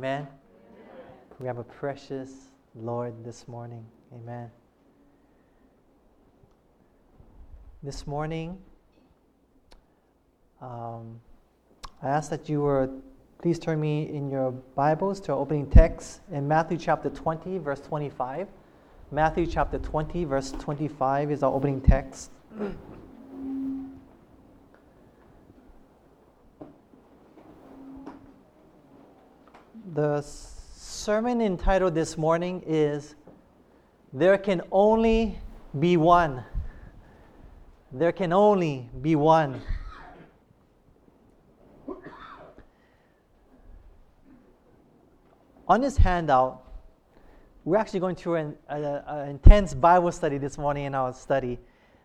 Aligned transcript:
Amen. 0.00 0.26
We 1.38 1.46
have 1.46 1.58
a 1.58 1.62
precious 1.62 2.32
Lord 2.74 3.22
this 3.22 3.46
morning. 3.46 3.84
Amen. 4.14 4.50
This 7.82 8.06
morning, 8.06 8.56
um, 10.62 11.20
I 12.02 12.08
ask 12.08 12.30
that 12.30 12.48
you 12.48 12.62
were, 12.62 12.88
please 13.42 13.58
turn 13.58 13.78
me 13.78 14.08
in 14.08 14.30
your 14.30 14.52
Bibles 14.52 15.20
to 15.20 15.32
our 15.32 15.38
opening 15.38 15.68
text 15.68 16.22
in 16.32 16.48
Matthew 16.48 16.78
chapter 16.78 17.10
20, 17.10 17.58
verse 17.58 17.82
25. 17.82 18.48
Matthew 19.10 19.46
chapter 19.46 19.76
20, 19.76 20.24
verse 20.24 20.52
25 20.52 21.30
is 21.30 21.42
our 21.42 21.52
opening 21.52 21.82
text. 21.82 22.30
The 29.92 30.22
sermon 30.22 31.40
entitled 31.40 31.96
this 31.96 32.16
morning 32.16 32.62
is 32.64 33.16
There 34.12 34.38
Can 34.38 34.62
Only 34.70 35.36
Be 35.80 35.96
One. 35.96 36.44
There 37.90 38.12
can 38.12 38.32
only 38.32 38.88
be 39.02 39.16
one. 39.16 39.60
On 45.66 45.80
this 45.80 45.96
handout, 45.96 46.62
we're 47.64 47.76
actually 47.76 47.98
going 47.98 48.14
through 48.14 48.36
an, 48.36 48.56
an 48.68 49.28
intense 49.28 49.74
Bible 49.74 50.12
study 50.12 50.38
this 50.38 50.56
morning 50.56 50.84
in 50.84 50.94
our 50.94 51.12
study. 51.12 51.58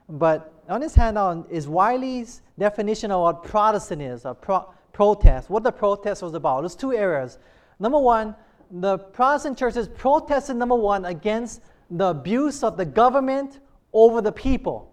But 0.09 0.55
on 0.67 0.81
this 0.81 0.95
handout 0.95 1.45
is 1.51 1.67
Wylie's 1.67 2.41
definition 2.57 3.11
of 3.11 3.21
what 3.21 3.43
Protestant 3.43 4.01
is, 4.01 4.25
a 4.25 4.33
pro- 4.33 4.73
protest, 4.91 5.51
what 5.51 5.61
the 5.61 5.71
protest 5.71 6.23
was 6.23 6.33
about. 6.33 6.61
There's 6.61 6.75
two 6.75 6.91
areas. 6.91 7.37
Number 7.79 7.99
one, 7.99 8.35
the 8.71 8.97
Protestant 8.97 9.57
churches 9.57 9.87
protested, 9.87 10.55
number 10.55 10.75
one, 10.75 11.05
against 11.05 11.61
the 11.89 12.07
abuse 12.07 12.63
of 12.63 12.77
the 12.77 12.85
government 12.85 13.59
over 13.93 14.21
the 14.21 14.31
people, 14.31 14.91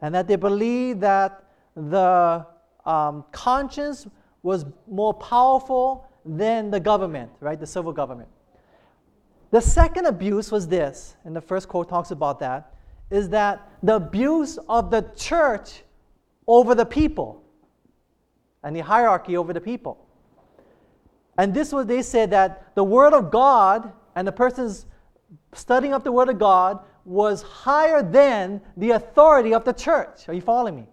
and 0.00 0.14
that 0.14 0.28
they 0.28 0.36
believed 0.36 1.00
that 1.00 1.44
the 1.74 2.46
um, 2.84 3.24
conscience 3.32 4.06
was 4.42 4.66
more 4.86 5.14
powerful 5.14 6.06
than 6.24 6.70
the 6.70 6.80
government, 6.80 7.30
right? 7.40 7.58
The 7.58 7.66
civil 7.66 7.92
government. 7.92 8.28
The 9.50 9.60
second 9.60 10.06
abuse 10.06 10.50
was 10.50 10.68
this, 10.68 11.16
and 11.24 11.34
the 11.34 11.40
first 11.40 11.68
quote 11.68 11.88
talks 11.88 12.10
about 12.10 12.40
that, 12.40 12.74
is 13.10 13.28
that 13.30 13.68
the 13.82 13.96
abuse 13.96 14.58
of 14.68 14.90
the 14.90 15.02
church 15.16 15.82
over 16.46 16.74
the 16.74 16.86
people 16.86 17.42
and 18.62 18.74
the 18.74 18.80
hierarchy 18.80 19.36
over 19.36 19.52
the 19.52 19.60
people. 19.60 20.03
And 21.36 21.52
this 21.52 21.72
was, 21.72 21.86
they 21.86 22.02
said 22.02 22.30
that 22.30 22.74
the 22.74 22.84
Word 22.84 23.12
of 23.12 23.30
God 23.30 23.92
and 24.14 24.26
the 24.26 24.32
person's 24.32 24.86
studying 25.52 25.92
up 25.92 26.04
the 26.04 26.12
Word 26.12 26.28
of 26.28 26.38
God 26.38 26.80
was 27.04 27.42
higher 27.42 28.02
than 28.02 28.60
the 28.76 28.92
authority 28.92 29.52
of 29.52 29.64
the 29.64 29.72
church. 29.72 30.28
Are 30.28 30.34
you 30.34 30.40
following 30.40 30.76
me? 30.76 30.88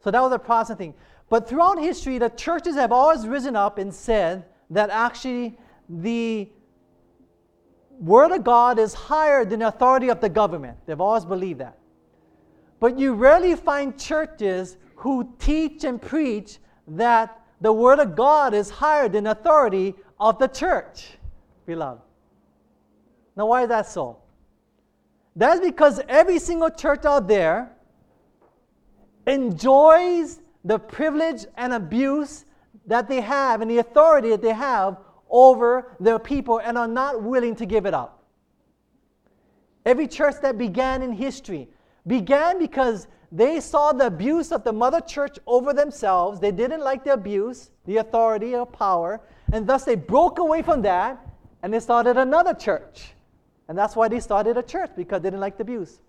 So 0.00 0.10
that 0.10 0.22
was 0.22 0.32
a 0.32 0.38
Protestant 0.38 0.78
thing. 0.78 0.94
But 1.28 1.48
throughout 1.48 1.78
history, 1.78 2.18
the 2.18 2.30
churches 2.30 2.74
have 2.76 2.92
always 2.92 3.26
risen 3.26 3.56
up 3.56 3.78
and 3.78 3.92
said 3.92 4.44
that 4.70 4.90
actually 4.90 5.58
the 5.88 6.48
Word 7.98 8.32
of 8.32 8.44
God 8.44 8.78
is 8.78 8.94
higher 8.94 9.44
than 9.44 9.60
the 9.60 9.68
authority 9.68 10.08
of 10.08 10.20
the 10.20 10.28
government. 10.28 10.78
They've 10.86 11.00
always 11.00 11.24
believed 11.24 11.60
that. 11.60 11.76
But 12.80 12.98
you 12.98 13.14
rarely 13.14 13.56
find 13.56 13.98
churches 13.98 14.76
who 14.94 15.34
teach 15.38 15.84
and 15.84 16.00
preach 16.00 16.58
that 16.86 17.40
the 17.60 17.72
Word 17.72 17.98
of 17.98 18.14
God 18.14 18.54
is 18.54 18.70
higher 18.70 19.08
than 19.08 19.26
authority 19.26 19.94
of 20.18 20.38
the 20.38 20.48
church, 20.48 21.18
beloved. 21.66 22.02
Now, 23.36 23.46
why 23.46 23.62
is 23.62 23.68
that 23.68 23.86
so? 23.86 24.18
That's 25.36 25.60
because 25.60 26.00
every 26.08 26.38
single 26.38 26.70
church 26.70 27.04
out 27.04 27.28
there 27.28 27.72
enjoys 29.26 30.40
the 30.64 30.78
privilege 30.78 31.46
and 31.56 31.72
abuse 31.72 32.44
that 32.86 33.08
they 33.08 33.20
have 33.20 33.60
and 33.60 33.70
the 33.70 33.78
authority 33.78 34.30
that 34.30 34.42
they 34.42 34.52
have 34.52 34.98
over 35.30 35.96
their 36.00 36.18
people 36.18 36.58
and 36.58 36.76
are 36.76 36.88
not 36.88 37.22
willing 37.22 37.54
to 37.56 37.66
give 37.66 37.86
it 37.86 37.94
up. 37.94 38.24
Every 39.84 40.08
church 40.08 40.36
that 40.42 40.58
began 40.58 41.02
in 41.02 41.12
history 41.12 41.68
began 42.08 42.58
because 42.58 43.06
they 43.30 43.60
saw 43.60 43.92
the 43.92 44.06
abuse 44.06 44.50
of 44.50 44.64
the 44.64 44.72
mother 44.72 45.00
church 45.00 45.38
over 45.46 45.72
themselves. 45.72 46.40
They 46.40 46.50
didn't 46.50 46.82
like 46.82 47.04
the 47.04 47.12
abuse, 47.12 47.70
the 47.84 47.98
authority 47.98 48.54
or 48.56 48.66
power, 48.66 49.20
and 49.52 49.66
thus 49.66 49.84
they 49.84 49.94
broke 49.94 50.38
away 50.38 50.62
from 50.62 50.82
that 50.82 51.24
and 51.62 51.72
they 51.72 51.80
started 51.80 52.16
another 52.16 52.54
church. 52.54 53.12
And 53.68 53.76
that's 53.76 53.94
why 53.94 54.08
they 54.08 54.20
started 54.20 54.56
a 54.56 54.62
church 54.62 54.90
because 54.96 55.20
they 55.22 55.28
didn't 55.28 55.40
like 55.40 55.58
the 55.58 55.62
abuse. 55.62 56.00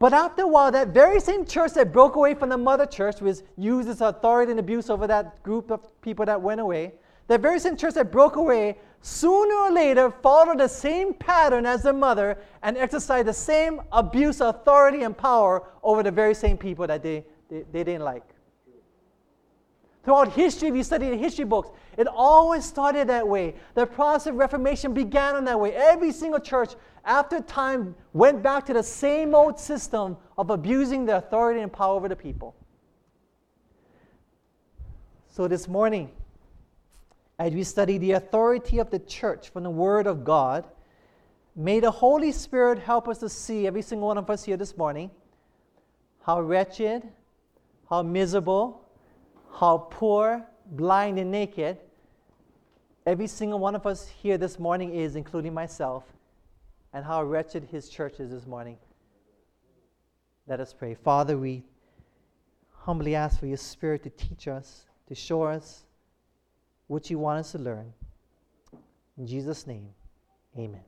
But 0.00 0.12
after 0.12 0.42
a 0.42 0.48
while, 0.48 0.72
that 0.72 0.88
very 0.88 1.20
same 1.20 1.46
church 1.46 1.74
that 1.74 1.92
broke 1.92 2.16
away 2.16 2.34
from 2.34 2.48
the 2.48 2.58
mother 2.58 2.84
church 2.84 3.20
was 3.20 3.44
used 3.56 3.88
its 3.88 4.00
authority 4.00 4.50
and 4.50 4.58
abuse 4.58 4.90
over 4.90 5.06
that 5.06 5.42
group 5.44 5.70
of 5.70 5.80
people 6.02 6.26
that 6.26 6.40
went 6.42 6.60
away. 6.60 6.94
That 7.26 7.40
very 7.40 7.58
same 7.58 7.76
church 7.76 7.94
that 7.94 8.12
broke 8.12 8.36
away 8.36 8.78
sooner 9.00 9.54
or 9.54 9.70
later 9.70 10.10
followed 10.10 10.58
the 10.58 10.68
same 10.68 11.14
pattern 11.14 11.66
as 11.66 11.82
their 11.82 11.92
mother 11.92 12.38
and 12.62 12.76
exercised 12.76 13.28
the 13.28 13.32
same 13.32 13.80
abuse, 13.92 14.40
of 14.40 14.54
authority, 14.54 15.02
and 15.02 15.16
power 15.16 15.62
over 15.82 16.02
the 16.02 16.10
very 16.10 16.34
same 16.34 16.56
people 16.56 16.86
that 16.86 17.02
they, 17.02 17.24
they, 17.50 17.64
they 17.72 17.84
didn't 17.84 18.02
like. 18.02 18.24
Throughout 20.04 20.32
history, 20.32 20.68
if 20.68 20.76
you 20.76 20.82
study 20.82 21.08
the 21.08 21.16
history 21.16 21.46
books, 21.46 21.70
it 21.96 22.06
always 22.06 22.64
started 22.64 23.08
that 23.08 23.26
way. 23.26 23.54
The 23.74 23.86
Protestant 23.86 24.36
Reformation 24.36 24.92
began 24.92 25.36
in 25.36 25.44
that 25.46 25.58
way. 25.58 25.74
Every 25.74 26.12
single 26.12 26.40
church, 26.40 26.74
after 27.06 27.40
time, 27.40 27.94
went 28.12 28.42
back 28.42 28.66
to 28.66 28.74
the 28.74 28.82
same 28.82 29.34
old 29.34 29.58
system 29.58 30.18
of 30.36 30.50
abusing 30.50 31.06
the 31.06 31.16
authority 31.16 31.60
and 31.60 31.72
power 31.72 31.96
over 31.96 32.08
the 32.08 32.16
people. 32.16 32.54
So 35.30 35.48
this 35.48 35.68
morning, 35.68 36.10
as 37.38 37.52
we 37.52 37.64
study 37.64 37.98
the 37.98 38.12
authority 38.12 38.78
of 38.78 38.90
the 38.90 38.98
church 38.98 39.50
from 39.50 39.62
the 39.62 39.70
Word 39.70 40.06
of 40.06 40.24
God, 40.24 40.64
may 41.56 41.80
the 41.80 41.90
Holy 41.90 42.32
Spirit 42.32 42.78
help 42.78 43.08
us 43.08 43.18
to 43.18 43.28
see, 43.28 43.66
every 43.66 43.82
single 43.82 44.08
one 44.08 44.18
of 44.18 44.30
us 44.30 44.44
here 44.44 44.56
this 44.56 44.76
morning, 44.76 45.10
how 46.24 46.40
wretched, 46.40 47.08
how 47.90 48.02
miserable, 48.02 48.88
how 49.58 49.78
poor, 49.90 50.46
blind, 50.66 51.18
and 51.18 51.30
naked 51.30 51.78
every 53.06 53.26
single 53.26 53.58
one 53.58 53.74
of 53.74 53.86
us 53.86 54.08
here 54.08 54.38
this 54.38 54.58
morning 54.58 54.94
is, 54.94 55.16
including 55.16 55.52
myself, 55.52 56.04
and 56.92 57.04
how 57.04 57.22
wretched 57.22 57.64
His 57.64 57.88
church 57.88 58.20
is 58.20 58.30
this 58.30 58.46
morning. 58.46 58.78
Let 60.46 60.60
us 60.60 60.72
pray. 60.72 60.94
Father, 60.94 61.36
we 61.36 61.64
humbly 62.70 63.14
ask 63.14 63.40
for 63.40 63.46
your 63.46 63.56
Spirit 63.56 64.02
to 64.04 64.10
teach 64.10 64.48
us, 64.48 64.86
to 65.08 65.14
show 65.14 65.42
us 65.42 65.83
what 66.86 67.10
you 67.10 67.18
want 67.18 67.40
us 67.40 67.52
to 67.52 67.58
learn. 67.58 67.92
In 69.18 69.26
Jesus' 69.26 69.66
name, 69.66 69.88
amen. 70.58 70.82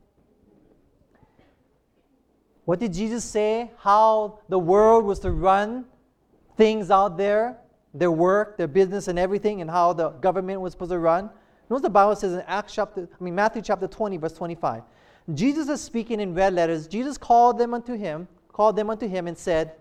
What 2.65 2.81
did 2.81 2.93
Jesus 2.93 3.25
say? 3.25 3.71
How 3.79 4.41
the 4.49 4.59
world 4.59 5.05
was 5.05 5.21
to 5.21 5.31
run 5.31 5.85
things 6.57 6.91
out 6.91 7.17
there, 7.17 7.59
their 7.95 8.11
work, 8.11 8.57
their 8.57 8.67
business, 8.67 9.09
and 9.09 9.19
everything, 9.19 9.61
and 9.61 9.71
how 9.71 9.93
the 9.93 10.11
government 10.11 10.61
was 10.61 10.73
supposed 10.73 10.91
to 10.91 10.99
run. 10.99 11.31
Notice 11.71 11.83
the 11.83 11.91
Bible 11.91 12.17
says 12.17 12.33
in 12.33 12.41
Acts 12.41 12.75
chapter, 12.75 13.09
I 13.09 13.25
mean 13.25 13.35
Matthew 13.35 13.63
chapter 13.63 13.87
20, 13.87 14.17
verse 14.17 14.33
25. 14.33 14.83
Jesus 15.35 15.69
is 15.69 15.81
speaking 15.81 16.21
in 16.21 16.35
red 16.35 16.55
letters. 16.55 16.87
Jesus 16.87 17.19
called 17.19 17.59
them 17.59 17.75
unto 17.75 17.97
him, 17.97 18.29
called 18.53 18.77
them 18.77 18.91
unto 18.91 19.09
him, 19.09 19.27
and 19.27 19.37
said, 19.37 19.73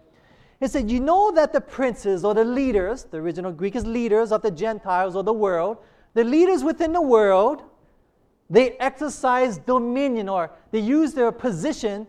He 0.59 0.68
said, 0.68 0.90
You 0.90 1.00
know 1.00 1.32
that 1.32 1.53
the 1.53 1.62
princes 1.62 2.24
or 2.24 2.34
the 2.34 2.44
leaders, 2.44 3.03
the 3.06 3.18
original 3.18 3.52
Greek 3.52 3.76
is 3.76 3.86
leaders 3.86 4.32
of 4.32 4.42
the 4.42 4.52
Gentiles 4.52 5.16
or 5.16 5.24
the 5.24 5.34
world, 5.34 5.78
the 6.16 6.24
leaders 6.24 6.64
within 6.64 6.92
the 6.92 7.02
world, 7.02 7.62
they 8.50 8.72
exercise 8.72 9.59
dominion 9.59 10.28
or 10.28 10.52
they 10.72 10.79
use 10.79 11.14
their 11.14 11.32
position, 11.32 12.08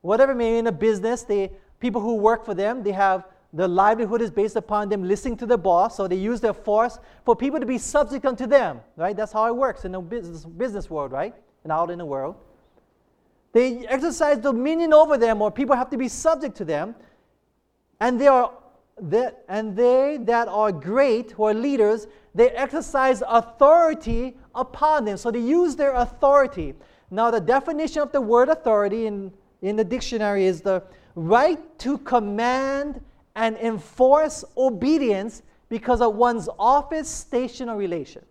whatever 0.00 0.34
may 0.34 0.52
be 0.52 0.58
in 0.58 0.66
a 0.66 0.72
business, 0.72 1.22
they 1.22 1.52
people 1.80 2.00
who 2.00 2.14
work 2.14 2.44
for 2.44 2.54
them, 2.54 2.82
they 2.82 2.92
have 2.92 3.26
the 3.52 3.66
livelihood 3.66 4.20
is 4.20 4.30
based 4.30 4.56
upon 4.56 4.88
them 4.88 5.02
listening 5.02 5.36
to 5.38 5.46
the 5.46 5.56
boss, 5.56 5.96
so 5.96 6.06
they 6.06 6.16
use 6.16 6.40
their 6.40 6.52
force 6.52 6.98
for 7.24 7.34
people 7.34 7.58
to 7.58 7.66
be 7.66 7.78
subject 7.78 8.26
unto 8.26 8.46
them, 8.46 8.80
right? 8.96 9.16
That's 9.16 9.32
how 9.32 9.46
it 9.46 9.56
works 9.56 9.84
in 9.84 9.92
the 9.92 10.00
business, 10.00 10.44
business 10.44 10.90
world, 10.90 11.12
right? 11.12 11.34
And 11.64 11.72
out 11.72 11.90
in 11.90 11.98
the 11.98 12.04
world. 12.04 12.36
They 13.52 13.86
exercise 13.86 14.38
dominion 14.38 14.92
over 14.92 15.16
them, 15.16 15.40
or 15.40 15.50
people 15.50 15.74
have 15.74 15.88
to 15.90 15.96
be 15.96 16.08
subject 16.08 16.56
to 16.58 16.64
them. 16.64 16.94
And 18.00 18.20
they 18.20 18.26
are 18.26 18.52
that, 19.00 19.44
and 19.48 19.74
they 19.74 20.18
that 20.22 20.48
are 20.48 20.70
great, 20.70 21.30
who 21.32 21.44
are 21.44 21.54
leaders, 21.54 22.06
they 22.38 22.50
exercise 22.50 23.20
authority 23.26 24.36
upon 24.54 25.04
them. 25.04 25.16
So 25.16 25.32
they 25.32 25.40
use 25.40 25.74
their 25.74 25.94
authority. 25.94 26.72
Now, 27.10 27.32
the 27.32 27.40
definition 27.40 28.00
of 28.00 28.12
the 28.12 28.20
word 28.20 28.48
authority 28.48 29.06
in, 29.06 29.32
in 29.60 29.74
the 29.74 29.82
dictionary 29.82 30.44
is 30.44 30.60
the 30.60 30.84
right 31.16 31.58
to 31.80 31.98
command 31.98 33.00
and 33.34 33.56
enforce 33.56 34.44
obedience 34.56 35.42
because 35.68 36.00
of 36.00 36.14
one's 36.14 36.48
office, 36.60 37.08
station, 37.08 37.68
or 37.68 37.76
relation. 37.76 38.24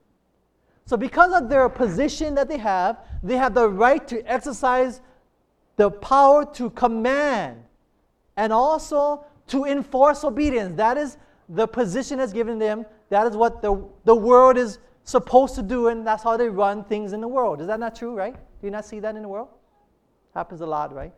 So, 0.85 0.95
because 0.95 1.33
of 1.33 1.49
their 1.49 1.67
position 1.67 2.33
that 2.35 2.47
they 2.47 2.59
have, 2.59 2.99
they 3.21 3.35
have 3.35 3.53
the 3.53 3.67
right 3.67 4.07
to 4.07 4.21
exercise 4.21 5.01
the 5.75 5.91
power 5.91 6.45
to 6.53 6.69
command 6.69 7.61
and 8.37 8.53
also 8.53 9.25
to 9.47 9.65
enforce 9.65 10.23
obedience. 10.23 10.77
That 10.77 10.97
is 10.97 11.17
the 11.49 11.67
position 11.67 12.19
that's 12.19 12.31
given 12.31 12.57
them. 12.57 12.85
That 13.09 13.27
is 13.27 13.35
what 13.35 13.61
the, 13.61 13.83
the 14.03 14.15
world 14.15 14.57
is 14.57 14.79
supposed 15.03 15.55
to 15.55 15.63
do, 15.63 15.87
and 15.87 16.05
that's 16.05 16.23
how 16.23 16.35
they 16.35 16.49
run 16.49 16.83
things 16.83 17.13
in 17.13 17.21
the 17.21 17.27
world. 17.27 17.61
Is 17.61 17.67
that 17.67 17.79
not 17.79 17.95
true, 17.95 18.13
right? 18.13 18.33
Do 18.33 18.67
you 18.67 18.71
not 18.71 18.85
see 18.85 18.99
that 18.99 19.15
in 19.15 19.21
the 19.21 19.27
world? 19.27 19.47
Happens 20.33 20.61
a 20.61 20.65
lot, 20.65 20.93
right? 20.93 21.13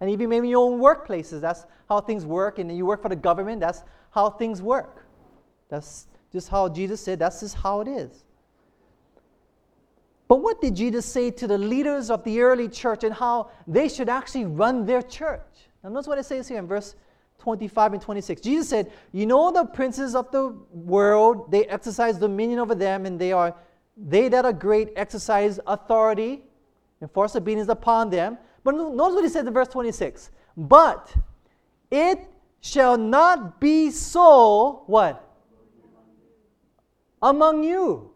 And 0.00 0.10
even 0.10 0.28
maybe 0.28 0.46
in 0.46 0.50
your 0.52 0.70
own 0.70 0.80
workplaces, 0.80 1.40
that's 1.40 1.66
how 1.88 2.00
things 2.00 2.24
work. 2.24 2.58
And 2.58 2.74
you 2.76 2.86
work 2.86 3.02
for 3.02 3.08
the 3.08 3.16
government, 3.16 3.60
that's 3.60 3.82
how 4.10 4.30
things 4.30 4.62
work. 4.62 5.06
That's 5.68 6.06
just 6.32 6.48
how 6.48 6.68
Jesus 6.68 7.00
said, 7.00 7.18
that's 7.18 7.40
just 7.40 7.56
how 7.56 7.80
it 7.80 7.88
is. 7.88 8.24
But 10.28 10.36
what 10.36 10.60
did 10.60 10.74
Jesus 10.74 11.04
say 11.04 11.30
to 11.32 11.46
the 11.46 11.58
leaders 11.58 12.10
of 12.10 12.24
the 12.24 12.40
early 12.40 12.68
church 12.68 13.04
and 13.04 13.14
how 13.14 13.50
they 13.66 13.88
should 13.88 14.08
actually 14.08 14.46
run 14.46 14.86
their 14.86 15.02
church? 15.02 15.68
Now, 15.82 15.90
notice 15.90 16.06
what 16.06 16.18
it 16.18 16.24
says 16.24 16.48
here 16.48 16.58
in 16.58 16.66
verse 16.66 16.94
25 17.44 17.92
and 17.92 18.02
26. 18.02 18.40
Jesus 18.40 18.68
said, 18.70 18.90
You 19.12 19.26
know 19.26 19.52
the 19.52 19.66
princes 19.66 20.14
of 20.14 20.30
the 20.30 20.56
world, 20.72 21.50
they 21.50 21.66
exercise 21.66 22.16
dominion 22.16 22.58
over 22.58 22.74
them, 22.74 23.04
and 23.04 23.20
they 23.20 23.32
are 23.32 23.54
they 23.96 24.28
that 24.28 24.46
are 24.46 24.52
great 24.52 24.88
exercise 24.96 25.60
authority, 25.66 26.42
enforce 27.02 27.36
obedience 27.36 27.68
upon 27.68 28.08
them. 28.08 28.38
But 28.64 28.74
notice 28.74 29.14
what 29.14 29.24
he 29.24 29.28
says 29.28 29.46
in 29.46 29.52
verse 29.52 29.68
26. 29.68 30.30
But 30.56 31.14
it 31.90 32.18
shall 32.62 32.96
not 32.96 33.60
be 33.60 33.90
so, 33.90 34.84
what? 34.86 35.20
Among 37.20 37.62
you. 37.62 38.10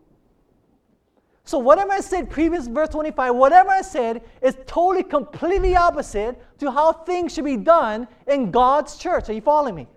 So 1.48 1.56
whatever 1.56 1.92
I 1.92 2.00
said 2.00 2.28
previous 2.28 2.66
verse 2.66 2.90
25, 2.90 3.34
whatever 3.34 3.70
I 3.70 3.80
said 3.80 4.20
is 4.42 4.54
totally 4.66 5.02
completely 5.02 5.74
opposite 5.74 6.36
to 6.58 6.70
how 6.70 6.92
things 6.92 7.32
should 7.32 7.46
be 7.46 7.56
done 7.56 8.06
in 8.26 8.50
God's 8.50 8.98
church. 8.98 9.30
Are 9.30 9.32
you 9.32 9.40
following 9.40 9.74
me? 9.74 9.88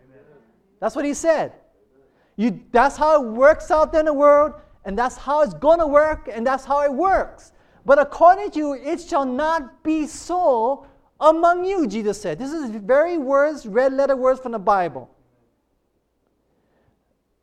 That's 0.80 0.95
what 0.95 1.03
he 1.03 1.13
said. 1.13 1.51
You, 2.38 2.57
that's 2.71 2.95
how 2.95 3.21
it 3.21 3.27
works 3.27 3.69
out 3.69 3.94
in 3.94 4.06
the 4.06 4.13
world, 4.13 4.53
and 4.86 4.98
that's 4.98 5.18
how 5.18 5.42
it's 5.42 5.53
going 5.53 5.80
to 5.80 5.88
work, 5.88 6.30
and 6.31 6.48
that's 6.48 6.63
how 6.63 6.86
it 6.86 6.94
works. 6.94 7.51
But 7.86 8.00
according 8.00 8.51
to 8.51 8.57
you, 8.57 8.74
it 8.75 9.01
shall 9.01 9.25
not 9.25 9.83
be 9.83 10.07
so 10.07 10.88
among 11.19 11.65
you, 11.65 11.86
Jesus 11.86 12.21
said. 12.21 12.39
This 12.39 12.53
is 12.53 12.69
very 12.69 13.18
words, 13.18 13.65
red 13.65 13.92
letter 13.92 14.15
words 14.15 14.39
from 14.39 14.53
the 14.53 14.59
Bible. 14.59 15.13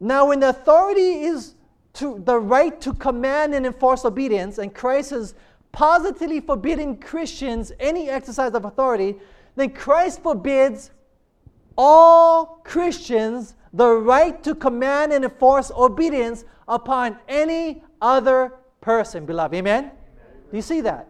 Now, 0.01 0.29
when 0.29 0.41
the 0.41 0.49
authority 0.49 1.25
is 1.25 1.57
to 1.99 2.23
the 2.25 2.39
right 2.39 2.81
to 2.81 2.95
command 2.95 3.55
and 3.55 3.67
enforce 3.67 4.05
obedience, 4.05 4.59
and 4.59 4.73
Christ 4.73 5.11
has 5.11 5.35
positively 5.73 6.41
forbidden 6.41 6.97
Christians 6.97 7.73
any 7.81 8.09
exercise 8.09 8.55
of 8.55 8.65
authority, 8.65 9.17
then 9.57 9.71
Christ 9.71 10.23
forbids 10.23 10.93
all 11.77 12.61
Christians 12.65 13.57
the 13.73 13.89
right 13.89 14.41
to 14.45 14.55
command 14.55 15.13
and 15.13 15.25
enforce 15.25 15.73
obedience 15.73 16.45
upon 16.69 17.19
any 17.29 17.83
other 18.01 18.55
person, 18.81 19.27
beloved. 19.27 19.57
Amen? 19.57 19.85
Amen. 19.85 19.93
Do 20.51 20.57
you 20.57 20.63
see 20.63 20.81
that? 20.83 21.09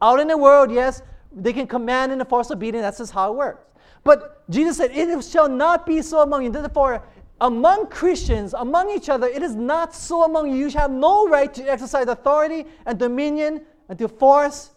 Out 0.00 0.18
in 0.18 0.26
the 0.26 0.36
world, 0.36 0.72
yes, 0.72 1.02
they 1.32 1.52
can 1.52 1.68
command 1.68 2.10
and 2.10 2.20
enforce 2.20 2.50
obedience. 2.50 2.82
That's 2.82 2.98
just 2.98 3.12
how 3.12 3.32
it 3.32 3.36
works. 3.36 3.64
But 4.02 4.48
Jesus 4.50 4.76
said, 4.76 4.90
It 4.92 5.24
shall 5.24 5.48
not 5.48 5.86
be 5.86 6.02
so 6.02 6.20
among 6.20 6.42
you. 6.42 6.50
Therefore, 6.50 7.04
among 7.40 7.88
Christians, 7.88 8.54
among 8.54 8.90
each 8.90 9.08
other, 9.08 9.26
it 9.26 9.42
is 9.42 9.54
not 9.54 9.94
so 9.94 10.24
among 10.24 10.50
you. 10.50 10.56
You 10.56 10.70
have 10.78 10.90
no 10.90 11.28
right 11.28 11.52
to 11.54 11.62
exercise 11.64 12.06
authority 12.06 12.66
and 12.86 12.98
dominion 12.98 13.64
and 13.88 13.98
to 13.98 14.08
force 14.08 14.70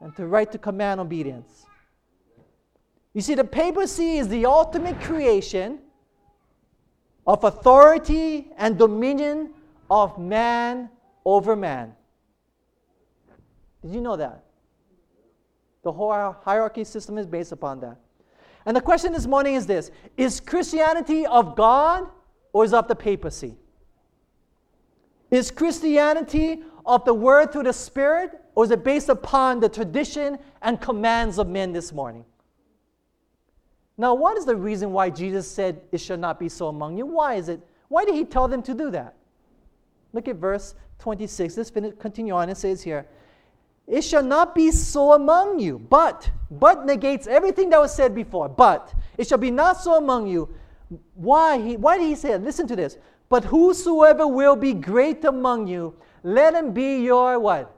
and 0.00 0.14
to 0.16 0.26
right 0.26 0.50
to 0.50 0.58
command 0.58 1.00
obedience. 1.00 1.66
You 3.12 3.20
see, 3.20 3.34
the 3.34 3.44
papacy 3.44 4.18
is 4.18 4.28
the 4.28 4.46
ultimate 4.46 5.00
creation 5.00 5.80
of 7.26 7.44
authority 7.44 8.48
and 8.56 8.78
dominion 8.78 9.50
of 9.90 10.18
man 10.18 10.88
over 11.24 11.56
man. 11.56 11.94
Did 13.82 13.94
you 13.94 14.00
know 14.00 14.16
that? 14.16 14.44
The 15.82 15.92
whole 15.92 16.36
hierarchy 16.44 16.84
system 16.84 17.18
is 17.18 17.26
based 17.26 17.52
upon 17.52 17.80
that. 17.80 17.96
And 18.66 18.76
the 18.76 18.80
question 18.80 19.12
this 19.12 19.26
morning 19.26 19.54
is 19.54 19.66
this 19.66 19.90
Is 20.16 20.40
Christianity 20.40 21.26
of 21.26 21.56
God 21.56 22.08
or 22.52 22.64
is 22.64 22.72
it 22.72 22.76
of 22.76 22.88
the 22.88 22.94
papacy? 22.94 23.56
Is 25.30 25.50
Christianity 25.50 26.62
of 26.84 27.04
the 27.04 27.14
Word 27.14 27.52
through 27.52 27.64
the 27.64 27.72
Spirit 27.72 28.40
or 28.54 28.64
is 28.64 28.70
it 28.70 28.82
based 28.82 29.08
upon 29.08 29.60
the 29.60 29.68
tradition 29.68 30.38
and 30.62 30.80
commands 30.80 31.38
of 31.38 31.48
men 31.48 31.72
this 31.72 31.92
morning? 31.92 32.24
Now, 33.96 34.14
what 34.14 34.38
is 34.38 34.46
the 34.46 34.56
reason 34.56 34.92
why 34.92 35.10
Jesus 35.10 35.50
said 35.50 35.82
it 35.92 35.98
should 35.98 36.20
not 36.20 36.40
be 36.40 36.48
so 36.48 36.68
among 36.68 36.96
you? 36.96 37.06
Why 37.06 37.34
is 37.34 37.48
it? 37.48 37.60
Why 37.88 38.04
did 38.04 38.14
he 38.14 38.24
tell 38.24 38.48
them 38.48 38.62
to 38.62 38.74
do 38.74 38.90
that? 38.92 39.14
Look 40.12 40.26
at 40.26 40.36
verse 40.36 40.74
26. 41.00 41.56
Let's 41.56 41.70
continue 41.70 42.34
on. 42.34 42.48
It 42.48 42.56
says 42.56 42.82
here, 42.82 43.06
it 43.90 44.02
shall 44.02 44.22
not 44.22 44.54
be 44.54 44.70
so 44.70 45.12
among 45.12 45.58
you. 45.58 45.80
But, 45.80 46.30
but 46.48 46.86
negates 46.86 47.26
everything 47.26 47.70
that 47.70 47.80
was 47.80 47.92
said 47.92 48.14
before. 48.14 48.48
But 48.48 48.94
it 49.18 49.26
shall 49.26 49.38
be 49.38 49.50
not 49.50 49.80
so 49.82 49.96
among 49.96 50.28
you. 50.28 50.48
Why? 51.14 51.60
He, 51.60 51.76
why 51.76 51.98
did 51.98 52.06
he 52.06 52.14
say 52.14 52.32
it? 52.32 52.42
Listen 52.42 52.68
to 52.68 52.76
this. 52.76 52.96
But 53.28 53.44
whosoever 53.44 54.28
will 54.28 54.54
be 54.54 54.74
great 54.74 55.24
among 55.24 55.66
you, 55.66 55.96
let 56.22 56.54
him 56.54 56.72
be 56.72 57.02
your 57.02 57.40
what? 57.40 57.74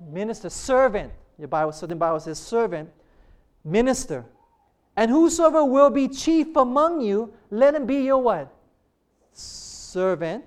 Minister, 0.00 0.48
servant. 0.48 1.12
Your 1.38 1.48
Bible, 1.48 1.72
certain 1.72 1.98
Bible 1.98 2.20
says 2.20 2.38
servant, 2.38 2.88
minister. 3.64 4.24
And 4.96 5.10
whosoever 5.10 5.64
will 5.64 5.90
be 5.90 6.06
chief 6.06 6.54
among 6.54 7.00
you, 7.00 7.32
let 7.50 7.74
him 7.74 7.84
be 7.86 8.02
your 8.02 8.18
what? 8.18 8.52
Servant. 9.32 10.44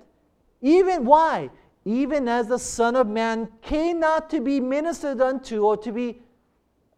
Even 0.62 1.04
why? 1.04 1.50
Even 1.86 2.28
as 2.28 2.48
the 2.48 2.60
Son 2.60 2.96
of 2.96 3.08
Man 3.08 3.50
came 3.62 4.00
not 4.00 4.30
to 4.30 4.40
be 4.40 4.60
ministered 4.60 5.22
unto 5.22 5.66
or 5.66 5.78
to 5.78 5.92
be 5.92 6.22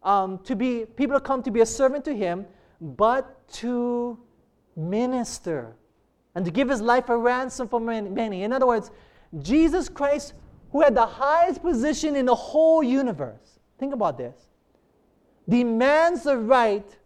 um, 0.02 0.38
to 0.44 0.54
be 0.54 0.86
people 0.96 1.18
come 1.18 1.42
to 1.42 1.50
be 1.50 1.60
a 1.60 1.66
servant 1.66 2.04
to 2.04 2.14
him, 2.14 2.46
but 2.80 3.48
to 3.48 4.18
minister 4.76 5.74
and 6.34 6.44
to 6.44 6.50
give 6.50 6.68
his 6.68 6.80
life 6.80 7.08
a 7.08 7.16
ransom 7.16 7.66
for 7.66 7.80
many. 7.80 8.44
In 8.44 8.52
other 8.52 8.66
words, 8.66 8.90
Jesus 9.40 9.88
Christ, 9.88 10.34
who 10.70 10.82
had 10.82 10.94
the 10.94 11.06
highest 11.06 11.62
position 11.62 12.14
in 12.14 12.26
the 12.26 12.34
whole 12.34 12.82
universe, 12.82 13.58
think 13.78 13.92
about 13.92 14.16
this, 14.16 14.36
demands 15.48 16.22
the 16.24 16.36
right 16.36 16.96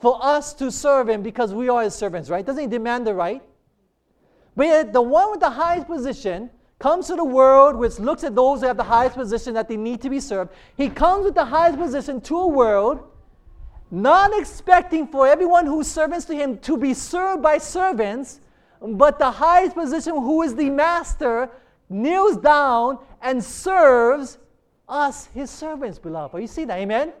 for 0.00 0.18
us 0.24 0.54
to 0.54 0.70
serve 0.70 1.08
him 1.08 1.22
because 1.22 1.52
we 1.52 1.68
are 1.68 1.82
his 1.82 1.94
servants, 1.94 2.30
right? 2.30 2.46
Doesn't 2.46 2.62
he 2.62 2.68
demand 2.68 3.06
the 3.06 3.14
right? 3.14 3.42
But 4.54 4.92
the 4.92 5.02
one 5.02 5.32
with 5.32 5.40
the 5.40 5.50
highest 5.50 5.86
position 5.86 6.50
comes 6.78 7.06
to 7.06 7.16
the 7.16 7.24
world 7.24 7.76
which 7.76 7.98
looks 7.98 8.22
at 8.24 8.34
those 8.34 8.60
who 8.60 8.66
have 8.66 8.76
the 8.76 8.82
highest 8.82 9.16
position 9.16 9.54
that 9.54 9.68
they 9.68 9.76
need 9.76 10.00
to 10.02 10.10
be 10.10 10.20
served. 10.20 10.52
He 10.76 10.88
comes 10.88 11.24
with 11.24 11.34
the 11.34 11.44
highest 11.44 11.78
position 11.78 12.20
to 12.22 12.36
a 12.36 12.46
world, 12.46 13.00
not 13.90 14.38
expecting 14.38 15.06
for 15.06 15.26
everyone 15.26 15.66
who's 15.66 15.86
servants 15.86 16.26
to 16.26 16.34
him 16.34 16.58
to 16.58 16.76
be 16.76 16.92
served 16.92 17.42
by 17.42 17.58
servants, 17.58 18.40
but 18.80 19.18
the 19.18 19.30
highest 19.30 19.74
position, 19.74 20.14
who 20.14 20.42
is 20.42 20.54
the 20.54 20.68
master, 20.68 21.50
kneels 21.88 22.36
down 22.36 22.98
and 23.22 23.42
serves 23.42 24.38
us, 24.88 25.26
his 25.34 25.50
servants, 25.50 25.98
beloved. 25.98 26.40
You 26.40 26.46
see 26.46 26.64
that? 26.66 26.78
Amen? 26.78 27.12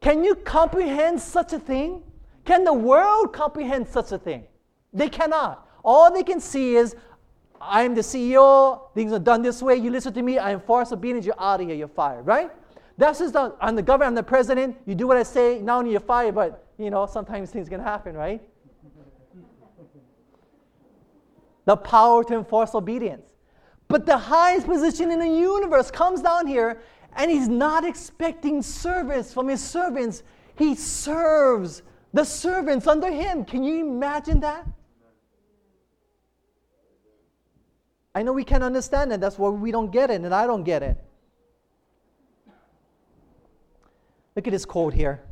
Can 0.00 0.24
you 0.24 0.34
comprehend 0.34 1.20
such 1.20 1.52
a 1.52 1.58
thing? 1.58 2.02
Can 2.44 2.64
the 2.64 2.72
world 2.72 3.32
comprehend 3.32 3.86
such 3.86 4.10
a 4.10 4.18
thing? 4.18 4.44
They 4.92 5.08
cannot. 5.08 5.68
All 5.84 6.12
they 6.12 6.24
can 6.24 6.40
see 6.40 6.74
is 6.74 6.96
I'm 7.64 7.94
the 7.94 8.00
CEO, 8.00 8.92
things 8.92 9.12
are 9.12 9.20
done 9.20 9.42
this 9.42 9.62
way, 9.62 9.76
you 9.76 9.90
listen 9.90 10.12
to 10.14 10.22
me, 10.22 10.38
I 10.38 10.52
enforce 10.52 10.90
obedience, 10.90 11.24
you're 11.24 11.40
out 11.40 11.60
of 11.60 11.66
here, 11.66 11.76
you're 11.76 11.86
fired, 11.86 12.26
right? 12.26 12.50
That's 12.98 13.20
just 13.20 13.34
the, 13.34 13.54
I'm 13.60 13.76
the 13.76 13.82
governor, 13.82 14.06
I'm 14.06 14.14
the 14.14 14.22
president, 14.22 14.76
you 14.84 14.96
do 14.96 15.06
what 15.06 15.16
I 15.16 15.22
say, 15.22 15.60
not 15.60 15.78
only 15.78 15.92
you're 15.92 16.00
fired, 16.00 16.34
but 16.34 16.66
you 16.76 16.90
know, 16.90 17.06
sometimes 17.06 17.50
things 17.50 17.68
can 17.68 17.80
happen, 17.80 18.16
right? 18.16 18.42
the 21.64 21.76
power 21.76 22.24
to 22.24 22.34
enforce 22.34 22.74
obedience. 22.74 23.22
But 23.88 24.06
the 24.06 24.16
highest 24.16 24.66
position 24.66 25.10
in 25.10 25.18
the 25.18 25.28
universe 25.28 25.90
comes 25.90 26.22
down 26.22 26.46
here, 26.46 26.80
and 27.14 27.30
he's 27.30 27.48
not 27.48 27.84
expecting 27.84 28.62
service 28.62 29.32
from 29.32 29.48
his 29.48 29.62
servants. 29.62 30.22
He 30.56 30.74
serves 30.74 31.82
the 32.12 32.24
servants 32.24 32.86
under 32.86 33.10
him. 33.10 33.44
Can 33.44 33.62
you 33.62 33.86
imagine 33.86 34.40
that? 34.40 34.66
I 38.14 38.22
know 38.22 38.32
we 38.32 38.44
can't 38.44 38.62
understand 38.62 39.12
it. 39.12 39.20
That's 39.20 39.38
why 39.38 39.48
we 39.48 39.70
don't 39.70 39.90
get 39.90 40.10
it, 40.10 40.20
and 40.20 40.34
I 40.34 40.46
don't 40.46 40.64
get 40.64 40.82
it. 40.82 41.02
Look 44.36 44.46
at 44.46 44.50
this 44.50 44.64
quote 44.64 44.94
here. 44.94 45.22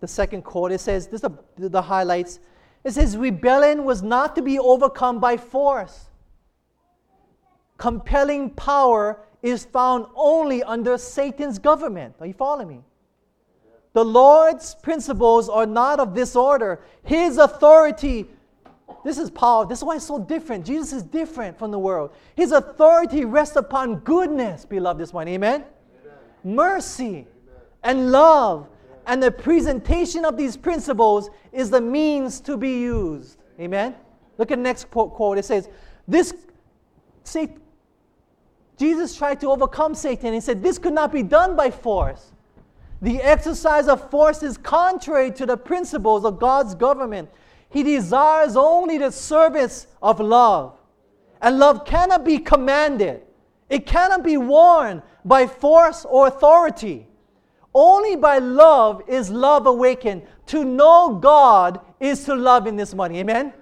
The 0.00 0.08
second 0.08 0.42
quote 0.42 0.72
it 0.72 0.80
says, 0.80 1.06
this 1.06 1.22
is 1.22 1.30
the, 1.56 1.68
the 1.68 1.82
highlights. 1.82 2.40
It 2.84 2.92
says 2.92 3.16
rebellion 3.16 3.84
was 3.84 4.02
not 4.02 4.36
to 4.36 4.42
be 4.42 4.58
overcome 4.58 5.18
by 5.18 5.36
force. 5.36 6.06
Compelling 7.76 8.50
power 8.50 9.20
is 9.42 9.64
found 9.64 10.06
only 10.14 10.62
under 10.62 10.98
Satan's 10.98 11.58
government. 11.58 12.14
Are 12.20 12.26
you 12.26 12.34
following 12.34 12.68
me? 12.68 12.80
The 13.92 14.04
Lord's 14.04 14.74
principles 14.76 15.48
are 15.48 15.66
not 15.66 15.98
of 15.98 16.14
this 16.14 16.36
order. 16.36 16.80
His 17.02 17.38
authority, 17.38 18.28
this 19.04 19.18
is 19.18 19.30
power. 19.30 19.66
This 19.66 19.78
is 19.78 19.84
why 19.84 19.96
it's 19.96 20.06
so 20.06 20.18
different. 20.18 20.66
Jesus 20.66 20.92
is 20.92 21.02
different 21.02 21.58
from 21.58 21.70
the 21.70 21.78
world. 21.78 22.10
His 22.34 22.52
authority 22.52 23.24
rests 23.24 23.56
upon 23.56 23.96
goodness, 24.00 24.64
beloved, 24.64 25.00
this 25.00 25.12
morning. 25.12 25.34
Amen? 25.34 25.64
Amen. 26.02 26.56
Mercy 26.56 27.06
Amen. 27.06 27.26
and 27.82 28.12
love. 28.12 28.68
And 29.06 29.22
the 29.22 29.30
presentation 29.30 30.24
of 30.24 30.36
these 30.36 30.56
principles 30.56 31.30
is 31.52 31.70
the 31.70 31.80
means 31.80 32.40
to 32.40 32.56
be 32.56 32.80
used. 32.80 33.38
Amen? 33.58 33.94
Look 34.36 34.50
at 34.50 34.56
the 34.56 34.62
next 34.62 34.90
quote. 34.90 35.38
It 35.38 35.44
says, 35.44 35.68
This, 36.06 36.34
say, 37.24 37.56
Jesus 38.78 39.16
tried 39.16 39.40
to 39.40 39.50
overcome 39.50 39.94
Satan. 39.94 40.34
He 40.34 40.40
said, 40.40 40.62
This 40.62 40.78
could 40.78 40.92
not 40.92 41.12
be 41.12 41.22
done 41.22 41.56
by 41.56 41.70
force. 41.70 42.32
The 43.00 43.22
exercise 43.22 43.88
of 43.88 44.10
force 44.10 44.42
is 44.42 44.58
contrary 44.58 45.30
to 45.32 45.46
the 45.46 45.56
principles 45.56 46.24
of 46.24 46.38
God's 46.38 46.74
government. 46.74 47.30
He 47.70 47.82
desires 47.82 48.56
only 48.56 48.98
the 48.98 49.10
service 49.10 49.86
of 50.02 50.20
love. 50.20 50.78
And 51.40 51.58
love 51.58 51.84
cannot 51.84 52.24
be 52.24 52.38
commanded, 52.38 53.22
it 53.68 53.86
cannot 53.86 54.24
be 54.24 54.36
won 54.36 55.02
by 55.24 55.46
force 55.46 56.04
or 56.08 56.26
authority. 56.26 57.06
Only 57.74 58.16
by 58.16 58.38
love 58.38 59.02
is 59.06 59.30
love 59.30 59.66
awakened. 59.66 60.22
To 60.46 60.64
know 60.64 61.16
God 61.20 61.80
is 62.00 62.24
to 62.24 62.34
love 62.34 62.66
in 62.66 62.76
this 62.76 62.94
money. 62.94 63.20
Amen? 63.20 63.52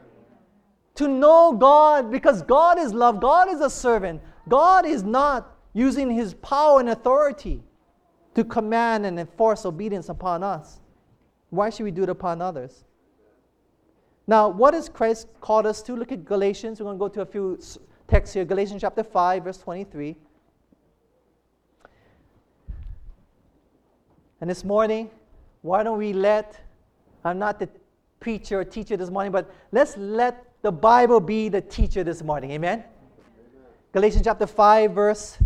To 0.95 1.09
know 1.09 1.53
God, 1.53 2.11
because 2.11 2.41
God 2.43 2.79
is 2.79 2.95
love, 2.95 3.21
God 3.21 3.51
is 3.51 3.61
a 3.61 3.69
servant. 3.69 4.23
God 4.49 4.87
is 4.87 5.03
not 5.03 5.55
using 5.75 6.09
his 6.09 6.33
power 6.35 6.81
and 6.81 6.89
authority 6.89 7.63
to 8.35 8.45
command 8.45 9.05
and 9.05 9.19
enforce 9.19 9.67
obedience 9.67 10.09
upon 10.09 10.43
us. 10.43 10.81
Why 11.51 11.69
should 11.69 11.85
we 11.85 11.91
do 11.91 12.05
it 12.05 12.09
upon 12.09 12.41
others? 12.41 12.86
Now, 14.27 14.49
what 14.49 14.75
has 14.75 14.89
Christ 14.89 15.29
called 15.41 15.67
us 15.67 15.83
to? 15.83 15.95
Look 15.95 16.11
at 16.11 16.25
Galatians. 16.25 16.81
We're 16.81 16.87
going 16.87 16.97
to 16.97 16.99
go 16.99 17.09
to 17.09 17.21
a 17.21 17.27
few 17.27 17.61
texts 18.09 18.35
here. 18.35 18.45
Galatians 18.45 18.81
chapter 18.81 19.05
5, 19.05 19.45
verse 19.45 19.59
23. 19.59 20.17
And 24.41 24.51
this 24.51 24.65
morning, 24.65 25.11
why 25.63 25.83
don't 25.83 25.99
we 25.99 26.13
let, 26.13 26.61
I'm 27.25 27.39
not 27.39 27.59
the 27.59 27.69
preacher 28.21 28.61
or 28.61 28.65
teacher 28.65 28.97
this 28.97 29.11
morning, 29.11 29.33
but 29.33 29.51
let's 29.71 29.97
let 29.97 30.45
the 30.63 30.73
Bible 30.73 31.21
be 31.21 31.49
the 31.49 31.61
teacher 31.61 32.03
this 32.03 32.23
morning. 32.23 32.51
Amen? 32.51 32.83
Galatians 33.93 34.25
chapter 34.25 34.47
5, 34.47 34.93
verse 34.93 35.39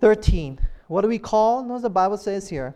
13. 0.00 0.60
What 0.88 1.00
do 1.00 1.08
we 1.08 1.18
call? 1.18 1.64
Notice 1.64 1.82
the 1.82 1.90
Bible 1.90 2.18
says 2.18 2.48
here. 2.48 2.74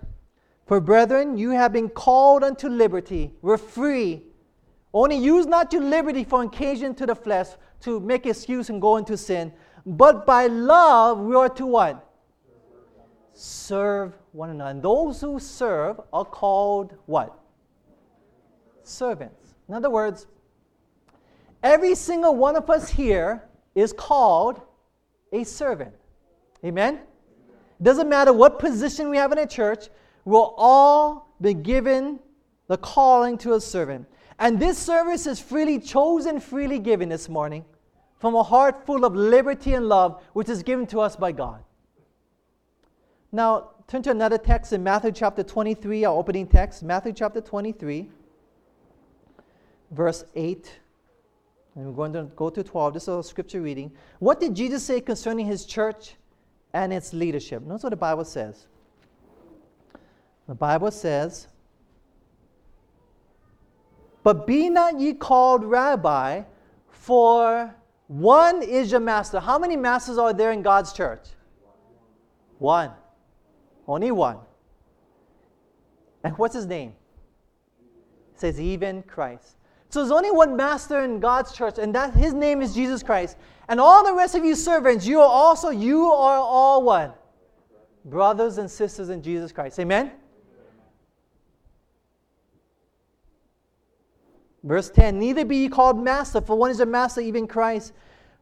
For 0.67 0.81
brethren, 0.81 1.37
you 1.37 1.50
have 1.50 1.73
been 1.73 1.88
called 1.88 2.43
unto 2.43 2.69
liberty. 2.69 3.31
We're 3.43 3.59
free. 3.59 4.23
Only 4.97 5.19
use 5.19 5.45
not 5.45 5.75
your 5.75 5.83
liberty 5.83 6.25
for 6.25 6.43
occasion 6.43 6.95
to 6.95 7.05
the 7.05 7.15
flesh 7.15 7.49
to 7.81 8.00
make 8.00 8.25
excuse 8.25 8.71
and 8.71 8.81
go 8.81 8.97
into 8.97 9.15
sin. 9.15 9.53
But 9.85 10.25
by 10.25 10.47
love 10.47 11.19
we 11.19 11.35
are 11.35 11.50
to 11.50 11.67
what? 11.67 12.11
Serve 13.35 14.17
one 14.33 14.49
another. 14.49 14.71
And 14.71 14.83
those 14.83 15.21
who 15.21 15.38
serve 15.38 16.00
are 16.15 16.25
called 16.25 16.95
what? 17.05 17.38
Servants. 18.85 19.55
In 19.69 19.75
other 19.75 19.91
words, 19.91 20.29
every 21.62 21.95
single 21.95 22.35
one 22.35 22.57
of 22.57 22.71
us 22.71 22.88
here 22.88 23.45
is 23.75 23.93
called 23.93 24.62
a 25.31 25.45
servant. 25.45 25.93
Amen? 26.65 27.00
Doesn't 27.83 28.09
matter 28.09 28.33
what 28.33 28.59
position 28.59 29.11
we 29.11 29.19
have 29.19 29.31
in 29.31 29.37
a 29.41 29.47
church, 29.47 29.91
we'll 30.25 30.55
all 30.57 31.37
be 31.43 31.53
given 31.53 32.19
the 32.69 32.79
calling 32.79 33.37
to 33.38 33.53
a 33.53 33.61
servant. 33.61 34.07
And 34.38 34.61
this 34.61 34.78
service 34.78 35.26
is 35.26 35.40
freely 35.40 35.78
chosen, 35.78 36.40
freely 36.40 36.78
given 36.78 37.09
this 37.09 37.28
morning 37.28 37.64
from 38.19 38.35
a 38.35 38.43
heart 38.43 38.85
full 38.87 39.05
of 39.05 39.14
liberty 39.14 39.75
and 39.75 39.88
love, 39.88 40.23
which 40.33 40.49
is 40.49 40.62
given 40.62 40.87
to 40.88 41.00
us 41.00 41.16
by 41.16 41.33
God. 41.33 41.62
Now, 43.33 43.71
turn 43.87 44.02
to 44.02 44.11
another 44.11 44.38
text 44.38 44.73
in 44.73 44.83
Matthew 44.83 45.12
chapter 45.12 45.43
23, 45.43 46.05
our 46.05 46.16
opening 46.16 46.47
text, 46.47 46.83
Matthew 46.83 47.12
chapter 47.12 47.40
23, 47.40 48.09
verse 49.90 50.25
8 50.35 50.81
and 51.76 51.85
we're 51.87 51.93
going 51.93 52.12
to 52.14 52.25
go 52.35 52.49
to 52.49 52.64
12. 52.64 52.95
This 52.95 53.02
is 53.05 53.09
a 53.09 53.23
scripture 53.23 53.61
reading. 53.61 53.93
What 54.19 54.40
did 54.40 54.55
Jesus 54.55 54.83
say 54.83 55.00
concerning 55.00 55.47
his 55.47 55.66
church 55.66 56.16
and 56.73 56.93
its 56.93 57.12
leadership? 57.12 57.62
Notice 57.62 57.83
what 57.85 57.90
the 57.90 57.97
Bible 57.97 58.25
says. 58.25 58.66
The 60.49 60.55
Bible 60.55 60.90
says, 60.90 61.49
But 64.26 64.45
be 64.45 64.68
not 64.68 64.99
ye 64.99 65.14
called 65.14 65.62
rabbi, 65.64 66.42
for 66.88 67.73
one 68.09 68.61
is 68.61 68.90
your 68.90 68.99
master. 68.99 69.38
How 69.38 69.56
many 69.56 69.76
masters 69.76 70.18
are 70.18 70.33
there 70.33 70.50
in 70.50 70.62
God's 70.62 70.92
church? 70.92 71.28
One. 72.59 72.90
Only 73.87 74.11
one. 74.11 74.38
And 76.25 76.37
what's 76.38 76.56
his 76.56 76.66
name? 76.66 76.95
It 78.35 78.40
says, 78.40 78.61
even 78.61 79.04
Christ. 79.04 79.59
So 79.90 80.00
there's 80.00 80.11
only 80.11 80.33
one 80.33 80.56
master 80.56 81.04
in 81.04 81.21
God's 81.21 81.52
church, 81.52 81.78
and 81.78 81.95
that 81.95 82.12
his 82.12 82.35
name 82.35 82.62
is 82.62 82.75
Jesus 82.75 83.04
Christ. 83.04 83.37
And 83.68 83.78
all 83.78 84.04
the 84.04 84.12
rest 84.12 84.35
of 84.35 84.45
you 84.45 84.56
servants, 84.56 85.06
you 85.06 85.21
are 85.21 85.30
also, 85.30 85.71
you 85.71 86.06
are 86.06 86.38
all 86.38 86.83
one. 86.83 87.12
Brothers 88.04 88.59
and 88.59 88.68
sisters 88.68 89.09
in 89.09 89.23
Jesus 89.23 89.52
Christ. 89.52 89.78
Amen? 89.78 90.11
Verse 94.66 94.90
10 94.90 95.18
Neither 95.18 95.44
be 95.44 95.58
ye 95.58 95.68
called 95.68 96.02
master, 96.02 96.40
for 96.40 96.56
one 96.56 96.70
is 96.70 96.80
a 96.80 96.87
master, 96.87 97.20
even 97.20 97.46
Christ. 97.46 97.92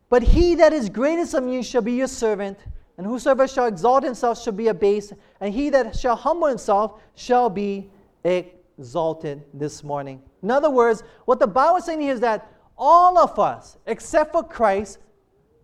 But 0.09 0.23
he 0.23 0.55
that 0.57 0.73
is 0.73 0.89
greatest 0.89 1.35
among 1.35 1.53
you 1.53 1.63
shall 1.63 1.83
be 1.83 1.93
your 1.93 2.09
servant, 2.09 2.59
and 2.97 3.07
whosoever 3.07 3.47
shall 3.47 3.67
exalt 3.67 4.05
himself 4.05 4.43
shall 4.43 4.53
be 4.53 4.69
abased, 4.69 5.13
and 5.41 5.53
he 5.53 5.71
that 5.71 5.95
shall 5.95 6.17
humble 6.17 6.49
himself 6.49 7.01
shall 7.15 7.51
be 7.51 7.91
exalted 8.25 9.43
this 9.53 9.85
morning. 9.85 10.23
In 10.43 10.51
other 10.51 10.71
words, 10.71 11.03
what 11.27 11.41
the 11.41 11.47
Bible 11.47 11.77
is 11.77 11.85
saying 11.85 12.01
here 12.01 12.15
is 12.15 12.21
that 12.21 12.51
all 12.77 13.19
of 13.19 13.39
us, 13.39 13.77
except 13.87 14.33
for 14.33 14.43
Christ, 14.43 14.99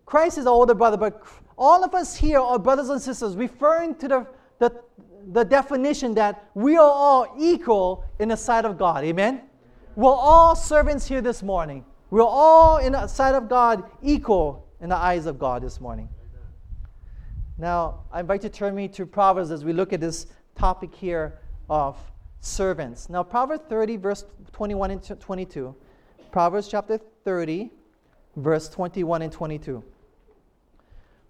Christ 0.05 0.37
is 0.37 0.45
our 0.45 0.53
older 0.53 0.73
brother, 0.73 0.97
but 0.97 1.23
all 1.57 1.83
of 1.83 1.95
us 1.95 2.15
here 2.15 2.39
are 2.39 2.59
brothers 2.59 2.89
and 2.89 3.01
sisters, 3.01 3.35
referring 3.35 3.95
to 3.95 4.07
the, 4.07 4.27
the, 4.59 4.81
the 5.31 5.43
definition 5.43 6.13
that 6.15 6.49
we 6.53 6.75
are 6.75 6.91
all 6.91 7.35
equal 7.39 8.03
in 8.19 8.29
the 8.29 8.37
sight 8.37 8.65
of 8.65 8.77
God. 8.77 9.03
Amen? 9.03 9.41
We're 9.95 10.13
all 10.13 10.55
servants 10.55 11.05
here 11.05 11.19
this 11.19 11.43
morning. 11.43 11.83
We're 12.11 12.23
all 12.23 12.77
in 12.77 12.93
the 12.93 13.07
sight 13.07 13.35
of 13.35 13.49
God 13.49 13.83
equal 14.01 14.65
in 14.79 14.87
the 14.87 14.95
eyes 14.95 15.25
of 15.25 15.37
God 15.37 15.63
this 15.63 15.81
morning. 15.81 16.07
Now, 17.57 18.05
I 18.09 18.21
invite 18.21 18.43
you 18.43 18.49
to 18.49 18.55
turn 18.55 18.73
me 18.73 18.87
to 18.87 19.05
Proverbs 19.05 19.51
as 19.51 19.65
we 19.65 19.73
look 19.73 19.91
at 19.91 19.99
this 19.99 20.27
topic 20.55 20.95
here 20.95 21.39
of 21.69 21.97
servants. 22.39 23.09
Now, 23.09 23.21
Proverbs 23.21 23.63
30, 23.67 23.97
verse 23.97 24.23
21 24.53 24.91
and 24.91 25.19
22. 25.19 25.75
Proverbs 26.31 26.69
chapter 26.69 26.97
30, 27.25 27.69
verse 28.37 28.69
21 28.69 29.23
and 29.23 29.31
22. 29.31 29.83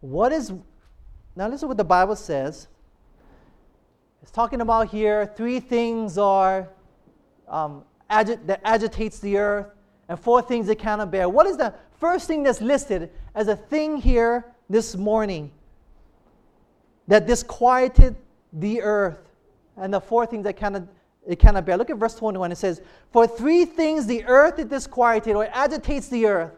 What 0.01 0.31
is, 0.31 0.53
now 1.35 1.47
listen 1.47 1.67
what 1.67 1.77
the 1.77 1.83
Bible 1.83 2.15
says. 2.15 2.67
It's 4.21 4.31
talking 4.31 4.61
about 4.61 4.89
here 4.89 5.25
three 5.35 5.59
things 5.59 6.19
are 6.19 6.69
um, 7.47 7.83
that 8.11 8.61
agitates 8.63 9.19
the 9.19 9.37
earth, 9.37 9.67
and 10.09 10.19
four 10.19 10.41
things 10.41 10.69
it 10.69 10.79
cannot 10.79 11.11
bear. 11.11 11.29
What 11.29 11.47
is 11.47 11.57
the 11.57 11.73
first 11.97 12.27
thing 12.27 12.43
that's 12.43 12.61
listed 12.61 13.09
as 13.33 13.47
a 13.47 13.55
thing 13.55 13.97
here 13.97 14.45
this 14.69 14.95
morning 14.95 15.51
that 17.07 17.27
disquieted 17.27 18.15
the 18.53 18.81
earth, 18.81 19.19
and 19.77 19.93
the 19.93 20.01
four 20.01 20.25
things 20.25 20.43
that 20.43 20.57
cannot 20.57 20.83
it 21.27 21.37
cannot 21.37 21.65
bear. 21.65 21.77
Look 21.77 21.91
at 21.91 21.97
verse 21.97 22.15
21. 22.15 22.51
It 22.51 22.57
says, 22.57 22.81
For 23.11 23.27
three 23.27 23.65
things 23.65 24.07
the 24.07 24.25
earth 24.25 24.57
is 24.57 24.65
disquieted, 24.65 25.35
or 25.35 25.45
it 25.45 25.51
agitates 25.53 26.07
the 26.07 26.25
earth. 26.25 26.51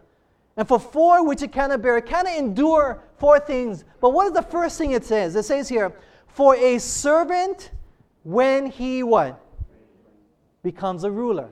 And 0.56 0.68
for 0.68 0.80
four 0.80 1.26
which 1.26 1.42
it 1.42 1.52
cannot 1.52 1.82
bear, 1.82 1.98
it 1.98 2.06
cannot 2.06 2.38
endure 2.38 3.04
four 3.18 3.40
things. 3.40 3.84
But 4.00 4.12
what 4.12 4.28
is 4.28 4.34
the 4.34 4.42
first 4.42 4.78
thing 4.78 4.92
it 4.92 5.04
says? 5.04 5.36
It 5.36 5.44
says 5.44 5.68
here, 5.68 5.92
For 6.28 6.56
a 6.56 6.78
servant, 6.78 7.72
when 8.24 8.68
he 8.68 9.04
what? 9.04 9.43
Becomes 10.64 11.04
a 11.04 11.12
ruler. 11.12 11.50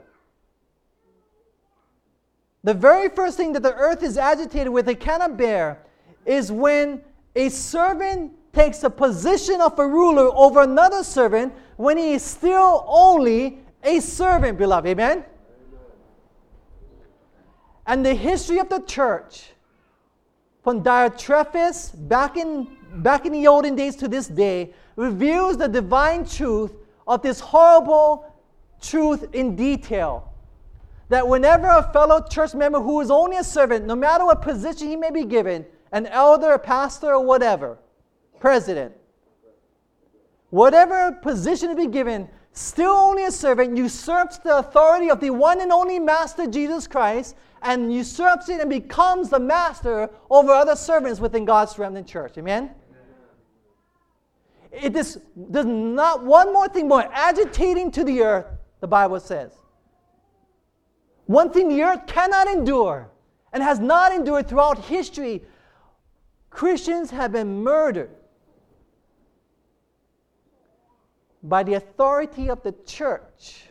The 2.64 2.74
very 2.74 3.10
first 3.10 3.38
thing 3.38 3.54
that 3.54 3.64
the 3.64 3.74
earth 3.74 4.04
is 4.04 4.18
agitated 4.18 4.72
with, 4.72 4.88
it 4.88 5.00
cannot 5.00 5.38
bear, 5.38 5.80
is 6.26 6.52
when 6.52 7.02
a 7.36 7.50
servant 7.50 8.34
takes 8.54 8.80
the 8.80 8.90
position 8.90 9.62
of 9.62 9.78
a 9.80 9.88
ruler 9.88 10.30
over 10.36 10.62
another 10.62 11.04
servant 11.04 11.54
when 11.78 11.98
he 11.98 12.14
is 12.14 12.24
still 12.24 12.86
only 12.88 13.60
a 13.84 14.00
servant, 14.00 14.58
beloved. 14.58 14.88
Amen? 14.88 15.26
And 17.88 18.06
the 18.06 18.14
history 18.14 18.60
of 18.60 18.70
the 18.70 18.80
church 18.82 19.52
from 20.64 20.84
Diotrephes 20.84 22.08
back 22.08 22.38
in, 22.38 22.68
back 22.98 23.26
in 23.26 23.32
the 23.32 23.48
olden 23.48 23.76
days 23.76 23.96
to 23.98 24.08
this 24.08 24.28
day 24.28 24.74
reveals 24.96 25.58
the 25.58 25.68
divine 25.68 26.26
truth 26.26 26.74
of 27.08 27.22
this 27.24 27.40
horrible 27.40 28.31
truth 28.82 29.34
in 29.34 29.56
detail. 29.56 30.34
That 31.10 31.28
whenever 31.28 31.68
a 31.68 31.92
fellow 31.92 32.22
church 32.22 32.54
member 32.54 32.80
who 32.80 33.02
is 33.02 33.12
only 33.12 33.38
a 33.38 33.44
servant, 33.44 33.86
no 33.86 33.96
matter 33.96 34.26
what 34.26 34.42
position 34.42 34.88
he 34.88 34.96
may 34.96 35.12
be 35.12 35.26
given, 35.26 35.66
an 35.92 36.08
elder, 36.08 36.54
a 36.54 36.60
pastor, 36.60 37.14
or 37.14 37.24
whatever, 37.24 37.78
president, 38.40 38.94
whatever 40.50 41.12
position 41.12 41.70
to 41.70 41.76
be 41.76 41.88
given, 41.88 42.30
still 42.54 42.92
only 42.92 43.26
a 43.26 43.32
servant, 43.32 43.78
usurps 43.78 44.38
the 44.40 44.58
authority 44.58 45.10
of 45.10 45.20
the 45.20 45.30
one 45.30 45.62
and 45.62 45.72
only 45.72 46.00
Master 46.00 46.48
Jesus 46.48 46.88
Christ 46.88 47.36
and 47.62 47.94
usurps 47.94 48.50
it 48.50 48.60
and 48.60 48.70
becomes 48.70 49.30
the 49.30 49.40
master 49.40 50.10
over 50.30 50.52
other 50.52 50.76
servants 50.76 51.20
within 51.20 51.46
God's 51.46 51.78
remnant 51.78 52.08
church. 52.08 52.38
Amen? 52.38 52.72
It 54.72 54.96
is 54.96 55.20
there's 55.36 55.66
not 55.66 56.24
one 56.24 56.54
more 56.54 56.68
thing 56.70 56.88
more 56.88 57.08
agitating 57.12 57.92
to 57.92 58.04
the 58.04 58.22
earth, 58.22 58.46
the 58.82 58.88
Bible 58.88 59.20
says. 59.20 59.54
One 61.28 61.52
thing 61.52 61.70
the 61.70 61.82
earth 61.84 62.06
cannot 62.08 62.48
endure 62.48 63.10
and 63.54 63.64
has 63.64 63.80
not 63.80 64.12
endured 64.12 64.50
throughout 64.50 64.78
history 64.86 65.44
Christians 66.50 67.10
have 67.12 67.32
been 67.32 67.64
murdered 67.64 68.12
by 71.42 71.64
the 71.64 71.76
authority 71.76 72.50
of 72.50 72.62
the 72.62 72.74
church. 72.86 73.70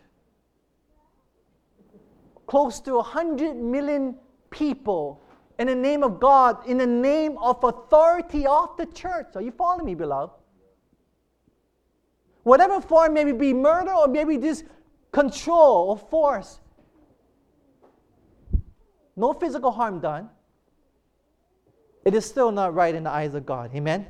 Close 2.47 2.81
to 2.81 2.95
100 2.95 3.55
million 3.55 4.17
people 4.49 5.23
in 5.59 5.67
the 5.67 5.75
name 5.75 6.03
of 6.03 6.19
God, 6.19 6.67
in 6.67 6.79
the 6.79 6.87
name 6.87 7.37
of 7.39 7.63
authority 7.63 8.47
of 8.47 8.77
the 8.79 8.87
church. 8.87 9.27
Are 9.35 9.43
you 9.43 9.53
following 9.53 9.85
me, 9.85 9.95
beloved? 9.95 10.33
Whatever 12.43 12.81
form, 12.81 13.13
maybe 13.13 13.33
be 13.33 13.53
murder 13.53 13.93
or 13.93 14.09
maybe 14.09 14.39
just 14.39 14.65
control 15.13 15.91
or 15.91 15.99
force. 15.99 16.61
No 19.17 19.33
physical 19.33 19.71
harm 19.71 20.01
done. 20.01 20.31
It 22.05 22.15
is 22.15 22.25
still 22.25 22.51
not 22.51 22.75
right 22.75 22.95
in 22.95 23.05
the 23.05 23.11
eyes 23.11 23.35
of 23.35 23.45
God. 23.45 23.75
Amen? 23.75 24.07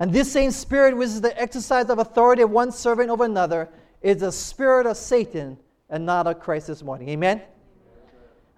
And 0.00 0.12
this 0.12 0.32
same 0.32 0.50
spirit, 0.50 0.96
which 0.96 1.08
is 1.08 1.20
the 1.20 1.40
exercise 1.40 1.88
of 1.88 1.98
authority 1.98 2.42
of 2.42 2.50
one 2.50 2.72
servant 2.72 3.10
over 3.10 3.24
another, 3.24 3.68
is 4.02 4.18
the 4.18 4.32
spirit 4.32 4.86
of 4.86 4.96
Satan 4.96 5.56
and 5.88 6.04
not 6.04 6.26
of 6.26 6.40
Christ 6.40 6.66
this 6.66 6.82
morning. 6.82 7.08
Amen? 7.10 7.42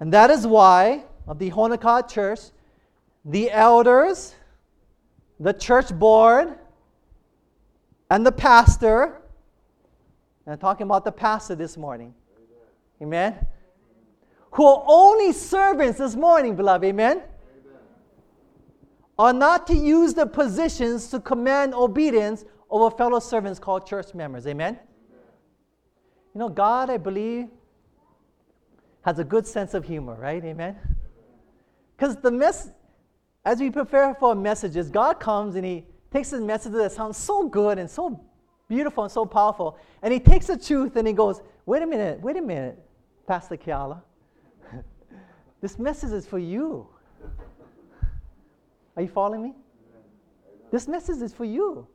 And 0.01 0.13
that 0.13 0.31
is 0.31 0.47
why, 0.47 1.05
of 1.27 1.39
the 1.39 1.49
Honeycott 1.49 2.09
Church, 2.11 2.41
the 3.25 3.51
elders, 3.51 4.35
the 5.41 5.53
church 5.53 5.93
board, 5.93 6.59
and 8.11 8.25
the 8.25 8.33
pastor, 8.33 9.21
and 10.47 10.53
I'm 10.53 10.59
talking 10.59 10.85
about 10.87 11.05
the 11.05 11.13
pastor 11.13 11.55
this 11.55 11.77
morning. 11.77 12.15
Amen? 13.03 13.47
Who 14.53 14.65
are 14.65 14.85
only 14.87 15.33
servants 15.33 15.99
this 15.99 16.17
morning, 16.17 16.57
beloved. 16.57 16.85
Amen? 16.85 17.23
are 19.19 19.33
not 19.33 19.67
to 19.67 19.75
use 19.75 20.15
the 20.15 20.27
positions 20.27 21.09
to 21.09 21.21
command 21.21 21.75
obedience 21.75 22.45
over 22.71 22.95
fellow 22.95 23.19
servants 23.19 23.59
called 23.59 23.87
church 23.87 24.15
members. 24.15 24.47
Amen? 24.47 24.79
You 26.35 26.41
know, 26.41 26.49
God, 26.49 26.91
I 26.91 26.99
believe, 26.99 27.49
has 29.03 29.19
a 29.19 29.25
good 29.25 29.47
sense 29.47 29.73
of 29.73 29.85
humor, 29.85 30.17
right? 30.17 30.45
Amen? 30.45 30.77
Because 31.97 32.17
the 32.17 32.31
mess, 32.31 32.71
as 33.45 33.61
we 33.61 33.71
prepare 33.71 34.15
for 34.15 34.35
messages, 34.35 34.91
God 34.91 35.19
comes 35.19 35.55
and 35.55 35.65
He 35.65 35.87
takes 36.13 36.31
His 36.31 36.43
messages 36.43 36.79
that 36.79 36.93
sound 36.93 37.17
so 37.17 37.49
good 37.49 37.79
and 37.79 37.91
so 37.91 38.21
beautiful 38.69 39.05
and 39.05 39.13
so 39.13 39.25
powerful, 39.25 39.79
and 40.03 40.13
He 40.13 40.21
takes 40.21 40.47
the 40.47 40.59
truth 40.59 40.97
and 40.97 41.07
He 41.07 41.13
goes, 41.13 41.43
wait 41.65 41.83
a 41.83 41.87
minute, 41.87 42.21
wait 42.21 42.37
a 42.37 42.43
minute, 42.43 42.79
Pastor 43.27 43.57
Keala. 43.57 44.03
this 45.61 45.79
message 45.79 46.13
is 46.13 46.27
for 46.27 46.39
you. 46.39 46.89
Are 48.97 49.03
you 49.03 49.09
following 49.09 49.43
me? 49.43 49.55
This 50.71 50.89
message 50.89 51.23
is 51.23 51.33
for 51.33 51.45
you. 51.45 51.87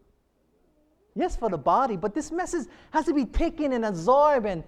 Yes, 1.16 1.36
for 1.36 1.50
the 1.50 1.58
body, 1.58 1.98
but 1.98 2.14
this 2.14 2.32
message 2.32 2.68
has 2.92 3.06
to 3.06 3.14
be 3.14 3.26
taken 3.26 3.74
and 3.74 3.86
absorbed 3.86 4.46
and 4.46 4.64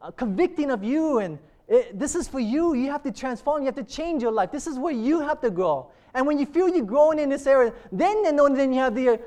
uh, 0.00 0.10
convicting 0.12 0.70
of 0.70 0.84
you. 0.84 1.18
And 1.18 1.38
it, 1.66 1.98
this 1.98 2.14
is 2.14 2.28
for 2.28 2.38
you. 2.38 2.74
You 2.74 2.90
have 2.90 3.02
to 3.02 3.10
transform. 3.10 3.62
You 3.62 3.66
have 3.66 3.74
to 3.76 3.84
change 3.84 4.22
your 4.22 4.30
life. 4.30 4.52
This 4.52 4.66
is 4.66 4.78
where 4.78 4.92
you 4.92 5.20
have 5.20 5.40
to 5.40 5.50
grow. 5.50 5.90
And 6.14 6.26
when 6.26 6.38
you 6.38 6.46
feel 6.46 6.68
you're 6.68 6.84
growing 6.84 7.18
in 7.18 7.28
this 7.28 7.46
area, 7.46 7.72
then 7.90 8.38
only 8.38 8.56
then 8.56 8.72
you 8.72 8.78
have 8.78 8.94
the, 8.94 9.20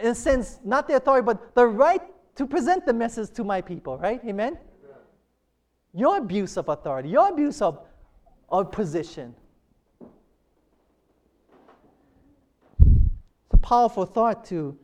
in 0.00 0.08
a 0.08 0.14
sense, 0.14 0.58
not 0.64 0.88
the 0.88 0.96
authority, 0.96 1.24
but 1.24 1.54
the 1.54 1.66
right 1.66 2.02
to 2.36 2.46
present 2.46 2.86
the 2.86 2.92
message 2.92 3.30
to 3.30 3.44
my 3.44 3.60
people. 3.60 3.98
Right? 3.98 4.20
Amen. 4.24 4.58
Your 5.92 6.18
abuse 6.18 6.56
of 6.56 6.68
authority, 6.68 7.08
your 7.08 7.28
abuse 7.28 7.60
of, 7.62 7.80
of 8.48 8.70
position. 8.70 9.34
It's 12.80 13.54
a 13.54 13.56
powerful 13.56 14.04
thought 14.04 14.44
to, 14.46 14.78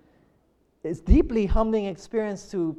it's 0.83 1.01
deeply 1.01 1.47
humbling 1.47 1.87
experience 1.87 2.51
to 2.51 2.77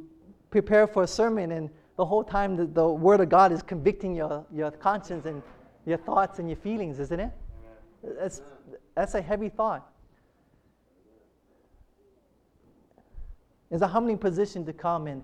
prepare 0.50 0.86
for 0.86 1.04
a 1.04 1.06
sermon 1.06 1.52
and 1.52 1.70
the 1.96 2.04
whole 2.04 2.24
time 2.24 2.56
the, 2.56 2.66
the 2.66 2.86
Word 2.86 3.20
of 3.20 3.28
God 3.28 3.52
is 3.52 3.62
convicting 3.62 4.14
your, 4.14 4.44
your 4.52 4.70
conscience 4.70 5.24
and 5.24 5.42
your 5.86 5.98
thoughts 5.98 6.38
and 6.38 6.48
your 6.48 6.56
feelings, 6.56 7.00
isn't 7.00 7.20
it? 7.20 7.30
That's, 8.02 8.42
that's 8.94 9.14
a 9.14 9.22
heavy 9.22 9.48
thought. 9.48 9.90
It's 13.76 13.82
a 13.82 13.86
humbling 13.86 14.16
position 14.16 14.64
to 14.64 14.72
come 14.72 15.06
and 15.06 15.22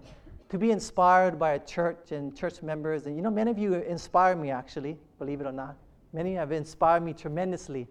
to 0.51 0.59
be 0.59 0.73
inspired 0.73 1.39
by 1.39 1.53
a 1.53 1.59
church 1.59 2.13
and 2.13 2.37
church 2.37 2.61
members. 2.61 3.07
And 3.07 3.17
you 3.17 3.23
know, 3.23 3.31
many 3.31 3.51
of 3.51 3.57
you 3.57 3.73
inspire 3.73 4.37
me 4.37 4.51
actually, 4.51 4.99
believe 5.19 5.41
it 5.41 5.47
or 5.47 5.53
not. 5.53 5.75
Many 6.13 6.35
have 6.35 6.53
inspired 6.53 7.03
me 7.03 7.15
tremendously 7.15 7.89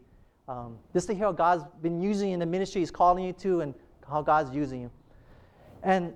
um, 0.47 0.77
just 0.93 1.07
to 1.07 1.15
hear 1.15 1.25
how 1.25 1.31
God's 1.31 1.63
been 1.81 1.99
using 1.99 2.27
you 2.27 2.35
in 2.35 2.39
the 2.39 2.45
ministry 2.45 2.79
He's 2.79 2.91
calling 2.91 3.23
you 3.23 3.33
to 3.33 3.61
and 3.61 3.73
how 4.07 4.21
God's 4.21 4.53
using 4.53 4.81
you. 4.81 4.91
And 5.81 6.13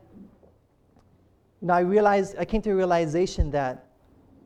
know, 1.60 1.74
I 1.74 1.80
realized, 1.80 2.36
I 2.38 2.46
came 2.46 2.62
to 2.62 2.70
a 2.70 2.76
realization 2.76 3.50
that 3.50 3.88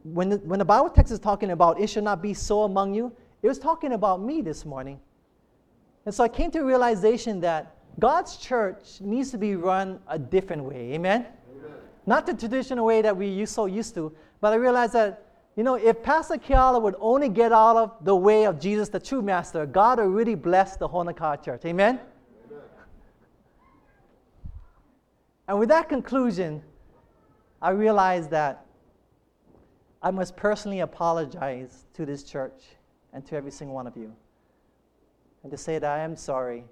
when 0.04 0.30
the, 0.30 0.38
when 0.38 0.60
the 0.60 0.66
Bible 0.66 0.92
text 0.92 1.12
is 1.12 1.20
talking 1.20 1.52
about 1.52 1.78
it 1.78 1.88
should 1.88 2.06
not 2.06 2.22
be 2.22 2.34
so 2.34 2.64
among 2.64 2.94
you, 2.94 3.12
it 3.42 3.50
was 3.50 3.60
talking 3.60 3.92
about 3.92 4.22
me 4.22 4.42
this 4.42 4.64
morning. 4.64 4.98
And 6.06 6.16
so 6.16 6.24
I 6.24 6.30
came 6.30 6.52
to 6.52 6.60
a 6.60 6.64
realization 6.64 7.42
that 7.42 7.76
God's 8.00 8.38
church 8.38 9.02
needs 9.02 9.32
to 9.32 9.38
be 9.38 9.56
run 9.56 10.00
a 10.08 10.18
different 10.18 10.64
way. 10.64 10.94
Amen? 10.94 11.26
Amen. 11.26 11.72
Not 12.06 12.26
the 12.26 12.34
traditional 12.34 12.86
way 12.86 13.02
that 13.02 13.16
we 13.16 13.28
used 13.28 13.54
so 13.54 13.66
used 13.66 13.94
to, 13.96 14.12
but 14.42 14.54
I 14.54 14.56
realized 14.56 14.94
that 14.94 15.26
you 15.56 15.64
know, 15.64 15.76
if 15.76 16.02
Pastor 16.02 16.36
Keala 16.36 16.82
would 16.82 16.96
only 17.02 17.28
get 17.28 17.52
out 17.52 17.76
of 17.76 18.06
the 18.06 18.16
way 18.16 18.46
of 18.46 18.62
Jesus, 18.62 18.88
the 18.88 19.00
true 19.00 19.22
master, 19.22 19.66
God 19.66 20.00
would 20.00 20.08
really 20.08 20.36
bless 20.36 20.78
the 20.78 20.88
Honeycott 20.88 21.44
Church. 21.44 21.66
Amen? 21.66 22.00
Amen? 22.46 22.62
And 25.50 25.60
with 25.60 25.68
that 25.68 25.90
conclusion, 25.90 26.62
I 27.62 27.72
realized 27.72 28.30
that 28.32 28.66
I 30.02 30.12
must 30.12 30.38
personally 30.38 30.80
apologize 30.80 31.88
to 31.94 32.06
this 32.06 32.24
church 32.24 32.64
and 33.12 33.26
to 33.26 33.36
every 33.36 33.52
single 33.52 33.76
one 33.76 33.86
of 33.88 33.98
you. 33.98 34.16
And 35.44 35.52
to 35.52 35.58
say 35.58 35.78
that 35.78 35.92
I 35.92 36.04
am 36.04 36.16
sorry 36.16 36.64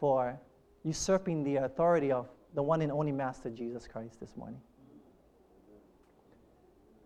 for 0.00 0.36
usurping 0.84 1.44
the 1.44 1.56
authority 1.56 2.12
of 2.12 2.28
the 2.54 2.62
one 2.62 2.82
and 2.82 2.92
only 2.92 3.12
Master 3.12 3.50
Jesus 3.50 3.86
Christ 3.86 4.20
this 4.20 4.36
morning. 4.36 4.60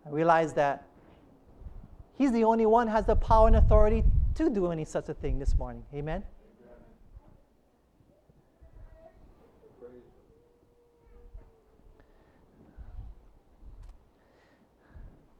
I 0.05 0.09
realize 0.09 0.53
that 0.53 0.85
He's 2.17 2.31
the 2.31 2.43
only 2.43 2.65
one 2.65 2.87
has 2.87 3.05
the 3.05 3.15
power 3.15 3.47
and 3.47 3.55
authority 3.55 4.03
to 4.35 4.49
do 4.49 4.71
any 4.71 4.85
such 4.85 5.07
a 5.09 5.13
thing 5.13 5.37
this 5.37 5.55
morning. 5.57 5.83
Amen. 5.93 6.23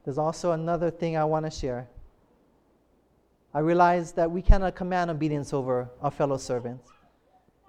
There's 0.04 0.18
also 0.18 0.52
another 0.52 0.90
thing 0.90 1.16
I 1.16 1.24
want 1.24 1.44
to 1.44 1.50
share. 1.50 1.86
I 3.52 3.58
realize 3.58 4.12
that 4.12 4.30
we 4.30 4.40
cannot 4.40 4.74
command 4.74 5.10
obedience 5.10 5.52
over 5.52 5.90
our 6.00 6.10
fellow 6.10 6.38
servants. 6.38 6.90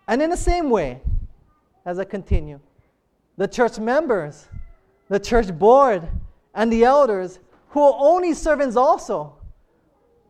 And 0.09 0.23
in 0.23 0.31
the 0.31 0.37
same 0.37 0.71
way, 0.71 0.99
as 1.85 1.99
I 1.99 2.03
continue, 2.03 2.59
the 3.37 3.47
church 3.47 3.77
members, 3.77 4.47
the 5.07 5.19
church 5.19 5.55
board, 5.55 6.07
and 6.55 6.73
the 6.73 6.83
elders 6.83 7.37
who 7.69 7.83
are 7.83 7.93
only 7.95 8.33
servants 8.33 8.75
also, 8.75 9.35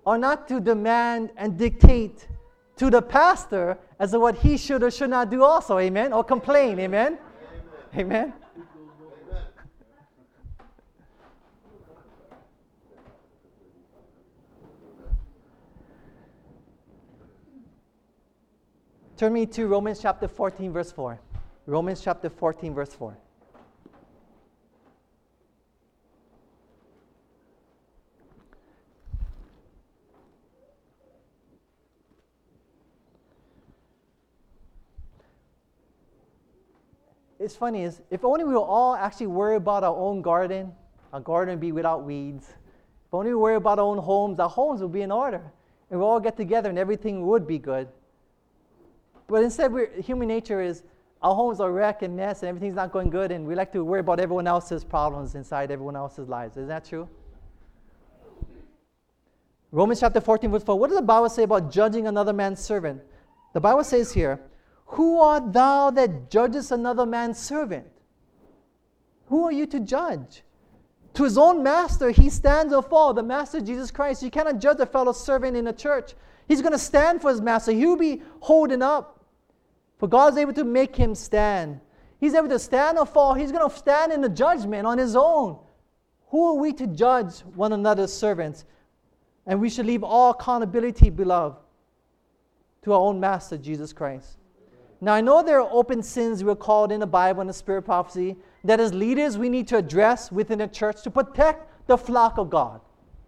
are 0.05 0.17
not 0.17 0.49
to 0.49 0.59
demand 0.59 1.31
and 1.37 1.57
dictate 1.57 2.27
to 2.75 2.89
the 2.89 3.01
pastor 3.01 3.77
as 3.99 4.11
to 4.11 4.19
what 4.19 4.35
he 4.35 4.57
should 4.57 4.83
or 4.83 4.91
should 4.91 5.11
not 5.11 5.29
do 5.31 5.43
also, 5.43 5.79
amen? 5.79 6.11
Or 6.11 6.25
complain, 6.25 6.77
amen? 6.79 7.17
Amen. 7.95 8.05
amen? 8.05 8.33
Turn 19.19 19.33
me 19.33 19.45
to 19.47 19.67
Romans 19.67 19.99
chapter 20.01 20.29
14, 20.29 20.71
verse 20.71 20.93
4. 20.93 21.19
Romans 21.65 21.99
chapter 21.99 22.29
14, 22.29 22.73
verse 22.73 22.93
4. 22.93 23.17
It's 37.39 37.57
funny 37.57 37.83
is 37.83 38.01
if 38.09 38.23
only 38.23 38.45
we 38.45 38.53
were 38.53 38.59
all 38.59 38.95
actually 38.95 39.27
worry 39.27 39.57
about 39.57 39.83
our 39.83 39.97
own 39.97 40.21
garden, 40.21 40.71
our 41.11 41.19
garden 41.19 41.59
be 41.59 41.73
without 41.73 42.05
weeds. 42.05 42.47
If 43.05 43.13
only 43.13 43.31
we 43.31 43.35
worry 43.35 43.55
about 43.57 43.79
our 43.79 43.85
own 43.85 43.97
homes, 43.97 44.39
our 44.39 44.47
homes 44.47 44.81
would 44.81 44.93
be 44.93 45.01
in 45.01 45.11
order. 45.11 45.41
And 45.91 45.99
we 45.99 46.05
all 46.05 46.21
get 46.21 46.37
together 46.37 46.69
and 46.69 46.79
everything 46.79 47.27
would 47.27 47.45
be 47.45 47.57
good. 47.57 47.89
But 49.29 49.43
instead, 49.43 49.71
human 50.03 50.27
nature 50.27 50.61
is 50.61 50.83
our 51.21 51.35
homes 51.35 51.59
are 51.59 51.69
a 51.69 51.71
wreck 51.71 52.01
and 52.01 52.15
mess 52.15 52.41
and 52.41 52.49
everything's 52.49 52.75
not 52.75 52.91
going 52.91 53.09
good, 53.09 53.31
and 53.31 53.45
we 53.45 53.53
like 53.53 53.71
to 53.73 53.83
worry 53.83 53.99
about 53.99 54.19
everyone 54.19 54.47
else's 54.47 54.83
problems 54.83 55.35
inside 55.35 55.69
everyone 55.69 55.95
else's 55.95 56.27
lives. 56.27 56.57
Isn't 56.57 56.69
that 56.69 56.85
true? 56.85 57.07
Romans 59.71 59.99
chapter 59.99 60.19
14, 60.19 60.49
verse 60.49 60.63
4. 60.63 60.79
What 60.79 60.87
does 60.87 60.97
the 60.97 61.05
Bible 61.05 61.29
say 61.29 61.43
about 61.43 61.71
judging 61.71 62.07
another 62.07 62.33
man's 62.33 62.59
servant? 62.59 63.01
The 63.53 63.59
Bible 63.59 63.83
says 63.83 64.11
here, 64.11 64.39
Who 64.87 65.19
art 65.19 65.53
thou 65.53 65.91
that 65.91 66.31
judgest 66.31 66.71
another 66.71 67.05
man's 67.05 67.37
servant? 67.37 67.85
Who 69.27 69.43
are 69.43 69.51
you 69.51 69.67
to 69.67 69.79
judge? 69.79 70.41
To 71.15 71.23
his 71.23 71.37
own 71.37 71.61
master, 71.61 72.09
he 72.09 72.29
stands 72.29 72.73
or 72.73 72.81
falls. 72.81 73.15
The 73.15 73.23
master, 73.23 73.61
Jesus 73.61 73.91
Christ. 73.91 74.23
You 74.23 74.31
cannot 74.31 74.59
judge 74.59 74.79
a 74.79 74.85
fellow 74.87 75.11
servant 75.11 75.55
in 75.55 75.67
a 75.67 75.73
church. 75.73 76.13
He's 76.47 76.61
going 76.61 76.71
to 76.71 76.79
stand 76.79 77.21
for 77.21 77.29
his 77.29 77.41
master. 77.41 77.71
He'll 77.71 77.95
be 77.95 78.23
holding 78.39 78.81
up. 78.81 79.18
For 79.99 80.07
God 80.07 80.33
is 80.33 80.37
able 80.37 80.53
to 80.53 80.63
make 80.63 80.95
him 80.95 81.13
stand. 81.13 81.81
He's 82.19 82.33
able 82.33 82.49
to 82.49 82.59
stand 82.59 82.97
or 82.97 83.05
fall. 83.05 83.33
He's 83.33 83.51
going 83.51 83.69
to 83.69 83.75
stand 83.75 84.11
in 84.11 84.21
the 84.21 84.29
judgment 84.29 84.87
on 84.87 84.97
his 84.97 85.15
own. 85.15 85.59
Who 86.29 86.47
are 86.47 86.59
we 86.59 86.73
to 86.73 86.87
judge 86.87 87.39
one 87.55 87.73
another's 87.73 88.13
servants? 88.13 88.65
And 89.45 89.59
we 89.59 89.69
should 89.69 89.85
leave 89.85 90.03
all 90.03 90.31
accountability, 90.31 91.09
beloved, 91.09 91.57
to 92.83 92.93
our 92.93 92.99
own 92.99 93.19
Master, 93.19 93.57
Jesus 93.57 93.93
Christ. 93.93 94.37
Now, 95.01 95.13
I 95.13 95.21
know 95.21 95.41
there 95.41 95.61
are 95.61 95.69
open 95.71 96.03
sins 96.03 96.43
we're 96.43 96.55
called 96.55 96.91
in 96.91 96.99
the 96.99 97.07
Bible 97.07 97.41
and 97.41 97.49
the 97.49 97.53
Spirit 97.53 97.83
prophecy 97.83 98.35
that 98.63 98.79
as 98.79 98.93
leaders 98.93 99.37
we 99.37 99.47
need 99.47 99.67
to 99.69 99.77
address 99.77 100.31
within 100.31 100.59
the 100.59 100.67
church 100.67 101.01
to 101.03 101.11
protect 101.11 101.87
the 101.87 101.97
flock 101.97 102.37
of 102.37 102.49
God. 102.49 102.81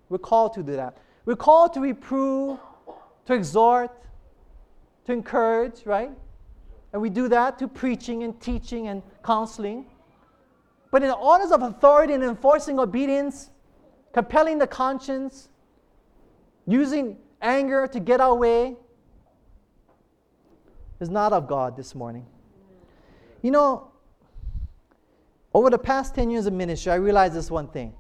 We're 0.10 0.18
called 0.18 0.54
to 0.54 0.64
do 0.64 0.76
that. 0.76 0.98
We're 1.26 1.38
called 1.38 1.74
to 1.74 1.80
reprove, 1.80 2.60
to 3.26 3.34
exhort, 3.34 3.92
to 5.06 5.14
encourage, 5.14 5.86
right? 5.86 6.12
And 6.94 7.02
we 7.02 7.10
do 7.10 7.28
that 7.30 7.58
through 7.58 7.70
preaching 7.70 8.24
and 8.24 8.40
teaching 8.42 8.88
and 8.88 9.02
counseling. 9.24 9.86
But 10.92 11.04
in 11.04 11.08
the 11.08 11.16
orders 11.16 11.52
of 11.52 11.62
authority 11.62 12.14
and 12.14 12.24
enforcing 12.24 12.80
obedience, 12.80 13.50
compelling 14.14 14.58
the 14.58 14.68
conscience, 14.68 15.50
using 16.68 17.18
anger 17.42 17.88
to 17.88 18.00
get 18.00 18.20
our 18.20 18.36
way, 18.36 18.76
is 21.00 21.10
not 21.10 21.34
of 21.34 21.48
God 21.48 21.76
this 21.76 21.96
morning. 21.96 22.26
You 23.42 23.52
know, 23.52 23.92
over 25.54 25.70
the 25.70 25.80
past 25.80 26.14
10 26.14 26.30
years 26.30 26.46
of 26.46 26.54
ministry, 26.54 26.92
I 26.92 26.96
realized 26.96 27.34
this 27.34 27.50
one 27.50 27.68
thing. 27.68 27.94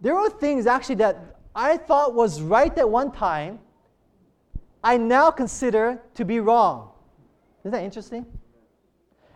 There 0.00 0.14
were 0.14 0.30
things 0.30 0.66
actually 0.66 0.96
that 0.96 1.38
I 1.54 1.76
thought 1.76 2.14
was 2.14 2.40
right 2.40 2.76
at 2.78 2.88
one 2.88 3.10
time, 3.10 3.58
I 4.84 4.96
now 4.96 5.30
consider 5.30 6.00
to 6.14 6.24
be 6.24 6.38
wrong. 6.38 6.90
Isn't 7.60 7.72
that 7.72 7.82
interesting? 7.82 8.26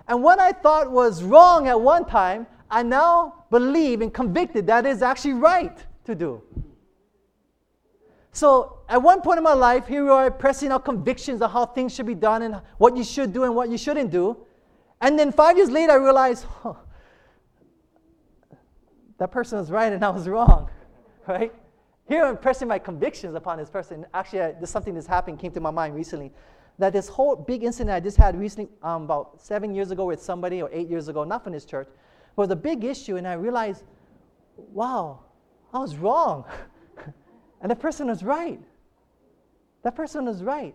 And 0.08 0.22
what 0.22 0.38
I 0.38 0.52
thought 0.52 0.90
was 0.90 1.22
wrong 1.22 1.68
at 1.68 1.80
one 1.80 2.04
time, 2.04 2.46
I 2.70 2.82
now 2.82 3.44
believe 3.50 4.00
and 4.00 4.12
convicted 4.12 4.66
that 4.66 4.86
is 4.86 5.02
actually 5.02 5.34
right 5.34 5.76
to 6.04 6.14
do. 6.14 6.42
So 8.32 8.78
at 8.88 9.02
one 9.02 9.20
point 9.20 9.38
in 9.38 9.44
my 9.44 9.52
life, 9.52 9.86
here 9.86 10.04
we 10.04 10.10
are 10.10 10.30
pressing 10.30 10.72
out 10.72 10.84
convictions 10.84 11.42
of 11.42 11.52
how 11.52 11.66
things 11.66 11.94
should 11.94 12.06
be 12.06 12.14
done 12.14 12.42
and 12.42 12.62
what 12.78 12.96
you 12.96 13.04
should 13.04 13.32
do 13.32 13.44
and 13.44 13.54
what 13.54 13.68
you 13.68 13.76
shouldn't 13.76 14.10
do. 14.10 14.38
And 15.00 15.18
then 15.18 15.32
five 15.32 15.56
years 15.56 15.70
later, 15.70 15.92
I 15.92 15.96
realized, 15.96 16.46
that 19.18 19.30
person 19.30 19.58
was 19.58 19.70
right 19.70 19.92
and 19.92 20.02
I 20.02 20.08
was 20.08 20.26
wrong, 20.28 20.70
right? 21.28 21.52
Here 22.08 22.24
I'm 22.24 22.38
pressing 22.38 22.68
my 22.68 22.78
convictions 22.78 23.34
upon 23.34 23.58
this 23.58 23.68
person. 23.68 24.06
Actually, 24.14 24.42
I, 24.42 24.52
there's 24.52 24.70
something 24.70 24.94
that's 24.94 25.06
happened 25.06 25.38
came 25.38 25.52
to 25.52 25.60
my 25.60 25.70
mind 25.70 25.94
recently 25.94 26.32
that 26.78 26.92
this 26.92 27.08
whole 27.08 27.36
big 27.36 27.62
incident 27.62 27.94
I 27.94 28.00
just 28.00 28.16
had 28.16 28.38
recently, 28.38 28.70
um, 28.82 29.04
about 29.04 29.40
seven 29.40 29.74
years 29.74 29.90
ago 29.90 30.06
with 30.06 30.22
somebody, 30.22 30.62
or 30.62 30.70
eight 30.72 30.88
years 30.88 31.08
ago, 31.08 31.24
not 31.24 31.44
from 31.44 31.52
this 31.52 31.64
church, 31.64 31.88
was 32.36 32.50
a 32.50 32.56
big 32.56 32.84
issue, 32.84 33.16
and 33.16 33.28
I 33.28 33.34
realized, 33.34 33.84
wow, 34.56 35.20
I 35.72 35.78
was 35.78 35.96
wrong. 35.96 36.44
and 37.60 37.70
the 37.70 37.76
person 37.76 38.08
was 38.08 38.22
right. 38.22 38.60
That 39.82 39.94
person 39.94 40.24
was 40.24 40.42
right. 40.42 40.74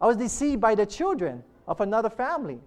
I 0.00 0.06
was 0.06 0.16
deceived 0.16 0.60
by 0.60 0.74
the 0.74 0.86
children 0.86 1.42
of 1.66 1.80
another 1.80 2.10
family 2.10 2.60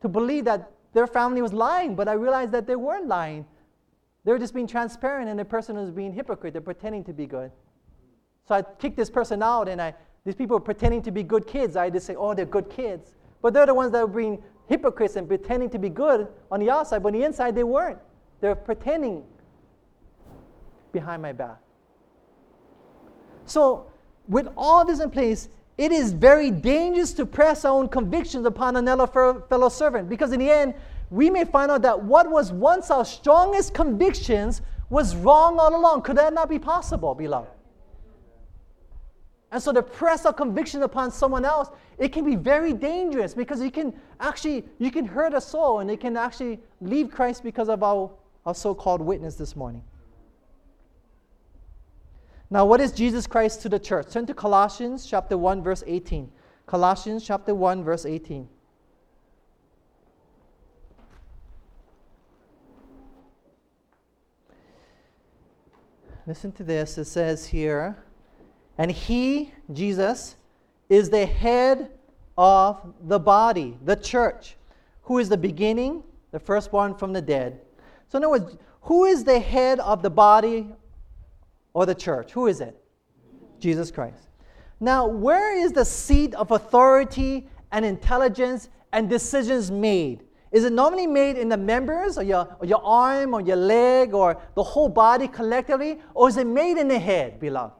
to 0.00 0.08
believe 0.08 0.44
that 0.44 0.70
their 0.92 1.06
family 1.06 1.42
was 1.42 1.52
lying, 1.52 1.94
but 1.94 2.08
I 2.08 2.12
realized 2.12 2.52
that 2.52 2.66
they 2.66 2.76
weren't 2.76 3.06
lying. 3.06 3.46
They 4.24 4.32
were 4.32 4.38
just 4.38 4.54
being 4.54 4.66
transparent, 4.66 5.28
and 5.28 5.38
the 5.38 5.44
person 5.44 5.76
was 5.76 5.90
being 5.90 6.12
hypocrite. 6.12 6.52
They're 6.52 6.62
pretending 6.62 7.04
to 7.04 7.12
be 7.12 7.26
good. 7.26 7.50
So 8.46 8.54
I 8.54 8.62
kicked 8.62 8.96
this 8.96 9.10
person 9.10 9.42
out, 9.42 9.68
and 9.68 9.80
I 9.80 9.94
these 10.24 10.34
people 10.34 10.56
are 10.56 10.60
pretending 10.60 11.02
to 11.02 11.10
be 11.10 11.22
good 11.22 11.46
kids. 11.46 11.76
I 11.76 11.90
just 11.90 12.06
say, 12.06 12.14
oh, 12.14 12.34
they're 12.34 12.44
good 12.44 12.70
kids. 12.70 13.14
But 13.40 13.54
they're 13.54 13.66
the 13.66 13.74
ones 13.74 13.92
that 13.92 13.98
are 13.98 14.06
being 14.06 14.42
hypocrites 14.68 15.16
and 15.16 15.26
pretending 15.26 15.68
to 15.70 15.78
be 15.78 15.88
good 15.88 16.28
on 16.50 16.60
the 16.60 16.70
outside, 16.70 17.02
but 17.02 17.12
on 17.12 17.20
the 17.20 17.24
inside 17.24 17.54
they 17.54 17.64
weren't. 17.64 17.98
They're 18.40 18.54
pretending 18.54 19.24
behind 20.92 21.22
my 21.22 21.32
back. 21.32 21.58
So, 23.46 23.86
with 24.28 24.48
all 24.56 24.84
this 24.84 25.00
in 25.00 25.10
place, 25.10 25.48
it 25.76 25.90
is 25.90 26.12
very 26.12 26.50
dangerous 26.50 27.12
to 27.14 27.26
press 27.26 27.64
our 27.64 27.72
own 27.72 27.88
convictions 27.88 28.46
upon 28.46 28.76
another 28.76 29.06
fellow 29.06 29.68
servant 29.68 30.08
because, 30.08 30.32
in 30.32 30.38
the 30.38 30.50
end, 30.50 30.74
we 31.10 31.28
may 31.28 31.44
find 31.44 31.70
out 31.70 31.82
that 31.82 32.02
what 32.02 32.30
was 32.30 32.52
once 32.52 32.90
our 32.90 33.04
strongest 33.04 33.74
convictions 33.74 34.62
was 34.90 35.16
wrong 35.16 35.58
all 35.58 35.74
along. 35.74 36.02
Could 36.02 36.16
that 36.18 36.32
not 36.32 36.48
be 36.48 36.58
possible, 36.58 37.14
beloved? 37.14 37.50
And 39.52 39.62
so 39.62 39.70
to 39.70 39.82
press 39.82 40.24
of 40.24 40.34
conviction 40.34 40.82
upon 40.82 41.10
someone 41.10 41.44
else, 41.44 41.68
it 41.98 42.08
can 42.08 42.24
be 42.24 42.36
very 42.36 42.72
dangerous 42.72 43.34
because 43.34 43.60
you 43.60 43.70
can 43.70 43.94
actually 44.18 44.64
you 44.78 44.90
can 44.90 45.04
hurt 45.04 45.34
a 45.34 45.42
soul 45.42 45.80
and 45.80 45.90
it 45.90 46.00
can 46.00 46.16
actually 46.16 46.58
leave 46.80 47.10
Christ 47.10 47.44
because 47.44 47.68
of 47.68 47.82
our, 47.82 48.10
our 48.46 48.54
so-called 48.54 49.02
witness 49.02 49.34
this 49.34 49.54
morning. 49.54 49.84
Now, 52.48 52.64
what 52.64 52.80
is 52.80 52.92
Jesus 52.92 53.26
Christ 53.26 53.60
to 53.62 53.68
the 53.68 53.78
church? 53.78 54.10
Turn 54.10 54.24
to 54.26 54.34
Colossians 54.34 55.06
chapter 55.06 55.36
1, 55.36 55.62
verse 55.62 55.84
18. 55.86 56.30
Colossians 56.66 57.24
chapter 57.24 57.54
1, 57.54 57.84
verse 57.84 58.06
18. 58.06 58.48
Listen 66.26 66.52
to 66.52 66.62
this. 66.62 66.96
It 66.96 67.04
says 67.04 67.46
here, 67.46 68.01
and 68.82 68.90
he, 68.90 69.52
Jesus, 69.72 70.34
is 70.88 71.08
the 71.08 71.24
head 71.24 71.92
of 72.36 72.92
the 73.02 73.20
body, 73.20 73.78
the 73.84 73.94
church, 73.94 74.56
who 75.02 75.18
is 75.18 75.28
the 75.28 75.36
beginning, 75.36 76.02
the 76.32 76.40
firstborn 76.40 76.96
from 76.96 77.12
the 77.12 77.22
dead. 77.22 77.60
So, 78.08 78.18
in 78.18 78.24
other 78.24 78.30
words, 78.30 78.56
who 78.80 79.04
is 79.04 79.22
the 79.22 79.38
head 79.38 79.78
of 79.78 80.02
the 80.02 80.10
body 80.10 80.66
or 81.74 81.86
the 81.86 81.94
church? 81.94 82.32
Who 82.32 82.48
is 82.48 82.60
it? 82.60 82.76
Jesus 83.60 83.92
Christ. 83.92 84.26
Now, 84.80 85.06
where 85.06 85.56
is 85.56 85.70
the 85.70 85.84
seat 85.84 86.34
of 86.34 86.50
authority 86.50 87.46
and 87.70 87.84
intelligence 87.84 88.68
and 88.92 89.08
decisions 89.08 89.70
made? 89.70 90.24
Is 90.50 90.64
it 90.64 90.72
normally 90.72 91.06
made 91.06 91.36
in 91.38 91.48
the 91.48 91.56
members 91.56 92.18
or 92.18 92.24
your, 92.24 92.56
or 92.58 92.66
your 92.66 92.84
arm 92.84 93.32
or 93.32 93.42
your 93.42 93.54
leg 93.54 94.12
or 94.12 94.42
the 94.56 94.62
whole 94.64 94.88
body 94.88 95.28
collectively? 95.28 96.00
Or 96.14 96.28
is 96.28 96.36
it 96.36 96.48
made 96.48 96.78
in 96.78 96.88
the 96.88 96.98
head, 96.98 97.38
beloved? 97.38 97.74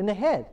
In 0.00 0.06
the 0.06 0.14
head. 0.14 0.46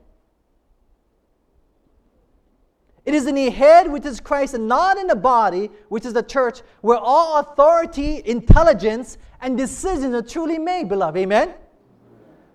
It 3.04 3.14
is 3.14 3.26
in 3.26 3.34
the 3.34 3.48
head, 3.48 3.90
which 3.90 4.04
is 4.04 4.20
Christ, 4.20 4.52
and 4.52 4.68
not 4.68 4.98
in 4.98 5.06
the 5.06 5.16
body, 5.16 5.70
which 5.88 6.04
is 6.04 6.12
the 6.12 6.22
church, 6.22 6.60
where 6.82 6.98
all 6.98 7.40
authority, 7.40 8.22
intelligence, 8.26 9.16
and 9.40 9.56
decisions 9.56 10.14
are 10.14 10.22
truly 10.22 10.58
made, 10.58 10.90
beloved. 10.90 11.16
Amen? 11.16 11.54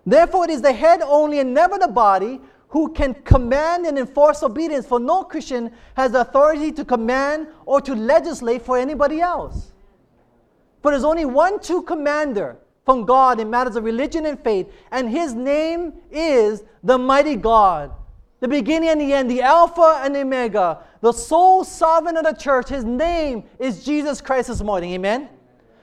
Therefore, 0.05 0.45
it 0.45 0.51
is 0.51 0.61
the 0.61 0.71
head 0.71 1.01
only 1.01 1.39
and 1.39 1.53
never 1.53 1.79
the 1.79 1.87
body 1.87 2.39
who 2.69 2.93
can 2.93 3.15
command 3.23 3.85
and 3.85 3.97
enforce 3.97 4.43
obedience, 4.43 4.85
for 4.85 4.99
no 4.99 5.23
Christian 5.23 5.71
has 5.95 6.11
the 6.11 6.21
authority 6.21 6.71
to 6.73 6.85
command 6.85 7.47
or 7.65 7.81
to 7.81 7.95
legislate 7.95 8.61
for 8.61 8.77
anybody 8.77 9.21
else. 9.21 9.73
But 10.83 10.91
there's 10.91 11.03
only 11.03 11.25
one 11.25 11.59
true 11.61 11.81
commander, 11.81 12.57
from 12.85 13.05
God 13.05 13.39
in 13.39 13.49
matters 13.49 13.75
of 13.75 13.83
religion 13.83 14.25
and 14.25 14.39
faith, 14.39 14.71
and 14.91 15.09
his 15.09 15.33
name 15.33 15.93
is 16.11 16.63
the 16.83 16.97
mighty 16.97 17.35
God. 17.35 17.91
the 18.43 18.47
beginning 18.49 18.89
and 18.89 18.99
the 18.99 19.13
end, 19.13 19.31
the 19.31 19.41
Alpha 19.41 20.01
and 20.03 20.13
the 20.13 20.19
Omega, 20.19 20.83
the 20.99 21.13
sole 21.13 21.63
sovereign 21.63 22.17
of 22.17 22.25
the 22.25 22.33
church. 22.33 22.67
His 22.67 22.83
name 22.83 23.45
is 23.57 23.85
Jesus 23.85 24.19
Christ 24.19 24.49
this 24.49 24.61
morning. 24.61 24.91
Amen? 24.91 25.29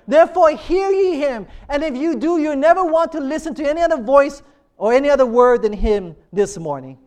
Therefore, 0.07 0.51
hear 0.51 0.91
ye 0.91 1.17
him. 1.17 1.47
And 1.71 1.83
if 1.83 1.97
you 1.97 2.17
do, 2.17 2.39
you 2.39 2.55
never 2.55 2.85
want 2.85 3.13
to 3.13 3.21
listen 3.21 3.55
to 3.55 3.67
any 3.67 3.81
other 3.81 3.97
voice 3.97 4.43
or 4.77 4.93
any 4.93 5.09
other 5.09 5.25
word 5.25 5.63
than 5.63 5.73
him 5.73 6.15
this 6.35 6.59
morning. 6.59 6.99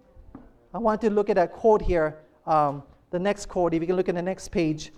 I 0.73 0.79
want 0.79 1.01
to 1.01 1.12
look 1.12 1.29
at 1.29 1.36
that 1.36 1.51
quote 1.51 1.84
here, 1.84 2.17
um, 2.47 2.82
the 3.12 3.19
next 3.19 3.45
quote. 3.45 3.75
If 3.75 3.82
you 3.82 3.86
can 3.86 3.95
look 3.95 4.10
at 4.10 4.15
the 4.15 4.23
next 4.23 4.47
page. 4.47 4.91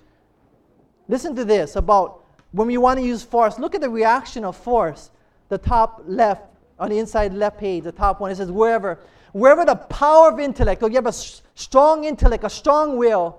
Listen 1.10 1.36
to 1.36 1.44
this 1.44 1.76
about 1.76 2.24
when 2.56 2.68
we 2.68 2.78
want 2.78 3.00
to 3.00 3.06
use 3.06 3.22
force. 3.22 3.60
Look 3.60 3.76
at 3.76 3.82
the 3.82 3.90
reaction 3.90 4.46
of 4.46 4.56
force. 4.56 5.12
The 5.50 5.58
top 5.58 6.04
left, 6.08 6.44
on 6.80 6.90
the 6.90 6.98
inside 6.98 7.34
left 7.34 7.60
page, 7.60 7.84
the 7.84 7.92
top 7.92 8.20
one, 8.20 8.32
it 8.32 8.36
says, 8.36 8.52
wherever 8.52 9.00
wherever 9.36 9.66
the 9.66 9.76
power 9.76 10.32
of 10.32 10.40
intellect, 10.40 10.82
or 10.82 10.88
you 10.88 10.96
have 10.96 11.08
a 11.08 11.12
strong 11.12 12.06
intellect, 12.06 12.46
a 12.46 12.50
strong 12.50 12.96
will, 12.96 13.38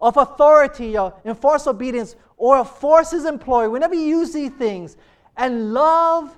of 0.00 0.16
authority, 0.16 0.96
or 0.96 1.12
enforced 1.26 1.66
obedience, 1.66 2.16
or 2.38 2.60
a 2.60 2.64
force 2.64 3.12
is 3.12 3.26
employed, 3.26 3.70
whenever 3.70 3.94
you 3.94 4.00
use 4.20 4.32
these 4.32 4.52
things, 4.52 4.96
and 5.36 5.74
love 5.74 6.34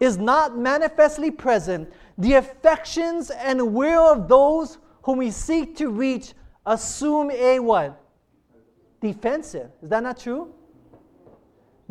is 0.00 0.18
not 0.18 0.58
manifestly 0.58 1.30
present, 1.30 1.90
the 2.18 2.34
affections 2.34 3.30
and 3.30 3.72
will 3.72 4.02
of 4.02 4.28
those 4.28 4.76
whom 5.04 5.16
we 5.16 5.30
seek 5.30 5.74
to 5.74 5.88
reach 5.88 6.34
assume 6.66 7.30
a 7.30 7.58
what? 7.58 7.98
Defensive. 9.00 9.70
Is 9.82 9.88
that 9.88 10.02
not 10.02 10.20
true? 10.20 10.52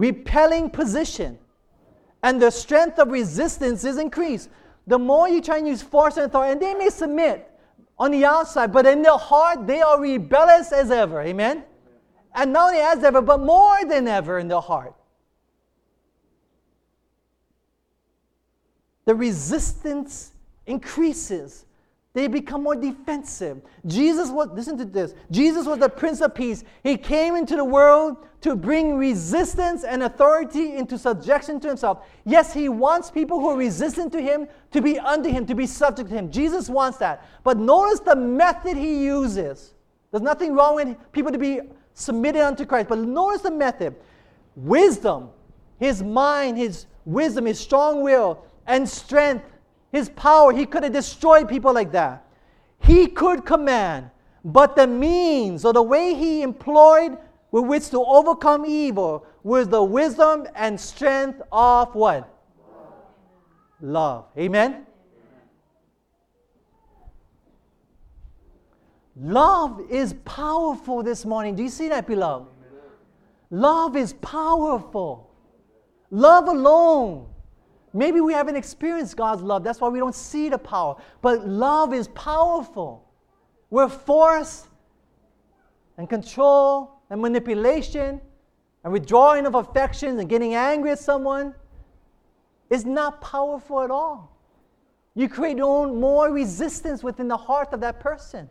Repelling 0.02 0.72
position. 0.72 1.38
And 2.24 2.42
the 2.42 2.50
strength 2.50 2.98
of 2.98 3.10
resistance 3.10 3.84
is 3.84 4.00
increased 4.00 4.50
the 4.88 4.98
more 4.98 5.30
you 5.30 5.42
try 5.42 5.58
and 5.60 5.68
use 5.68 5.84
force 5.84 6.18
and 6.18 6.26
authority, 6.26 6.54
and 6.54 6.62
they 6.62 6.74
may 6.74 6.90
submit 6.90 7.48
on 8.00 8.10
the 8.10 8.26
outside, 8.26 8.74
but 8.74 8.88
in 8.88 9.04
their 9.04 9.18
heart, 9.18 9.68
they 9.68 9.80
are 9.80 10.02
rebellious 10.02 10.72
as 10.72 10.90
ever. 10.90 11.22
Amen? 11.22 11.64
And 12.34 12.52
not 12.52 12.70
only 12.70 12.82
as 12.82 13.04
ever, 13.04 13.22
but 13.22 13.42
more 13.42 13.86
than 13.86 14.08
ever 14.08 14.40
in 14.40 14.48
their 14.48 14.60
heart. 14.60 14.96
The 19.06 19.14
resistance 19.14 20.32
increases 20.66 21.66
they 22.14 22.28
become 22.28 22.64
more 22.64 22.76
defensive. 22.76 23.62
Jesus 23.86 24.30
was, 24.30 24.50
listen 24.54 24.78
to 24.78 24.86
this, 24.86 25.14
Jesus 25.30 25.66
was 25.66 25.80
the 25.80 25.88
Prince 25.88 26.20
of 26.20 26.36
Peace. 26.36 26.64
He 26.84 26.98
came 26.98 27.36
into 27.36 27.56
the 27.56 27.64
world 27.64 28.18
to 28.42 28.56
bring 28.56 28.96
resistance 28.98 29.84
and 29.86 30.04
authority 30.04 30.76
into 30.76 30.98
subjection 30.98 31.60
to 31.62 31.70
himself. 31.70 32.06
Yes, 32.26 32.54
he 32.54 32.68
wants 32.68 33.10
people 33.10 33.40
who 33.40 33.50
are 33.50 33.58
resistant 33.58 34.12
to 34.12 34.22
him 34.22 34.48
to 34.72 34.82
be 34.82 35.00
under 35.00 35.30
him, 35.30 35.46
to 35.46 35.56
be 35.56 35.66
subject 35.66 36.10
to 36.10 36.16
him. 36.16 36.32
Jesus 36.32 36.70
wants 36.70 36.98
that. 36.98 37.26
But 37.44 37.58
notice 37.58 38.02
the 38.02 38.16
method 38.16 38.76
he 38.76 39.06
uses. 39.06 39.74
There's 40.12 40.24
nothing 40.24 40.54
wrong 40.54 40.76
with 40.76 40.98
people 41.14 41.32
to 41.32 41.38
be 41.38 41.62
submitted 41.94 42.44
unto 42.44 42.66
Christ, 42.66 42.90
but 42.90 43.00
notice 43.00 43.42
the 43.42 43.52
method. 43.52 43.96
Wisdom, 44.56 45.30
his 45.80 46.04
mind, 46.04 46.58
his 46.58 46.88
wisdom, 47.06 47.46
his 47.46 47.60
strong 47.60 48.02
will, 48.02 48.44
and 48.68 48.88
strength 48.88 49.46
his 49.92 50.10
power, 50.10 50.54
he 50.54 50.66
could 50.66 50.84
have 50.84 50.94
destroyed 50.94 51.50
people 51.50 51.74
like 51.74 51.92
that. 51.92 52.26
He 52.80 53.08
could 53.08 53.46
command, 53.46 54.10
but 54.44 54.76
the 54.76 54.88
means 54.88 55.66
or 55.66 55.74
the 55.74 55.84
way 55.84 56.14
he 56.14 56.42
employed 56.42 57.18
with 57.52 57.66
which 57.66 57.90
to 57.90 58.02
overcome 58.04 58.66
evil 58.66 59.26
was 59.44 59.68
the 59.68 59.84
wisdom 59.84 60.48
and 60.56 60.80
strength 60.80 61.42
of 61.52 61.94
what? 61.94 62.28
Love. 63.82 64.26
Amen? 64.38 64.86
Love 69.18 69.82
is 69.90 70.14
powerful 70.24 71.04
this 71.04 71.26
morning. 71.26 71.56
Do 71.56 71.64
you 71.64 71.70
see 71.70 71.90
that, 71.90 72.08
beloved? 72.08 72.48
Love 73.50 73.98
is 73.98 74.14
powerful. 74.14 75.30
Love 76.10 76.48
alone 76.48 77.28
Maybe 77.94 78.22
we 78.22 78.34
haven't 78.34 78.56
experienced 78.56 79.18
God's 79.18 79.42
love. 79.42 79.64
That's 79.64 79.82
why 79.82 79.90
we 79.90 80.00
don't 80.00 80.16
see 80.16 80.50
the 80.50 80.58
power. 80.58 80.96
But 81.22 81.48
love 81.48 81.94
is 81.94 82.08
powerful. 82.10 83.08
Where 83.70 83.90
force 83.90 84.68
and 85.98 86.10
control 86.10 87.02
and 87.10 87.22
manipulation 87.22 88.22
and 88.84 88.94
withdrawing 88.94 89.46
of 89.46 89.56
affections 89.56 90.20
and 90.20 90.30
getting 90.30 90.56
angry 90.56 90.92
at 90.92 91.00
someone 91.00 91.54
is 92.70 92.86
not 92.86 93.22
powerful 93.22 93.82
at 93.82 93.92
all. 93.92 94.38
You 95.14 95.28
create 95.28 95.58
more 95.58 96.32
resistance 96.32 97.04
within 97.04 97.28
the 97.28 97.38
heart 97.38 97.74
of 97.74 97.82
that 97.82 98.00
person. 98.00 98.50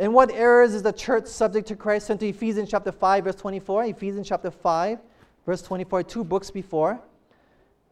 In 0.00 0.14
what 0.14 0.30
areas 0.32 0.74
is 0.74 0.82
the 0.82 0.94
church 0.94 1.26
subject 1.26 1.68
to 1.68 1.76
Christ? 1.76 2.06
Turn 2.06 2.16
to 2.16 2.26
Ephesians 2.26 2.70
chapter 2.70 2.90
5, 2.90 3.24
verse 3.24 3.34
24. 3.34 3.84
Ephesians 3.84 4.26
chapter 4.26 4.50
5, 4.50 4.98
verse 5.44 5.60
24, 5.60 6.02
two 6.04 6.24
books 6.24 6.50
before. 6.50 6.98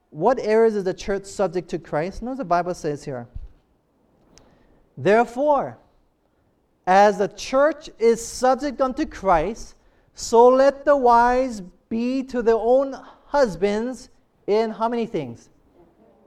What 0.09 0.39
areas 0.41 0.75
is 0.75 0.85
the 0.85 0.95
church 0.95 1.27
subject 1.27 1.69
to 1.69 1.79
Christ? 1.79 2.23
Notice 2.23 2.39
the 2.39 2.47
Bible 2.47 2.73
says 2.73 3.05
here. 3.05 3.29
Therefore, 4.97 5.77
as 6.87 7.19
the 7.19 7.29
church 7.29 7.91
is 7.99 8.27
subject 8.27 8.81
unto 8.81 9.05
Christ, 9.05 9.75
so 10.15 10.49
let 10.49 10.87
the 10.87 10.97
wives 10.97 11.61
be 11.91 12.23
to 12.23 12.41
their 12.41 12.57
own 12.57 12.97
husbands 13.27 14.09
in 14.47 14.71
how 14.71 14.89
many 14.89 15.05
things? 15.05 15.51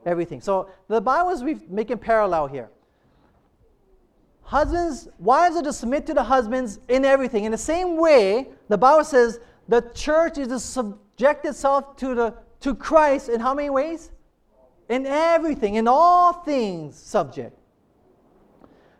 Everything. 0.05 0.41
So 0.41 0.69
the 0.87 1.01
Bible 1.01 1.31
is 1.31 1.43
making 1.67 1.97
parallel 1.97 2.45
here. 2.45 2.69
Husbands, 4.51 5.07
wives 5.17 5.55
are 5.55 5.63
to 5.63 5.71
submit 5.71 6.05
to 6.07 6.13
the 6.13 6.23
husbands 6.23 6.77
in 6.89 7.05
everything. 7.05 7.45
In 7.45 7.53
the 7.53 7.57
same 7.57 7.95
way, 7.95 8.49
the 8.67 8.77
Bible 8.77 9.05
says 9.05 9.39
the 9.69 9.79
church 9.93 10.37
is 10.37 10.49
to 10.49 10.59
subject 10.59 11.45
itself 11.45 11.95
to, 11.95 12.13
the, 12.13 12.33
to 12.59 12.75
Christ 12.75 13.29
in 13.29 13.39
how 13.39 13.53
many 13.53 13.69
ways? 13.69 14.11
In 14.89 15.05
everything, 15.05 15.75
in 15.75 15.87
all 15.87 16.33
things, 16.33 16.97
subject. 16.97 17.57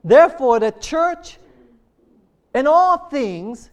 Therefore, 0.05 0.61
the 0.61 0.71
church 0.71 1.37
in 2.55 2.65
all 2.65 3.09
things 3.09 3.71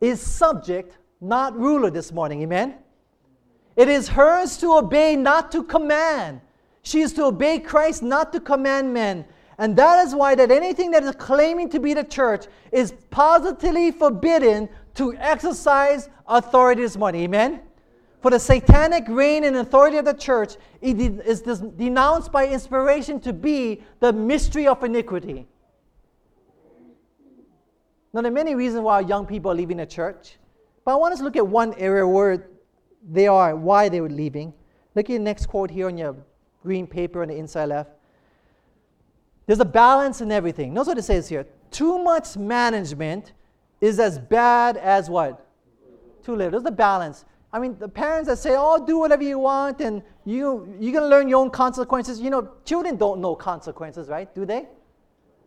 is 0.00 0.20
subject, 0.20 0.98
not 1.20 1.56
ruler 1.56 1.90
this 1.90 2.10
morning. 2.10 2.42
Amen? 2.42 2.74
It 3.76 3.88
is 3.88 4.08
hers 4.08 4.56
to 4.56 4.72
obey, 4.72 5.14
not 5.14 5.52
to 5.52 5.62
command. 5.62 6.40
She 6.82 7.02
is 7.02 7.12
to 7.12 7.26
obey 7.26 7.60
Christ, 7.60 8.02
not 8.02 8.32
to 8.32 8.40
command 8.40 8.92
men. 8.92 9.26
And 9.58 9.74
that 9.76 10.06
is 10.06 10.14
why 10.14 10.34
that 10.34 10.50
anything 10.50 10.90
that 10.90 11.02
is 11.02 11.14
claiming 11.14 11.68
to 11.70 11.80
be 11.80 11.94
the 11.94 12.04
church 12.04 12.46
is 12.72 12.92
positively 13.10 13.90
forbidden 13.90 14.68
to 14.94 15.14
exercise 15.16 16.10
authority 16.26 16.82
this 16.82 16.96
morning. 16.96 17.22
Amen? 17.22 17.62
For 18.20 18.30
the 18.30 18.38
satanic 18.38 19.04
reign 19.08 19.44
and 19.44 19.56
authority 19.56 19.96
of 19.98 20.04
the 20.04 20.14
church 20.14 20.56
it 20.80 21.00
is 21.00 21.40
denounced 21.40 22.32
by 22.32 22.48
inspiration 22.48 23.20
to 23.20 23.32
be 23.32 23.82
the 24.00 24.12
mystery 24.12 24.66
of 24.66 24.82
iniquity. 24.84 25.46
Now, 28.12 28.22
there 28.22 28.30
are 28.30 28.34
many 28.34 28.54
reasons 28.54 28.82
why 28.82 29.00
young 29.00 29.26
people 29.26 29.50
are 29.50 29.54
leaving 29.54 29.76
the 29.76 29.86
church, 29.86 30.38
but 30.84 30.92
I 30.92 30.96
want 30.96 31.12
us 31.12 31.18
to 31.18 31.24
look 31.24 31.36
at 31.36 31.46
one 31.46 31.74
area 31.74 32.06
where 32.06 32.48
they 33.10 33.26
are, 33.26 33.54
why 33.54 33.88
they 33.88 34.00
were 34.00 34.08
leaving. 34.08 34.54
Look 34.94 35.10
at 35.10 35.12
the 35.12 35.18
next 35.18 35.46
quote 35.46 35.70
here 35.70 35.86
on 35.86 35.98
your 35.98 36.16
green 36.62 36.86
paper 36.86 37.22
on 37.22 37.28
the 37.28 37.36
inside 37.36 37.66
left. 37.66 37.90
There's 39.46 39.60
a 39.60 39.64
balance 39.64 40.20
in 40.20 40.32
everything. 40.32 40.74
Notice 40.74 40.88
what 40.88 40.98
it 40.98 41.02
says 41.02 41.28
here. 41.28 41.46
Too 41.70 41.98
much 41.98 42.36
management 42.36 43.32
is 43.80 44.00
as 44.00 44.18
bad 44.18 44.76
as 44.76 45.08
what? 45.08 45.46
Too 46.24 46.34
little. 46.34 46.50
There's 46.50 46.64
the 46.64 46.70
balance. 46.70 47.24
I 47.52 47.58
mean, 47.58 47.78
the 47.78 47.88
parents 47.88 48.28
that 48.28 48.38
say, 48.38 48.54
oh, 48.56 48.84
do 48.84 48.98
whatever 48.98 49.22
you 49.22 49.38
want 49.38 49.80
and 49.80 50.02
you, 50.24 50.74
you're 50.80 50.92
going 50.92 51.04
to 51.04 51.08
learn 51.08 51.28
your 51.28 51.40
own 51.40 51.50
consequences. 51.50 52.20
You 52.20 52.30
know, 52.30 52.50
children 52.64 52.96
don't 52.96 53.20
know 53.20 53.34
consequences, 53.36 54.08
right? 54.08 54.32
Do 54.34 54.44
they? 54.44 54.66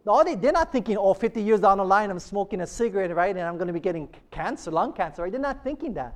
No, 0.05 0.23
they, 0.23 0.35
they're 0.35 0.53
not 0.53 0.71
thinking, 0.71 0.97
oh, 0.97 1.13
50 1.13 1.41
years 1.41 1.59
down 1.59 1.77
the 1.77 1.83
line, 1.83 2.09
I'm 2.09 2.19
smoking 2.19 2.61
a 2.61 2.67
cigarette, 2.67 3.13
right? 3.13 3.35
And 3.35 3.45
I'm 3.45 3.55
going 3.55 3.67
to 3.67 3.73
be 3.73 3.81
getting 3.81 4.07
cancer, 4.31 4.71
lung 4.71 4.93
cancer, 4.93 5.23
right? 5.23 5.31
They're 5.31 5.41
not 5.41 5.63
thinking 5.63 5.93
that. 5.95 6.15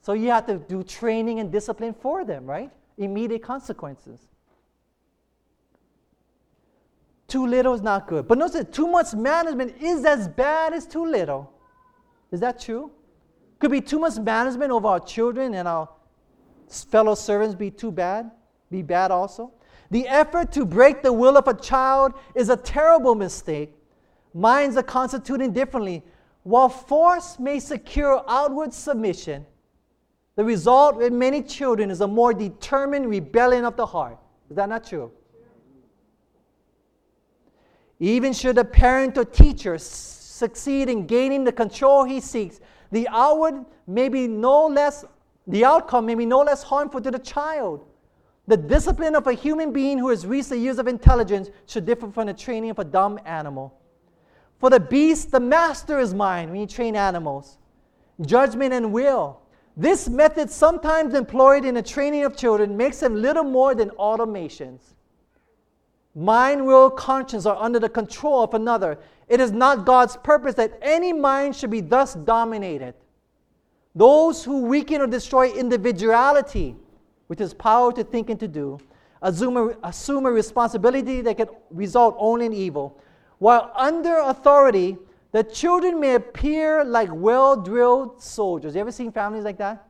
So 0.00 0.14
you 0.14 0.30
have 0.30 0.46
to 0.46 0.58
do 0.58 0.82
training 0.82 1.38
and 1.38 1.52
discipline 1.52 1.94
for 1.94 2.24
them, 2.24 2.44
right? 2.44 2.70
Immediate 2.98 3.42
consequences. 3.42 4.28
Too 7.32 7.46
little 7.46 7.72
is 7.72 7.80
not 7.80 8.08
good. 8.08 8.28
But 8.28 8.36
notice 8.36 8.56
that 8.56 8.74
too 8.74 8.86
much 8.86 9.14
management 9.14 9.80
is 9.80 10.04
as 10.04 10.28
bad 10.28 10.74
as 10.74 10.84
too 10.84 11.06
little. 11.06 11.50
Is 12.30 12.40
that 12.40 12.60
true? 12.60 12.90
Could 13.58 13.70
be 13.70 13.80
too 13.80 13.98
much 13.98 14.18
management 14.18 14.70
over 14.70 14.86
our 14.86 15.00
children 15.00 15.54
and 15.54 15.66
our 15.66 15.88
fellow 16.68 17.14
servants 17.14 17.54
be 17.54 17.70
too 17.70 17.90
bad, 17.90 18.30
be 18.70 18.82
bad 18.82 19.10
also. 19.10 19.50
The 19.90 20.06
effort 20.08 20.52
to 20.52 20.66
break 20.66 21.02
the 21.02 21.10
will 21.10 21.38
of 21.38 21.48
a 21.48 21.54
child 21.54 22.12
is 22.34 22.50
a 22.50 22.56
terrible 22.58 23.14
mistake. 23.14 23.74
Minds 24.34 24.76
are 24.76 24.82
constituted 24.82 25.54
differently. 25.54 26.02
While 26.42 26.68
force 26.68 27.38
may 27.38 27.60
secure 27.60 28.22
outward 28.28 28.74
submission, 28.74 29.46
The 30.36 30.44
result 30.44 30.96
with 30.96 31.14
many 31.14 31.42
children 31.42 31.90
is 31.90 32.02
a 32.02 32.06
more 32.06 32.34
determined 32.34 33.08
rebellion 33.08 33.64
of 33.64 33.76
the 33.76 33.86
heart. 33.86 34.18
Is 34.50 34.56
that 34.56 34.68
not 34.68 34.84
true? 34.84 35.12
Even 38.02 38.32
should 38.32 38.58
a 38.58 38.64
parent 38.64 39.16
or 39.16 39.24
teacher 39.24 39.78
succeed 39.78 40.88
in 40.88 41.06
gaining 41.06 41.44
the 41.44 41.52
control 41.52 42.02
he 42.02 42.18
seeks, 42.18 42.58
the 42.90 43.06
outward 43.06 43.64
may 43.86 44.08
be 44.08 44.26
no 44.26 44.66
less, 44.66 45.04
the 45.46 45.64
outcome 45.64 46.06
may 46.06 46.16
be 46.16 46.26
no 46.26 46.40
less 46.40 46.64
harmful 46.64 47.00
to 47.00 47.12
the 47.12 47.18
child. 47.20 47.86
The 48.48 48.56
discipline 48.56 49.14
of 49.14 49.28
a 49.28 49.32
human 49.32 49.72
being 49.72 49.98
who 49.98 50.08
has 50.08 50.26
reached 50.26 50.48
the 50.48 50.58
years 50.58 50.80
of 50.80 50.88
intelligence 50.88 51.50
should 51.66 51.86
differ 51.86 52.10
from 52.10 52.26
the 52.26 52.34
training 52.34 52.70
of 52.70 52.80
a 52.80 52.84
dumb 52.84 53.20
animal. 53.24 53.72
For 54.58 54.68
the 54.68 54.80
beast, 54.80 55.30
the 55.30 55.38
master 55.38 56.00
is 56.00 56.12
mine 56.12 56.50
when 56.50 56.58
you 56.58 56.66
train 56.66 56.96
animals. 56.96 57.58
Judgment 58.20 58.74
and 58.74 58.92
will. 58.92 59.42
This 59.76 60.08
method, 60.08 60.50
sometimes 60.50 61.14
employed 61.14 61.64
in 61.64 61.76
the 61.76 61.82
training 61.82 62.24
of 62.24 62.36
children, 62.36 62.76
makes 62.76 62.98
them 62.98 63.22
little 63.22 63.44
more 63.44 63.76
than 63.76 63.90
automations. 63.90 64.80
Mind, 66.14 66.66
will, 66.66 66.90
conscience 66.90 67.46
are 67.46 67.56
under 67.56 67.78
the 67.78 67.88
control 67.88 68.42
of 68.42 68.54
another. 68.54 68.98
It 69.28 69.40
is 69.40 69.50
not 69.50 69.86
God's 69.86 70.16
purpose 70.18 70.54
that 70.56 70.78
any 70.82 71.12
mind 71.12 71.56
should 71.56 71.70
be 71.70 71.80
thus 71.80 72.14
dominated. 72.14 72.94
Those 73.94 74.44
who 74.44 74.62
weaken 74.62 75.00
or 75.00 75.06
destroy 75.06 75.50
individuality, 75.52 76.76
which 77.28 77.40
is 77.40 77.54
power 77.54 77.92
to 77.92 78.04
think 78.04 78.28
and 78.28 78.38
to 78.40 78.48
do, 78.48 78.78
assume 79.22 79.56
a, 79.56 79.76
assume 79.82 80.26
a 80.26 80.30
responsibility 80.30 81.22
that 81.22 81.36
can 81.38 81.48
result 81.70 82.14
only 82.18 82.46
in 82.46 82.52
evil. 82.52 83.00
While 83.38 83.72
under 83.74 84.18
authority, 84.18 84.98
the 85.32 85.42
children 85.42 85.98
may 85.98 86.14
appear 86.14 86.84
like 86.84 87.08
well 87.10 87.56
drilled 87.56 88.22
soldiers. 88.22 88.74
You 88.74 88.82
ever 88.82 88.92
seen 88.92 89.12
families 89.12 89.44
like 89.44 89.58
that? 89.58 89.88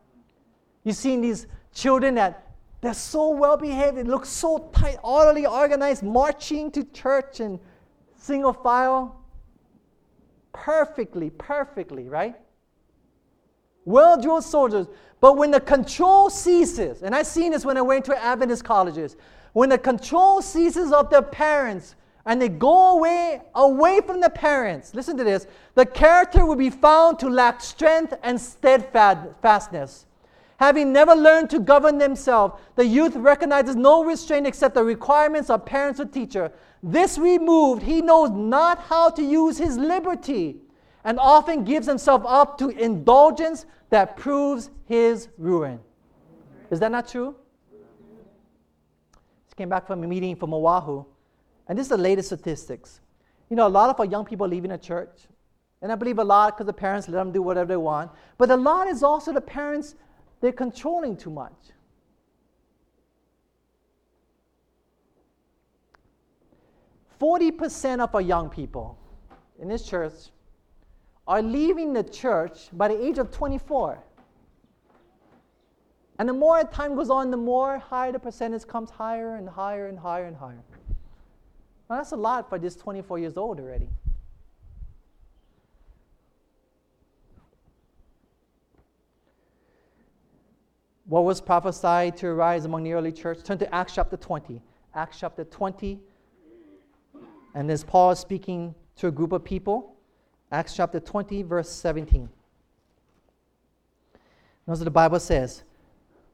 You've 0.84 0.96
seen 0.96 1.20
these 1.20 1.46
children 1.74 2.14
that 2.14 2.51
they're 2.82 2.94
so 2.94 3.30
well 3.30 3.56
behaved, 3.56 3.96
they 3.96 4.02
look 4.02 4.26
so 4.26 4.70
tight, 4.72 4.98
orderly, 5.04 5.46
organized, 5.46 6.02
marching 6.02 6.70
to 6.72 6.82
church 6.82 7.38
in 7.38 7.60
single 8.16 8.52
file. 8.52 9.24
Perfectly, 10.52 11.30
perfectly, 11.30 12.08
right? 12.08 12.34
Well 13.84 14.20
drilled 14.20 14.44
soldiers. 14.44 14.88
But 15.20 15.36
when 15.36 15.52
the 15.52 15.60
control 15.60 16.28
ceases, 16.28 17.04
and 17.04 17.14
I've 17.14 17.28
seen 17.28 17.52
this 17.52 17.64
when 17.64 17.76
I 17.76 17.82
went 17.82 18.04
to 18.06 18.20
Adventist 18.20 18.64
colleges, 18.64 19.16
when 19.52 19.68
the 19.68 19.78
control 19.78 20.42
ceases 20.42 20.90
of 20.90 21.08
the 21.08 21.22
parents 21.22 21.94
and 22.26 22.42
they 22.42 22.48
go 22.48 22.96
away 22.96 23.42
away 23.54 24.00
from 24.00 24.20
the 24.20 24.30
parents, 24.30 24.92
listen 24.92 25.16
to 25.18 25.24
this, 25.24 25.46
the 25.76 25.86
character 25.86 26.44
will 26.44 26.56
be 26.56 26.70
found 26.70 27.20
to 27.20 27.28
lack 27.28 27.60
strength 27.60 28.12
and 28.24 28.40
steadfastness. 28.40 30.06
Having 30.58 30.92
never 30.92 31.14
learned 31.14 31.50
to 31.50 31.58
govern 31.58 31.98
themselves, 31.98 32.54
the 32.76 32.86
youth 32.86 33.16
recognizes 33.16 33.74
no 33.74 34.04
restraint 34.04 34.46
except 34.46 34.74
the 34.74 34.84
requirements 34.84 35.50
of 35.50 35.64
parents 35.66 35.98
or 35.98 36.04
teacher. 36.04 36.52
This 36.82 37.18
removed, 37.18 37.82
he 37.82 38.02
knows 38.02 38.30
not 38.30 38.78
how 38.78 39.10
to 39.10 39.22
use 39.22 39.58
his 39.58 39.76
liberty 39.76 40.56
and 41.04 41.18
often 41.18 41.64
gives 41.64 41.86
himself 41.86 42.22
up 42.26 42.58
to 42.58 42.68
indulgence 42.70 43.66
that 43.90 44.16
proves 44.16 44.70
his 44.86 45.28
ruin. 45.36 45.80
Is 46.70 46.80
that 46.80 46.90
not 46.90 47.08
true? 47.08 47.34
Just 49.44 49.56
came 49.56 49.68
back 49.68 49.86
from 49.86 50.02
a 50.02 50.06
meeting 50.06 50.34
from 50.36 50.54
Oahu, 50.54 51.04
and 51.68 51.78
this 51.78 51.86
is 51.86 51.90
the 51.90 51.98
latest 51.98 52.28
statistics. 52.28 53.00
You 53.50 53.56
know, 53.56 53.66
a 53.66 53.68
lot 53.68 53.90
of 53.90 54.00
our 54.00 54.06
young 54.06 54.24
people 54.24 54.48
leaving 54.48 54.70
the 54.70 54.78
church, 54.78 55.26
and 55.82 55.92
I 55.92 55.94
believe 55.94 56.18
a 56.18 56.24
lot 56.24 56.56
because 56.56 56.66
the 56.66 56.72
parents 56.72 57.08
let 57.08 57.14
them 57.14 57.32
do 57.32 57.42
whatever 57.42 57.68
they 57.68 57.76
want, 57.76 58.10
but 58.38 58.50
a 58.50 58.56
lot 58.56 58.88
is 58.88 59.02
also 59.02 59.32
the 59.32 59.40
parents 59.40 59.94
they're 60.42 60.52
controlling 60.52 61.16
too 61.16 61.30
much. 61.30 61.54
Forty 67.18 67.52
percent 67.52 68.02
of 68.02 68.14
our 68.14 68.20
young 68.20 68.50
people 68.50 68.98
in 69.60 69.68
this 69.68 69.84
church 69.84 70.12
are 71.28 71.40
leaving 71.40 71.92
the 71.92 72.02
church 72.02 72.68
by 72.72 72.88
the 72.88 73.00
age 73.00 73.18
of 73.18 73.30
24. 73.30 74.02
And 76.18 76.28
the 76.28 76.32
more 76.32 76.64
time 76.64 76.96
goes 76.96 77.10
on, 77.10 77.30
the 77.30 77.36
more 77.36 77.78
higher 77.78 78.10
the 78.10 78.18
percentage 78.18 78.66
comes 78.66 78.90
higher 78.90 79.36
and 79.36 79.48
higher 79.48 79.86
and 79.86 79.96
higher 79.98 80.26
and 80.26 80.36
higher. 80.36 80.64
Now 81.88 81.96
that's 81.96 82.10
a 82.10 82.16
lot 82.16 82.48
for 82.48 82.58
this 82.58 82.74
24 82.74 83.20
years 83.20 83.36
old 83.36 83.60
already. 83.60 83.88
What 91.12 91.24
was 91.24 91.42
prophesied 91.42 92.16
to 92.16 92.26
arise 92.26 92.64
among 92.64 92.82
the 92.84 92.94
early 92.94 93.12
church. 93.12 93.42
Turn 93.44 93.58
to 93.58 93.74
Acts 93.74 93.96
chapter 93.96 94.16
20. 94.16 94.62
Acts 94.94 95.20
chapter 95.20 95.44
20. 95.44 96.00
And 97.54 97.70
as 97.70 97.84
Paul 97.84 98.12
is 98.12 98.18
speaking 98.18 98.74
to 98.96 99.08
a 99.08 99.10
group 99.10 99.32
of 99.32 99.44
people, 99.44 99.94
Acts 100.50 100.74
chapter 100.74 100.98
20, 100.98 101.42
verse 101.42 101.68
17. 101.68 102.30
Notice 104.66 104.80
what 104.80 104.84
the 104.86 104.90
Bible 104.90 105.20
says. 105.20 105.64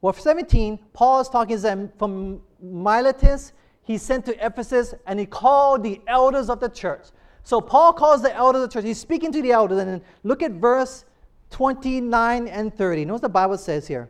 Well, 0.00 0.12
17, 0.12 0.78
Paul 0.92 1.22
is 1.22 1.28
talking 1.28 1.56
to 1.56 1.62
them 1.62 1.90
from 1.98 2.40
Miletus. 2.62 3.54
He 3.82 3.98
sent 3.98 4.26
to 4.26 4.46
Ephesus 4.46 4.94
and 5.08 5.18
he 5.18 5.26
called 5.26 5.82
the 5.82 6.00
elders 6.06 6.48
of 6.48 6.60
the 6.60 6.68
church. 6.68 7.08
So 7.42 7.60
Paul 7.60 7.94
calls 7.94 8.22
the 8.22 8.32
elders 8.32 8.62
of 8.62 8.70
the 8.70 8.74
church. 8.74 8.84
He's 8.84 9.00
speaking 9.00 9.32
to 9.32 9.42
the 9.42 9.50
elders. 9.50 9.80
And 9.80 10.02
look 10.22 10.40
at 10.40 10.52
verse 10.52 11.04
29 11.50 12.46
and 12.46 12.72
30. 12.72 13.06
Notice 13.06 13.14
what 13.14 13.22
the 13.22 13.28
Bible 13.28 13.58
says 13.58 13.88
here. 13.88 14.08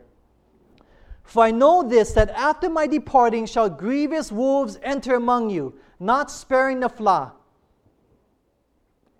For 1.29 1.43
I 1.43 1.51
know 1.51 1.83
this, 1.83 2.13
that 2.13 2.31
after 2.31 2.71
my 2.71 2.87
departing 2.87 3.45
shall 3.45 3.69
grievous 3.69 4.31
wolves 4.31 4.79
enter 4.81 5.13
among 5.13 5.51
you, 5.51 5.75
not 5.99 6.31
sparing 6.31 6.79
the 6.79 6.89
flock. 6.89 7.39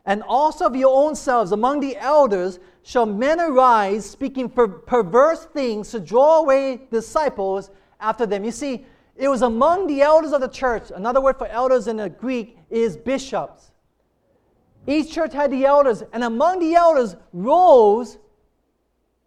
And 0.08 0.24
also 0.24 0.66
of 0.66 0.76
your 0.76 0.92
own 0.92 1.14
selves, 1.14 1.52
among 1.52 1.82
the 1.82 1.96
elders, 1.98 2.60
shall 2.82 3.06
men 3.06 3.40
arise, 3.40 4.10
speaking 4.10 4.50
per- 4.50 4.68
perverse 4.68 5.46
things 5.46 5.92
to 5.92 6.00
draw 6.00 6.40
away 6.40 6.88
disciples 6.90 7.70
after 8.00 8.26
them. 8.26 8.44
You 8.44 8.50
see, 8.50 8.88
it 9.16 9.28
was 9.28 9.44
among 9.44 9.86
the 9.86 10.02
elders 10.02 10.32
of 10.32 10.42
the 10.42 10.48
church. 10.48 10.90
Another 10.90 11.22
word 11.22 11.38
for 11.38 11.46
elders 11.46 11.88
in 11.88 11.98
the 11.98 12.10
Greek 12.10 12.58
is 12.72 12.98
bishops. 12.98 13.70
Each 14.88 15.12
church 15.12 15.34
had 15.34 15.52
the 15.52 15.64
elders, 15.64 16.02
and 16.12 16.24
among 16.24 16.58
the 16.58 16.74
elders 16.74 17.16
rose 17.34 18.18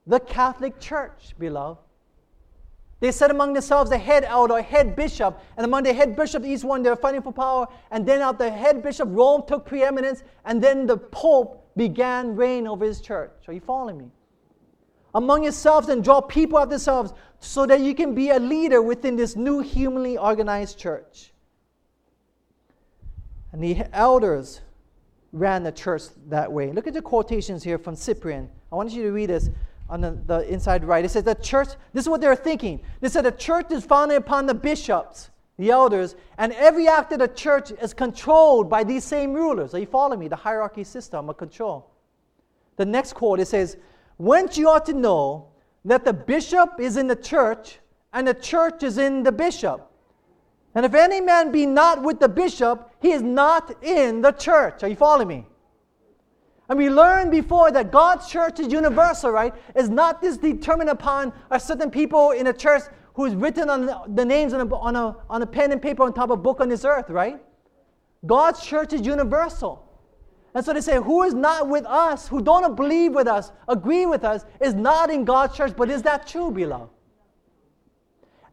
the 0.04 0.18
Catholic 0.18 0.80
Church, 0.80 1.36
beloved. 1.38 1.78
They 3.02 3.10
said 3.10 3.32
among 3.32 3.52
themselves 3.52 3.90
the 3.90 3.98
head 3.98 4.22
elder, 4.22 4.58
a 4.58 4.62
head 4.62 4.94
bishop, 4.94 5.40
and 5.56 5.64
among 5.64 5.82
the 5.82 5.92
head 5.92 6.14
bishop, 6.14 6.44
each 6.44 6.62
one 6.62 6.84
they 6.84 6.90
were 6.90 6.94
fighting 6.94 7.20
for 7.20 7.32
power. 7.32 7.66
And 7.90 8.06
then 8.06 8.20
after 8.20 8.44
the 8.44 8.50
head 8.52 8.80
bishop, 8.80 9.08
Rome 9.10 9.42
took 9.44 9.66
preeminence, 9.66 10.22
and 10.44 10.62
then 10.62 10.86
the 10.86 10.98
pope 10.98 11.68
began 11.76 12.36
reign 12.36 12.68
over 12.68 12.84
his 12.84 13.00
church. 13.00 13.32
Are 13.48 13.52
you 13.52 13.58
following 13.58 13.98
me? 13.98 14.12
Among 15.16 15.42
yourselves 15.42 15.88
and 15.88 16.04
draw 16.04 16.20
people 16.20 16.58
out 16.58 16.62
of 16.62 16.70
themselves 16.70 17.12
so 17.40 17.66
that 17.66 17.80
you 17.80 17.92
can 17.92 18.14
be 18.14 18.30
a 18.30 18.38
leader 18.38 18.80
within 18.80 19.16
this 19.16 19.34
new 19.34 19.58
humanly 19.58 20.16
organized 20.16 20.78
church. 20.78 21.32
And 23.50 23.60
the 23.60 23.78
elders 23.92 24.60
ran 25.32 25.64
the 25.64 25.72
church 25.72 26.02
that 26.28 26.52
way. 26.52 26.70
Look 26.70 26.86
at 26.86 26.94
the 26.94 27.02
quotations 27.02 27.64
here 27.64 27.78
from 27.78 27.96
Cyprian. 27.96 28.48
I 28.70 28.76
want 28.76 28.92
you 28.92 29.02
to 29.02 29.10
read 29.10 29.30
this 29.30 29.50
on 29.92 30.00
the, 30.00 30.18
the 30.26 30.50
inside 30.50 30.84
right. 30.84 31.04
It 31.04 31.10
says 31.10 31.24
the 31.24 31.34
church, 31.34 31.68
this 31.92 32.04
is 32.04 32.08
what 32.08 32.22
they're 32.22 32.34
thinking. 32.34 32.80
They 33.02 33.10
said 33.10 33.26
the 33.26 33.30
church 33.30 33.70
is 33.70 33.84
founded 33.84 34.16
upon 34.16 34.46
the 34.46 34.54
bishops, 34.54 35.28
the 35.58 35.70
elders, 35.70 36.16
and 36.38 36.54
every 36.54 36.88
act 36.88 37.12
of 37.12 37.18
the 37.18 37.28
church 37.28 37.70
is 37.70 37.92
controlled 37.92 38.70
by 38.70 38.84
these 38.84 39.04
same 39.04 39.34
rulers. 39.34 39.74
Are 39.74 39.78
you 39.78 39.86
following 39.86 40.20
me? 40.20 40.28
The 40.28 40.36
hierarchy 40.36 40.82
system 40.82 41.28
of 41.28 41.36
control. 41.36 41.90
The 42.76 42.86
next 42.86 43.12
quote 43.12 43.38
it 43.38 43.48
says, 43.48 43.76
Whence 44.16 44.56
you 44.56 44.70
ought 44.70 44.86
to 44.86 44.94
know 44.94 45.48
that 45.84 46.06
the 46.06 46.14
bishop 46.14 46.80
is 46.80 46.96
in 46.96 47.06
the 47.06 47.16
church 47.16 47.78
and 48.14 48.26
the 48.26 48.34
church 48.34 48.82
is 48.82 48.96
in 48.96 49.22
the 49.22 49.32
bishop. 49.32 49.90
And 50.74 50.86
if 50.86 50.94
any 50.94 51.20
man 51.20 51.52
be 51.52 51.66
not 51.66 52.02
with 52.02 52.18
the 52.18 52.30
bishop, 52.30 52.90
he 53.02 53.12
is 53.12 53.20
not 53.20 53.84
in 53.84 54.22
the 54.22 54.32
church. 54.32 54.82
Are 54.82 54.88
you 54.88 54.96
following 54.96 55.28
me? 55.28 55.46
And 56.72 56.78
we 56.78 56.88
learned 56.88 57.30
before 57.30 57.70
that 57.70 57.92
God's 57.92 58.30
church 58.30 58.58
is 58.58 58.72
universal, 58.72 59.30
right? 59.30 59.52
It's 59.76 59.90
not 59.90 60.22
this 60.22 60.38
determined 60.38 60.88
upon 60.88 61.34
a 61.50 61.60
certain 61.60 61.90
people 61.90 62.30
in 62.30 62.46
a 62.46 62.52
church 62.54 62.84
who's 63.12 63.34
written 63.34 63.68
on 63.68 64.14
the 64.14 64.24
names 64.24 64.54
on 64.54 64.62
a, 64.62 64.74
on, 64.76 64.96
a, 64.96 65.14
on 65.28 65.42
a 65.42 65.46
pen 65.46 65.70
and 65.72 65.82
paper 65.82 66.02
on 66.02 66.14
top 66.14 66.30
of 66.30 66.30
a 66.30 66.36
book 66.38 66.62
on 66.62 66.70
this 66.70 66.86
earth, 66.86 67.10
right? 67.10 67.42
God's 68.24 68.64
church 68.64 68.94
is 68.94 69.04
universal. 69.04 69.86
And 70.54 70.64
so 70.64 70.72
they 70.72 70.80
say, 70.80 70.96
who 70.96 71.24
is 71.24 71.34
not 71.34 71.68
with 71.68 71.84
us, 71.84 72.26
who 72.26 72.40
don't 72.40 72.74
believe 72.74 73.12
with 73.12 73.26
us, 73.26 73.52
agree 73.68 74.06
with 74.06 74.24
us, 74.24 74.46
is 74.58 74.72
not 74.72 75.10
in 75.10 75.26
God's 75.26 75.54
church. 75.54 75.74
But 75.76 75.90
is 75.90 76.00
that 76.04 76.26
true, 76.26 76.50
beloved? 76.50 76.88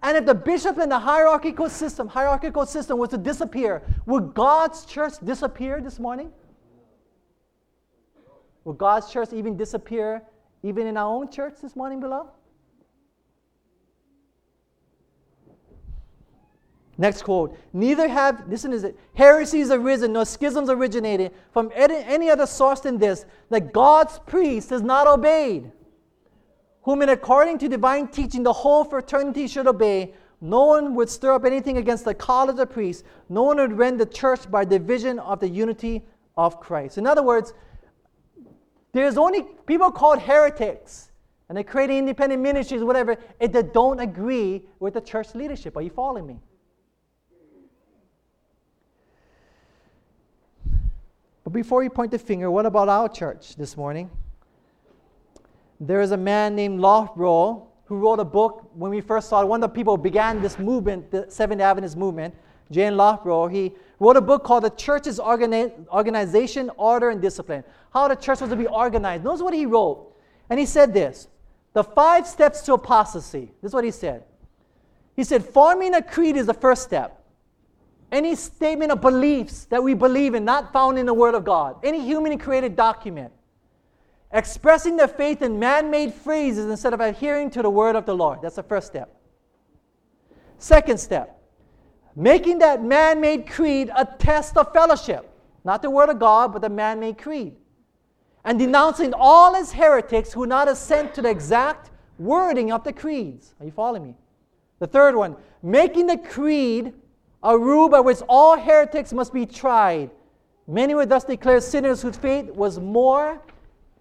And 0.03 0.17
if 0.17 0.25
the 0.25 0.35
bishop 0.35 0.77
and 0.77 0.91
the 0.91 0.99
hierarchical 0.99 1.69
system, 1.69 2.09
hierarchical 2.09 2.65
system 2.65 2.97
was 2.97 3.11
to 3.11 3.17
disappear, 3.17 3.81
would 4.05 4.33
God's 4.33 4.83
church 4.83 5.13
disappear 5.23 5.79
this 5.79 5.99
morning? 5.99 6.33
Will 8.69 8.75
God's 8.75 9.11
church 9.11 9.33
even 9.33 9.57
disappear, 9.57 10.21
even 10.61 10.85
in 10.85 10.95
our 10.95 11.11
own 11.11 11.31
church 11.31 11.55
this 11.59 11.75
morning, 11.75 11.99
beloved? 11.99 12.29
Next 16.95 17.23
quote. 17.23 17.57
Neither 17.73 18.07
have, 18.07 18.47
listen 18.47 18.71
is 18.71 18.83
it, 18.83 18.95
heresies 19.15 19.71
arisen 19.71 20.13
nor 20.13 20.23
schisms 20.23 20.69
originated 20.69 21.31
from 21.51 21.71
any 21.73 22.29
other 22.29 22.45
source 22.45 22.81
than 22.81 22.99
this, 22.99 23.25
that 23.49 23.73
God's 23.73 24.19
priest 24.27 24.71
is 24.71 24.83
not 24.83 25.07
obeyed, 25.07 25.71
whom 26.83 27.01
in 27.01 27.09
according 27.09 27.57
to 27.57 27.69
divine 27.69 28.07
teaching 28.07 28.43
the 28.43 28.53
whole 28.53 28.83
fraternity 28.83 29.47
should 29.47 29.65
obey. 29.65 30.13
No 30.41 30.65
one 30.65 30.93
would 30.93 31.09
stir 31.09 31.33
up 31.33 31.43
anything 31.43 31.77
against 31.77 32.05
the 32.05 32.13
call 32.13 32.51
of 32.51 32.55
the 32.55 32.67
priest. 32.67 33.03
No 33.29 33.41
one 33.41 33.57
would 33.57 33.73
rend 33.73 33.99
the 33.99 34.05
church 34.05 34.51
by 34.51 34.63
division 34.63 35.17
of 35.17 35.39
the 35.39 35.49
unity 35.49 36.03
of 36.37 36.59
Christ. 36.59 36.99
In 36.99 37.07
other 37.07 37.23
words, 37.23 37.55
there's 38.91 39.17
only 39.17 39.43
people 39.65 39.91
called 39.91 40.19
heretics, 40.19 41.11
and 41.47 41.55
they're 41.55 41.63
creating 41.63 41.99
independent 41.99 42.41
ministries, 42.41 42.83
whatever, 42.83 43.17
they 43.39 43.47
don't 43.47 43.99
agree 43.99 44.63
with 44.79 44.93
the 44.93 45.01
church 45.01 45.33
leadership. 45.35 45.75
Are 45.77 45.81
you 45.81 45.89
following 45.89 46.27
me? 46.27 46.39
But 51.43 51.53
before 51.53 51.83
you 51.83 51.89
point 51.89 52.11
the 52.11 52.19
finger, 52.19 52.51
what 52.51 52.65
about 52.65 52.89
our 52.89 53.09
church 53.09 53.55
this 53.55 53.75
morning? 53.75 54.09
There 55.79 56.01
is 56.01 56.11
a 56.11 56.17
man 56.17 56.55
named 56.55 56.79
Loughborough 56.79 57.67
who 57.85 57.97
wrote 57.97 58.19
a 58.19 58.25
book 58.25 58.69
when 58.75 58.91
we 58.91 59.01
first 59.01 59.29
saw 59.29 59.41
it. 59.41 59.47
One 59.47 59.63
of 59.63 59.71
the 59.71 59.75
people 59.75 59.95
who 59.95 60.03
began 60.03 60.41
this 60.41 60.59
movement, 60.59 61.09
the 61.09 61.25
Seventh 61.29 61.61
Adventist 61.61 61.97
movement, 61.97 62.35
J. 62.69 62.83
N. 62.83 62.97
Loughborough, 62.97 63.47
he 63.47 63.73
wrote 63.99 64.17
a 64.17 64.21
book 64.21 64.43
called 64.43 64.63
The 64.63 64.69
Church's 64.71 65.19
Organi- 65.19 65.87
Organization, 65.89 66.71
Order, 66.77 67.09
and 67.09 67.21
Discipline. 67.21 67.63
How 67.93 68.07
the 68.07 68.15
church 68.15 68.41
was 68.41 68.49
to 68.49 68.55
be 68.55 68.67
organized. 68.67 69.23
Notice 69.23 69.41
what 69.41 69.53
he 69.53 69.65
wrote. 69.65 70.13
And 70.49 70.59
he 70.59 70.65
said 70.65 70.93
this 70.93 71.27
The 71.73 71.83
five 71.83 72.25
steps 72.25 72.61
to 72.61 72.73
apostasy. 72.73 73.51
This 73.61 73.69
is 73.69 73.73
what 73.73 73.83
he 73.83 73.91
said. 73.91 74.23
He 75.15 75.23
said, 75.23 75.43
Forming 75.43 75.93
a 75.95 76.01
creed 76.01 76.37
is 76.37 76.45
the 76.45 76.53
first 76.53 76.83
step. 76.83 77.15
Any 78.11 78.35
statement 78.35 78.91
of 78.91 79.01
beliefs 79.01 79.65
that 79.65 79.83
we 79.83 79.93
believe 79.93 80.33
in, 80.33 80.43
not 80.43 80.73
found 80.73 80.97
in 80.97 81.05
the 81.05 81.13
Word 81.13 81.35
of 81.35 81.45
God, 81.45 81.75
any 81.83 82.01
human 82.01 82.39
created 82.39 82.75
document, 82.75 83.31
expressing 84.31 84.97
their 84.97 85.07
faith 85.07 85.41
in 85.41 85.59
man 85.59 85.91
made 85.91 86.13
phrases 86.13 86.69
instead 86.69 86.93
of 86.93 87.01
adhering 87.01 87.51
to 87.51 87.61
the 87.61 87.69
Word 87.69 87.95
of 87.95 88.05
the 88.05 88.15
Lord. 88.15 88.39
That's 88.41 88.55
the 88.55 88.63
first 88.63 88.87
step. 88.87 89.15
Second 90.57 90.99
step, 90.99 91.38
making 92.15 92.59
that 92.59 92.83
man 92.83 93.21
made 93.21 93.47
creed 93.47 93.91
a 93.95 94.05
test 94.05 94.57
of 94.57 94.71
fellowship, 94.73 95.29
not 95.63 95.81
the 95.81 95.89
Word 95.89 96.09
of 96.09 96.19
God, 96.19 96.53
but 96.53 96.61
the 96.61 96.69
man 96.69 96.99
made 96.99 97.17
creed, 97.17 97.55
and 98.43 98.57
denouncing 98.57 99.13
all 99.13 99.55
as 99.55 99.71
heretics 99.71 100.33
who 100.33 100.45
not 100.45 100.67
assent 100.67 101.13
to 101.13 101.21
the 101.21 101.29
exact 101.29 101.91
wording 102.17 102.71
of 102.71 102.83
the 102.83 102.93
creeds. 102.93 103.53
Are 103.59 103.65
you 103.65 103.71
following 103.71 104.03
me? 104.03 104.15
The 104.79 104.87
third 104.87 105.15
one, 105.15 105.35
making 105.61 106.07
the 106.07 106.17
creed 106.17 106.93
a 107.43 107.57
rule 107.57 107.89
by 107.89 107.99
which 107.99 108.19
all 108.27 108.57
heretics 108.57 109.13
must 109.13 109.33
be 109.33 109.45
tried. 109.45 110.09
Many 110.67 110.93
were 110.93 111.05
thus 111.05 111.23
declared 111.23 111.63
sinners 111.63 112.01
whose 112.01 112.17
faith 112.17 112.49
was 112.49 112.79
more 112.79 113.41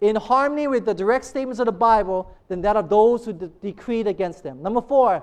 in 0.00 0.16
harmony 0.16 0.68
with 0.68 0.84
the 0.84 0.94
direct 0.94 1.24
statements 1.24 1.58
of 1.58 1.66
the 1.66 1.72
Bible 1.72 2.30
than 2.48 2.60
that 2.62 2.76
of 2.76 2.88
those 2.88 3.24
who 3.24 3.32
de- 3.32 3.48
decreed 3.48 4.06
against 4.06 4.42
them. 4.42 4.62
Number 4.62 4.80
four, 4.80 5.22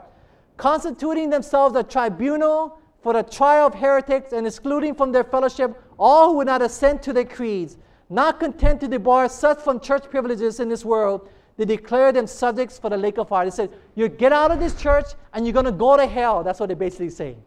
constituting 0.57 1.29
themselves 1.29 1.75
a 1.75 1.83
tribunal 1.83 2.79
for 3.01 3.13
the 3.13 3.23
trial 3.23 3.67
of 3.67 3.75
heretics 3.75 4.33
and 4.33 4.47
excluding 4.47 4.95
from 4.95 5.11
their 5.11 5.23
fellowship 5.23 5.81
all 5.99 6.29
who 6.29 6.37
would 6.37 6.47
not 6.47 6.61
assent 6.61 7.01
to 7.03 7.13
their 7.13 7.25
creeds. 7.25 7.77
Not 8.09 8.39
content 8.39 8.81
to 8.81 8.87
debar 8.87 9.29
such 9.29 9.59
from 9.59 9.79
church 9.79 10.09
privileges 10.09 10.59
in 10.59 10.69
this 10.69 10.85
world, 10.85 11.29
they 11.57 11.65
declare 11.65 12.11
them 12.11 12.27
subjects 12.27 12.77
for 12.77 12.89
the 12.89 12.97
lake 12.97 13.17
of 13.17 13.29
fire. 13.29 13.45
They 13.45 13.51
said, 13.51 13.71
You 13.95 14.09
get 14.09 14.33
out 14.33 14.51
of 14.51 14.59
this 14.59 14.79
church 14.79 15.05
and 15.33 15.45
you're 15.45 15.53
going 15.53 15.65
to 15.65 15.71
go 15.71 15.95
to 15.95 16.05
hell. 16.05 16.43
That's 16.43 16.59
what 16.59 16.69
they 16.69 16.75
basically 16.75 17.09
say. 17.09 17.37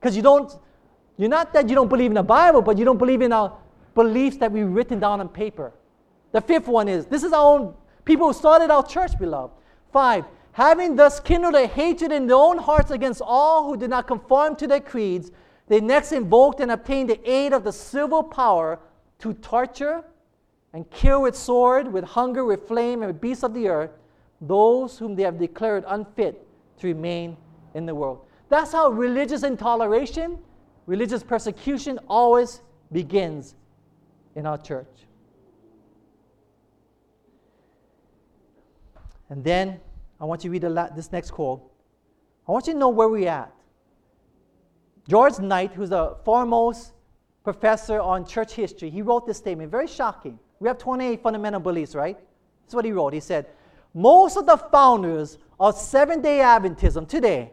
Because 0.00 0.16
you 0.16 0.22
don't, 0.22 0.56
you're 1.16 1.28
not 1.28 1.52
that 1.52 1.68
you 1.68 1.74
don't 1.74 1.88
believe 1.88 2.10
in 2.10 2.14
the 2.14 2.22
Bible, 2.22 2.62
but 2.62 2.78
you 2.78 2.84
don't 2.84 2.98
believe 2.98 3.22
in 3.22 3.32
our 3.32 3.56
beliefs 3.94 4.36
that 4.38 4.52
we've 4.52 4.68
written 4.68 5.00
down 5.00 5.20
on 5.20 5.28
paper. 5.28 5.72
The 6.32 6.40
fifth 6.40 6.68
one 6.68 6.88
is 6.88 7.06
this 7.06 7.22
is 7.22 7.32
our 7.32 7.58
own 7.58 7.74
people 8.04 8.28
who 8.28 8.32
started 8.32 8.70
our 8.70 8.86
church, 8.86 9.18
beloved. 9.18 9.54
Five, 9.92 10.24
having 10.54 10.96
thus 10.96 11.20
kindled 11.20 11.54
a 11.54 11.66
hatred 11.66 12.10
in 12.10 12.26
their 12.26 12.36
own 12.36 12.58
hearts 12.58 12.90
against 12.90 13.20
all 13.24 13.66
who 13.66 13.76
did 13.76 13.90
not 13.90 14.06
conform 14.06 14.56
to 14.56 14.66
their 14.66 14.80
creeds, 14.80 15.30
they 15.68 15.80
next 15.80 16.12
invoked 16.12 16.60
and 16.60 16.70
obtained 16.70 17.10
the 17.10 17.30
aid 17.30 17.52
of 17.52 17.62
the 17.62 17.72
civil 17.72 18.22
power 18.22 18.78
to 19.18 19.34
torture 19.34 20.02
and 20.72 20.90
kill 20.90 21.22
with 21.22 21.36
sword, 21.36 21.92
with 21.92 22.04
hunger, 22.04 22.44
with 22.44 22.66
flame, 22.66 23.02
and 23.02 23.12
with 23.12 23.20
beasts 23.20 23.44
of 23.44 23.54
the 23.54 23.68
earth 23.68 23.90
those 24.40 24.98
whom 24.98 25.14
they 25.14 25.22
have 25.22 25.38
declared 25.38 25.84
unfit 25.86 26.46
to 26.78 26.86
remain 26.86 27.36
in 27.74 27.86
the 27.86 27.94
world. 27.94 28.20
That's 28.48 28.72
how 28.72 28.90
religious 28.90 29.42
intoleration, 29.42 30.38
religious 30.86 31.22
persecution 31.22 31.98
always 32.08 32.60
begins 32.92 33.54
in 34.34 34.46
our 34.46 34.58
church. 34.58 34.86
And 39.30 39.42
then 39.42 39.80
I 40.20 40.24
want 40.24 40.44
you 40.44 40.58
to 40.58 40.68
read 40.68 40.96
this 40.96 41.12
next 41.12 41.30
quote. 41.30 41.62
I 42.48 42.52
want 42.52 42.66
you 42.66 42.72
to 42.72 42.78
know 42.78 42.88
where 42.88 43.08
we're 43.08 43.28
at. 43.28 43.52
George 45.08 45.38
Knight, 45.38 45.72
who's 45.72 45.90
a 45.90 46.16
foremost 46.24 46.92
professor 47.42 48.00
on 48.00 48.26
church 48.26 48.52
history, 48.52 48.90
he 48.90 49.02
wrote 49.02 49.26
this 49.26 49.38
statement, 49.38 49.70
very 49.70 49.86
shocking. 49.86 50.38
We 50.60 50.68
have 50.68 50.78
28 50.78 51.22
fundamental 51.22 51.60
beliefs, 51.60 51.94
right? 51.94 52.18
That's 52.62 52.74
what 52.74 52.84
he 52.84 52.92
wrote. 52.92 53.12
He 53.12 53.20
said, 53.20 53.46
Most 53.92 54.36
of 54.36 54.46
the 54.46 54.56
founders 54.56 55.38
of 55.60 55.76
Seventh 55.76 56.22
day 56.22 56.38
Adventism 56.38 57.06
today 57.06 57.50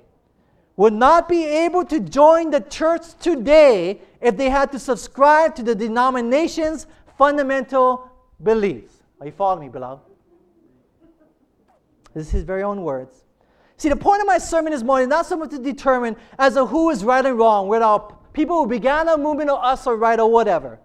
would 0.77 0.93
not 0.93 1.27
be 1.27 1.45
able 1.45 1.83
to 1.85 1.99
join 1.99 2.49
the 2.49 2.61
church 2.61 3.13
today 3.19 4.01
if 4.21 4.37
they 4.37 4.49
had 4.49 4.71
to 4.71 4.79
subscribe 4.79 5.55
to 5.55 5.63
the 5.63 5.75
denomination's 5.75 6.87
fundamental 7.17 8.09
beliefs. 8.41 9.03
Are 9.19 9.25
you 9.25 9.33
following 9.33 9.67
me, 9.67 9.69
beloved? 9.69 10.10
This 12.13 12.27
is 12.27 12.31
his 12.31 12.43
very 12.43 12.63
own 12.63 12.83
words. 12.83 13.23
See, 13.77 13.89
the 13.89 13.95
point 13.95 14.21
of 14.21 14.27
my 14.27 14.37
sermon 14.37 14.73
this 14.73 14.83
morning 14.83 15.07
is 15.07 15.09
not 15.09 15.25
so 15.25 15.37
much 15.37 15.49
to 15.51 15.57
determine 15.57 16.15
as 16.37 16.53
to 16.53 16.65
who 16.65 16.89
is 16.89 17.03
right 17.03 17.25
and 17.25 17.37
wrong, 17.37 17.67
whether 17.67 17.99
people 18.33 18.61
who 18.61 18.67
began 18.67 19.07
a 19.07 19.17
movement 19.17 19.49
or 19.49 19.63
us 19.63 19.87
are 19.87 19.95
right 19.95 20.19
or 20.19 20.29
whatever. 20.29 20.79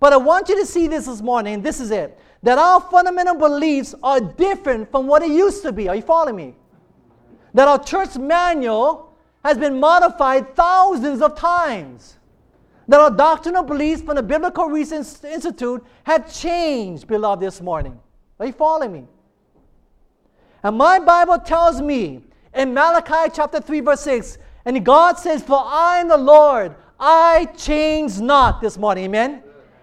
But 0.00 0.12
I 0.12 0.18
want 0.18 0.48
you 0.48 0.60
to 0.60 0.66
see 0.66 0.86
this 0.86 1.06
this 1.06 1.22
morning, 1.22 1.62
this 1.62 1.80
is 1.80 1.90
it 1.90 2.18
that 2.42 2.58
our 2.58 2.78
fundamental 2.78 3.34
beliefs 3.34 3.94
are 4.02 4.20
different 4.20 4.90
from 4.90 5.06
what 5.06 5.22
it 5.22 5.30
used 5.30 5.62
to 5.62 5.72
be. 5.72 5.88
Are 5.88 5.96
you 5.96 6.02
following 6.02 6.36
me? 6.36 6.54
That 7.54 7.68
our 7.68 7.82
church 7.82 8.18
manual 8.18 9.16
has 9.42 9.56
been 9.56 9.80
modified 9.80 10.54
thousands 10.54 11.22
of 11.22 11.36
times. 11.36 12.18
That 12.86 13.00
our 13.00 13.10
doctrinal 13.10 13.62
beliefs 13.62 14.02
from 14.02 14.16
the 14.16 14.22
Biblical 14.22 14.66
Research 14.66 15.24
Institute 15.24 15.82
have 16.02 16.30
changed, 16.34 17.06
beloved, 17.06 17.42
this 17.42 17.62
morning. 17.62 17.98
Are 18.38 18.44
you 18.44 18.52
following 18.52 18.92
me? 18.92 19.04
And 20.64 20.78
my 20.78 20.98
Bible 20.98 21.38
tells 21.38 21.82
me 21.82 22.22
in 22.54 22.72
Malachi 22.72 23.30
chapter 23.34 23.60
3, 23.60 23.80
verse 23.80 24.00
6, 24.00 24.38
and 24.64 24.84
God 24.84 25.18
says, 25.18 25.42
For 25.42 25.60
I 25.62 25.98
am 25.98 26.08
the 26.08 26.16
Lord, 26.16 26.74
I 26.98 27.44
change 27.56 28.18
not 28.18 28.62
this 28.62 28.78
morning. 28.78 29.04
Amen? 29.04 29.42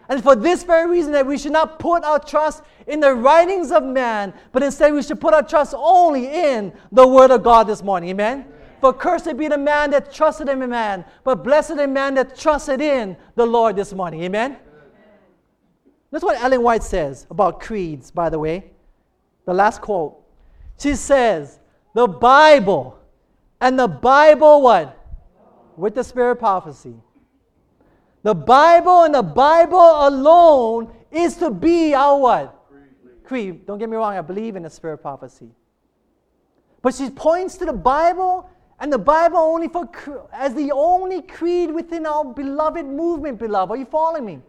And 0.10 0.24
for 0.24 0.36
this 0.36 0.64
very 0.64 0.90
reason, 0.90 1.14
that 1.14 1.26
we 1.26 1.38
should 1.38 1.52
not 1.52 1.78
put 1.78 2.04
our 2.04 2.20
trust 2.20 2.64
in 2.88 3.00
the 3.00 3.14
writings 3.14 3.72
of 3.72 3.84
man, 3.84 4.34
but 4.52 4.64
instead 4.64 4.92
we 4.92 5.04
should 5.04 5.22
put 5.22 5.36
our 5.36 5.44
trust 5.44 5.76
only 5.78 6.26
in 6.28 6.74
the 6.92 7.08
Word 7.08 7.30
of 7.30 7.44
God 7.44 7.68
this 7.68 7.84
morning. 7.84 8.10
Amen? 8.10 8.46
For 8.82 8.92
cursed 8.92 9.38
be 9.38 9.48
the 9.48 9.60
man 9.60 9.92
that 9.92 10.12
trusted 10.12 10.50
in 10.50 10.68
man, 10.68 11.06
but 11.24 11.44
blessed 11.44 11.78
the 11.78 11.88
man 11.88 12.16
that 12.16 12.36
trusted 12.36 12.82
in 12.82 13.16
the 13.36 13.46
Lord 13.46 13.76
this 13.76 13.94
morning. 13.94 14.24
Amen? 14.24 14.58
That's 16.10 16.24
what 16.24 16.42
Ellen 16.42 16.64
White 16.64 16.84
says 16.84 17.28
about 17.30 17.60
creeds, 17.60 18.10
by 18.10 18.30
the 18.32 18.40
way. 18.40 18.72
The 19.46 19.54
last 19.54 19.82
quote. 19.82 20.21
She 20.82 20.96
says, 20.96 21.60
the 21.94 22.08
Bible, 22.08 22.98
and 23.60 23.78
the 23.78 23.88
Bible 23.88 24.64
what? 24.64 24.98
With 25.78 25.94
the 25.94 26.04
spirit 26.04 26.38
prophecy. 26.38 26.96
The 28.24 28.34
Bible 28.34 29.04
and 29.04 29.14
the 29.14 29.22
Bible 29.22 30.08
alone 30.08 30.92
is 31.12 31.36
to 31.38 31.52
be 31.52 31.94
our 31.94 32.18
what? 32.18 32.66
Creed. 33.24 33.68
Don't 33.68 33.78
get 33.78 33.90
me 33.90 33.96
wrong, 33.96 34.18
I 34.18 34.22
believe 34.22 34.56
in 34.56 34.64
the 34.64 34.72
spirit 34.72 34.98
prophecy. 34.98 35.52
But 36.82 36.96
she 36.96 37.12
points 37.12 37.58
to 37.58 37.66
the 37.66 37.74
Bible 37.74 38.50
and 38.80 38.92
the 38.92 38.98
Bible 38.98 39.38
only 39.38 39.68
for 39.68 39.88
as 40.34 40.56
the 40.56 40.72
only 40.72 41.22
creed 41.22 41.72
within 41.72 42.08
our 42.08 42.26
beloved 42.26 42.88
movement, 42.88 43.38
beloved. 43.38 43.72
Are 43.72 43.78
you 43.78 43.86
following 43.86 44.26
me? 44.26 44.40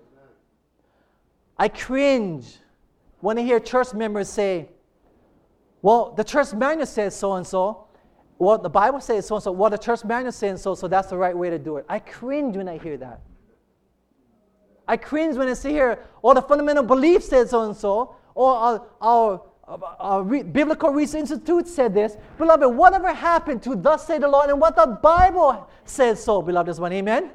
I 1.58 1.68
cringe 1.68 2.56
when 3.20 3.36
I 3.38 3.42
hear 3.42 3.60
church 3.60 3.92
members 3.92 4.30
say, 4.30 4.70
well, 5.82 6.12
the 6.16 6.24
church 6.24 6.52
manual 6.52 6.86
says 6.86 7.14
so 7.14 7.34
and 7.34 7.46
so. 7.46 7.86
Well, 8.38 8.58
the 8.58 8.70
Bible 8.70 9.00
says 9.00 9.26
so 9.26 9.34
and 9.34 9.42
so. 9.42 9.52
Well, 9.52 9.70
the 9.70 9.78
church 9.78 10.04
manual 10.04 10.32
says 10.32 10.62
so, 10.62 10.74
so 10.74 10.88
that's 10.88 11.08
the 11.08 11.16
right 11.16 11.36
way 11.36 11.50
to 11.50 11.58
do 11.58 11.76
it. 11.76 11.84
I 11.88 11.98
cringe 11.98 12.56
when 12.56 12.68
I 12.68 12.78
hear 12.78 12.96
that. 12.96 13.20
I 14.86 14.96
cringe 14.96 15.36
when 15.36 15.48
I 15.48 15.54
see 15.54 15.70
here, 15.70 15.98
or 16.22 16.34
the 16.34 16.42
fundamental 16.42 16.82
belief 16.82 17.22
says 17.22 17.50
so 17.50 17.62
and 17.62 17.76
so, 17.76 18.16
or 18.34 18.54
our, 18.54 18.86
our 19.00 19.42
uh, 19.68 20.22
Re- 20.24 20.42
Biblical 20.42 20.90
Research 20.90 21.20
Institute 21.20 21.68
said 21.68 21.94
this. 21.94 22.16
Beloved, 22.38 22.74
whatever 22.74 23.12
happened 23.12 23.62
to 23.62 23.74
thus 23.74 24.06
say 24.06 24.18
the 24.18 24.28
Lord 24.28 24.50
and 24.50 24.60
what 24.60 24.76
the 24.76 24.86
Bible 24.86 25.68
says 25.84 26.22
so, 26.22 26.42
beloved, 26.42 26.68
this 26.68 26.78
one. 26.78 26.92
Amen? 26.92 27.30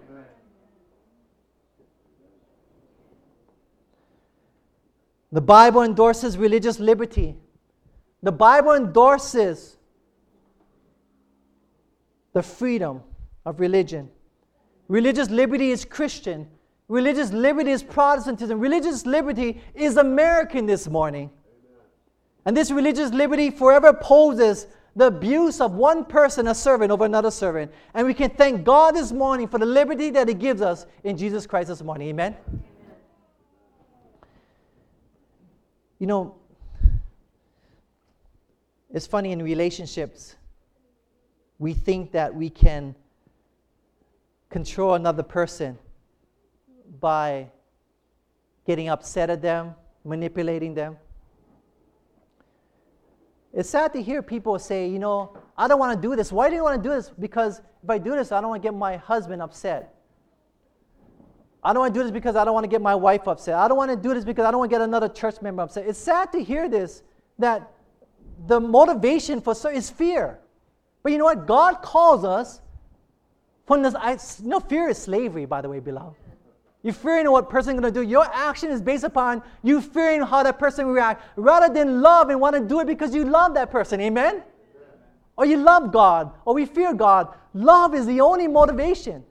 The 5.32 5.42
Bible 5.42 5.84
endorses 5.84 6.38
religious 6.38 6.80
liberty. 6.80 7.36
The 8.28 8.34
Bible 8.34 8.74
endorses 8.74 9.78
the 12.34 12.44
freedom 12.44 13.02
of 13.46 13.62
religion. 13.62 14.10
Religious 14.90 15.30
liberty 15.30 15.72
is 15.72 15.86
Christian. 15.86 16.46
Religious 16.90 17.32
liberty 17.32 17.72
is 17.72 17.84
Protestantism. 17.84 18.60
Religious 18.60 19.06
liberty 19.06 19.62
is 19.74 19.96
American 19.96 20.66
this 20.66 20.90
morning. 20.90 21.30
And 22.44 22.58
this 22.58 22.70
religious 22.70 23.12
liberty 23.12 23.50
forever 23.50 23.88
opposes 23.88 24.68
the 24.98 25.08
abuse 25.08 25.62
of 25.62 25.76
one 25.76 26.04
person, 26.04 26.50
a 26.50 26.54
servant, 26.54 26.92
over 26.92 27.06
another 27.06 27.32
servant. 27.32 27.72
And 27.94 28.06
we 28.06 28.14
can 28.14 28.32
thank 28.32 28.66
God 28.66 28.96
this 28.96 29.14
morning 29.14 29.48
for 29.48 29.58
the 29.58 29.66
liberty 29.66 30.10
that 30.10 30.28
He 30.28 30.34
gives 30.34 30.62
us 30.62 30.86
in 31.06 31.16
Jesus 31.16 31.48
Christ 31.48 31.70
this 31.70 31.82
morning. 31.82 32.10
Amen? 32.10 32.36
You 36.00 36.08
know, 36.08 36.36
it's 38.94 39.08
funny 39.08 39.32
in 39.32 39.42
relationships, 39.42 40.36
we 41.60 41.74
think 41.74 42.12
that 42.12 42.34
we 42.34 42.50
can 42.50 42.96
control 44.50 44.94
another 44.94 45.24
person 45.24 45.78
by 47.00 47.50
getting 48.66 48.90
upset 48.90 49.30
at 49.30 49.42
them, 49.42 49.76
manipulating 50.04 50.74
them. 50.74 50.98
It's 53.54 53.70
sad 53.70 53.94
to 53.94 54.02
hear 54.02 54.22
people 54.22 54.60
say, 54.60 54.88
you 54.88 55.00
know, 55.00 55.36
I 55.58 55.68
don't 55.68 55.80
want 55.80 56.00
to 56.00 56.08
do 56.08 56.16
this. 56.16 56.32
Why 56.32 56.50
do 56.50 56.56
you 56.56 56.64
want 56.64 56.82
to 56.82 56.90
do 56.90 56.94
this? 56.94 57.10
Because 57.10 57.62
if 57.84 57.90
I 57.90 57.98
do 57.98 58.12
this, 58.12 58.32
I 58.32 58.40
don't 58.40 58.50
want 58.50 58.62
to 58.62 58.68
get 58.68 58.76
my 58.76 58.98
husband 58.98 59.42
upset. 59.42 59.96
I 61.64 61.74
don't 61.74 61.82
want 61.82 61.94
to 61.94 62.00
do 62.00 62.04
this 62.04 62.12
because 62.12 62.36
I 62.36 62.46
don't 62.46 62.54
want 62.54 62.66
to 62.66 62.70
get 62.70 62.82
my 62.82 62.96
wife 62.96 63.28
upset. 63.28 63.56
I 63.56 63.68
don't 63.68 63.78
want 63.78 63.92
to 63.92 63.98
do 63.98 64.14
this 64.14 64.24
because 64.24 64.46
I 64.46 64.52
don't 64.52 64.60
want 64.60 64.70
to 64.70 64.76
get 64.76 64.82
another 64.82 65.10
church 65.10 65.42
member 65.42 65.64
upset. 65.64 65.88
It's 65.88 66.00
sad 66.00 66.32
to 66.34 66.44
hear 66.44 66.70
this 66.70 67.04
that 67.40 67.72
the 68.46 68.60
motivation 68.60 69.42
for 69.42 69.56
so 69.56 69.70
is 69.70 69.90
fear. 69.90 70.40
But 71.02 71.12
you 71.12 71.18
know 71.18 71.26
what? 71.26 71.48
God 71.48 71.82
calls 71.82 72.24
us 72.24 72.62
from 73.66 73.82
this. 73.82 74.40
No 74.42 74.60
fear 74.60 74.90
is 74.90 74.98
slavery, 74.98 75.46
by 75.46 75.62
the 75.62 75.70
way, 75.70 75.80
beloved. 75.80 76.16
You're 76.84 76.94
fearing 76.94 77.30
what 77.32 77.50
person 77.50 77.76
is 77.76 77.82
going 77.82 77.94
to 77.94 78.00
do. 78.00 78.08
Your 78.08 78.26
action 78.32 78.70
is 78.70 78.82
based 78.82 79.04
upon 79.04 79.42
you 79.64 79.82
fearing 79.82 80.22
how 80.22 80.44
that 80.44 80.60
person 80.60 80.86
will 80.86 80.94
react, 80.94 81.24
rather 81.36 81.74
than 81.74 82.02
love 82.02 82.30
and 82.30 82.40
want 82.40 82.56
to 82.56 82.62
do 82.62 82.80
it 82.80 82.88
because 82.88 83.14
you 83.14 83.26
love 83.26 83.56
that 83.56 83.72
person. 83.72 84.00
Amen? 84.00 84.44
Or 85.36 85.46
you 85.46 85.58
love 85.58 85.92
God, 85.92 86.32
or 86.46 86.54
we 86.54 86.66
fear 86.66 86.94
God. 86.94 87.36
Love 87.54 87.94
is 87.94 88.06
the 88.06 88.22
only 88.22 88.48
motivation. 88.48 89.24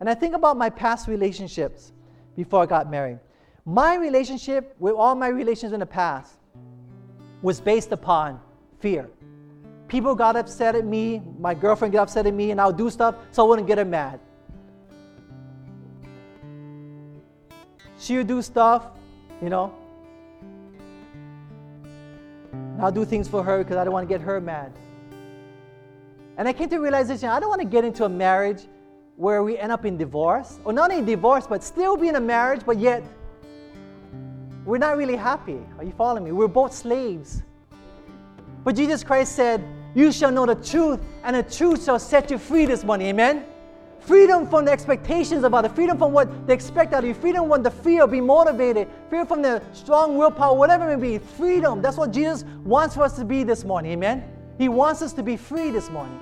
And 0.00 0.08
I 0.08 0.14
think 0.14 0.34
about 0.34 0.56
my 0.56 0.70
past 0.70 1.08
relationships 1.08 1.92
before 2.36 2.62
I 2.62 2.66
got 2.66 2.90
married. 2.90 3.18
My 3.66 3.96
relationship 3.96 4.74
with 4.78 4.94
all 4.94 5.14
my 5.14 5.28
relations 5.28 5.72
in 5.72 5.80
the 5.80 5.86
past 5.86 6.38
was 7.42 7.60
based 7.60 7.92
upon 7.92 8.40
fear. 8.80 9.08
People 9.88 10.14
got 10.14 10.36
upset 10.36 10.74
at 10.74 10.84
me, 10.84 11.22
my 11.38 11.54
girlfriend 11.54 11.92
got 11.92 12.02
upset 12.02 12.26
at 12.26 12.34
me, 12.34 12.50
and 12.50 12.60
I'll 12.60 12.72
do 12.72 12.90
stuff 12.90 13.16
so 13.32 13.44
I 13.44 13.48
wouldn't 13.48 13.66
get 13.66 13.78
her 13.78 13.84
mad. 13.84 14.20
She 17.98 18.16
would 18.16 18.26
do 18.26 18.40
stuff, 18.40 18.86
you 19.42 19.50
know. 19.50 19.74
I'll 22.80 22.92
do 22.92 23.04
things 23.04 23.28
for 23.28 23.42
her 23.42 23.58
because 23.58 23.76
I 23.76 23.84
don't 23.84 23.92
want 23.92 24.08
to 24.08 24.14
get 24.14 24.22
her 24.22 24.40
mad. 24.40 24.72
And 26.38 26.48
I 26.48 26.52
came 26.52 26.70
to 26.70 26.78
realization 26.78 27.28
I 27.28 27.38
don't 27.38 27.50
want 27.50 27.60
to 27.60 27.66
get 27.66 27.84
into 27.84 28.04
a 28.04 28.08
marriage 28.08 28.62
where 29.16 29.42
we 29.42 29.58
end 29.58 29.70
up 29.70 29.84
in 29.84 29.98
divorce, 29.98 30.58
or 30.64 30.72
not 30.72 30.90
in 30.90 31.04
divorce, 31.04 31.46
but 31.46 31.62
still 31.62 31.94
be 31.94 32.08
in 32.08 32.16
a 32.16 32.20
marriage, 32.20 32.62
but 32.64 32.78
yet 32.78 33.02
we're 34.64 34.78
not 34.78 34.96
really 34.96 35.16
happy. 35.16 35.58
Are 35.78 35.84
you 35.84 35.92
following 35.92 36.24
me? 36.24 36.32
We're 36.32 36.48
both 36.48 36.72
slaves. 36.72 37.42
But 38.64 38.76
Jesus 38.76 39.02
Christ 39.02 39.34
said, 39.34 39.64
You 39.94 40.12
shall 40.12 40.30
know 40.30 40.46
the 40.46 40.54
truth, 40.54 41.00
and 41.24 41.36
the 41.36 41.42
truth 41.42 41.84
shall 41.84 41.98
set 41.98 42.30
you 42.30 42.38
free 42.38 42.66
this 42.66 42.84
morning. 42.84 43.08
Amen? 43.08 43.44
Freedom 44.00 44.48
from 44.48 44.64
the 44.64 44.72
expectations 44.72 45.44
about 45.44 45.64
it, 45.64 45.72
freedom 45.72 45.98
from 45.98 46.12
what 46.12 46.46
they 46.46 46.54
expect 46.54 46.94
out 46.94 47.04
of 47.04 47.08
you, 47.08 47.14
freedom 47.14 47.48
from 47.48 47.62
the 47.62 47.70
fear 47.70 48.04
of 48.04 48.10
being 48.10 48.26
motivated, 48.26 48.88
freedom 49.08 49.26
from 49.26 49.42
the 49.42 49.62
strong 49.72 50.16
willpower, 50.16 50.56
whatever 50.56 50.90
it 50.90 50.96
may 50.96 51.18
be. 51.18 51.24
Freedom. 51.24 51.82
That's 51.82 51.96
what 51.96 52.10
Jesus 52.10 52.44
wants 52.64 52.94
for 52.94 53.02
us 53.02 53.16
to 53.16 53.24
be 53.24 53.44
this 53.44 53.64
morning. 53.64 53.92
Amen? 53.92 54.24
He 54.58 54.68
wants 54.68 55.02
us 55.02 55.12
to 55.14 55.22
be 55.22 55.36
free 55.36 55.70
this 55.70 55.90
morning. 55.90 56.18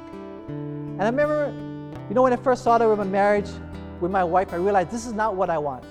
And 0.49 1.03
I 1.03 1.07
remember, 1.07 1.53
you 2.09 2.14
know, 2.14 2.22
when 2.22 2.32
I 2.32 2.36
first 2.36 2.62
started 2.62 2.89
with 2.89 2.99
my 2.99 3.05
marriage 3.05 3.49
with 4.01 4.11
my 4.11 4.24
wife, 4.24 4.53
I 4.53 4.57
realized 4.57 4.91
this 4.91 5.07
is 5.07 5.12
not 5.12 5.34
what 5.34 5.51
I 5.51 5.59
want. 5.59 5.84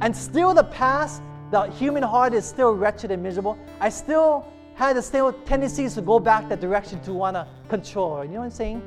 And 0.00 0.16
still, 0.16 0.54
the 0.54 0.64
past 0.64 1.22
the 1.54 1.70
human 1.70 2.02
heart 2.02 2.34
is 2.34 2.44
still 2.44 2.74
wretched 2.74 3.12
and 3.12 3.22
miserable, 3.22 3.56
I 3.78 3.88
still 3.88 4.44
had 4.74 4.96
the 4.96 5.02
same 5.02 5.32
tendencies 5.44 5.94
to 5.94 6.02
go 6.02 6.18
back 6.18 6.48
that 6.48 6.60
direction 6.60 7.00
to 7.02 7.12
want 7.12 7.36
to 7.36 7.46
control. 7.68 8.24
You 8.24 8.32
know 8.32 8.38
what 8.40 8.46
I'm 8.46 8.50
saying? 8.50 8.82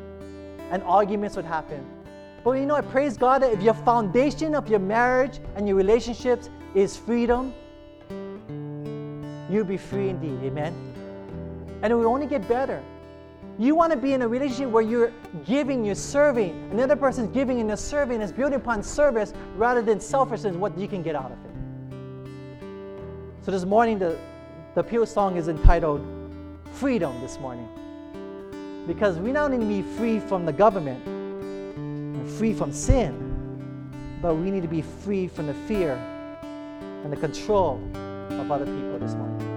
And 0.72 0.84
arguments 0.84 1.38
would 1.38 1.46
happen. 1.46 1.86
But 2.44 2.52
you 2.60 2.66
know, 2.66 2.76
I 2.76 2.82
praise 2.82 3.16
God 3.16 3.42
that 3.44 3.54
if 3.54 3.62
your 3.62 3.74
foundation 3.74 4.54
of 4.54 4.68
your 4.68 4.80
marriage 4.80 5.40
and 5.56 5.66
your 5.66 5.78
relationships 5.78 6.50
is 6.76 6.98
freedom, 6.98 7.54
you'll 9.50 9.64
be 9.64 9.78
free 9.78 10.10
indeed. 10.10 10.38
Amen? 10.44 10.74
And 11.84 11.94
it 11.94 11.96
will 11.96 12.08
only 12.08 12.28
get 12.28 12.46
better. 12.50 12.84
You 13.58 13.76
want 13.76 13.94
to 13.94 13.98
be 13.98 14.12
in 14.12 14.24
a 14.24 14.28
relationship 14.28 14.70
where 14.72 14.84
you're 14.84 15.14
giving, 15.46 15.86
you're 15.86 15.96
serving, 15.96 16.70
another 16.72 16.98
person's 16.98 17.34
giving 17.34 17.62
and 17.62 17.70
you're 17.70 17.78
serving, 17.78 18.20
is 18.20 18.34
built 18.34 18.52
upon 18.52 18.84
service 18.84 19.34
rather 19.56 19.82
than 19.82 20.02
selfishness, 20.02 20.58
what 20.58 20.78
you 20.78 20.90
can 20.90 21.02
get 21.02 21.16
out 21.16 21.32
of 21.32 21.46
it. 21.46 21.47
So 23.48 23.52
this 23.52 23.64
morning, 23.64 23.98
the, 23.98 24.20
the 24.76 24.82
appeal 24.82 25.06
song 25.06 25.38
is 25.38 25.48
entitled 25.48 26.06
Freedom 26.74 27.18
this 27.22 27.40
morning. 27.40 27.70
Because 28.86 29.20
we 29.20 29.32
not 29.32 29.46
only 29.50 29.66
need 29.66 29.84
to 29.84 29.90
be 29.90 29.98
free 29.98 30.20
from 30.20 30.46
the 30.46 30.52
government 30.52 31.02
and 31.08 32.30
free 32.32 32.54
from 32.54 32.74
sin, 32.74 34.20
but 34.22 34.36
we 34.36 34.52
need 34.52 34.64
to 34.64 34.68
be 34.68 34.82
free 34.82 35.30
from 35.30 35.48
the 35.48 35.54
fear 35.66 35.94
and 35.94 37.10
the 37.10 37.16
control 37.16 37.82
of 38.32 38.52
other 38.52 38.66
people 38.66 39.00
this 39.00 39.14
morning. 39.14 39.57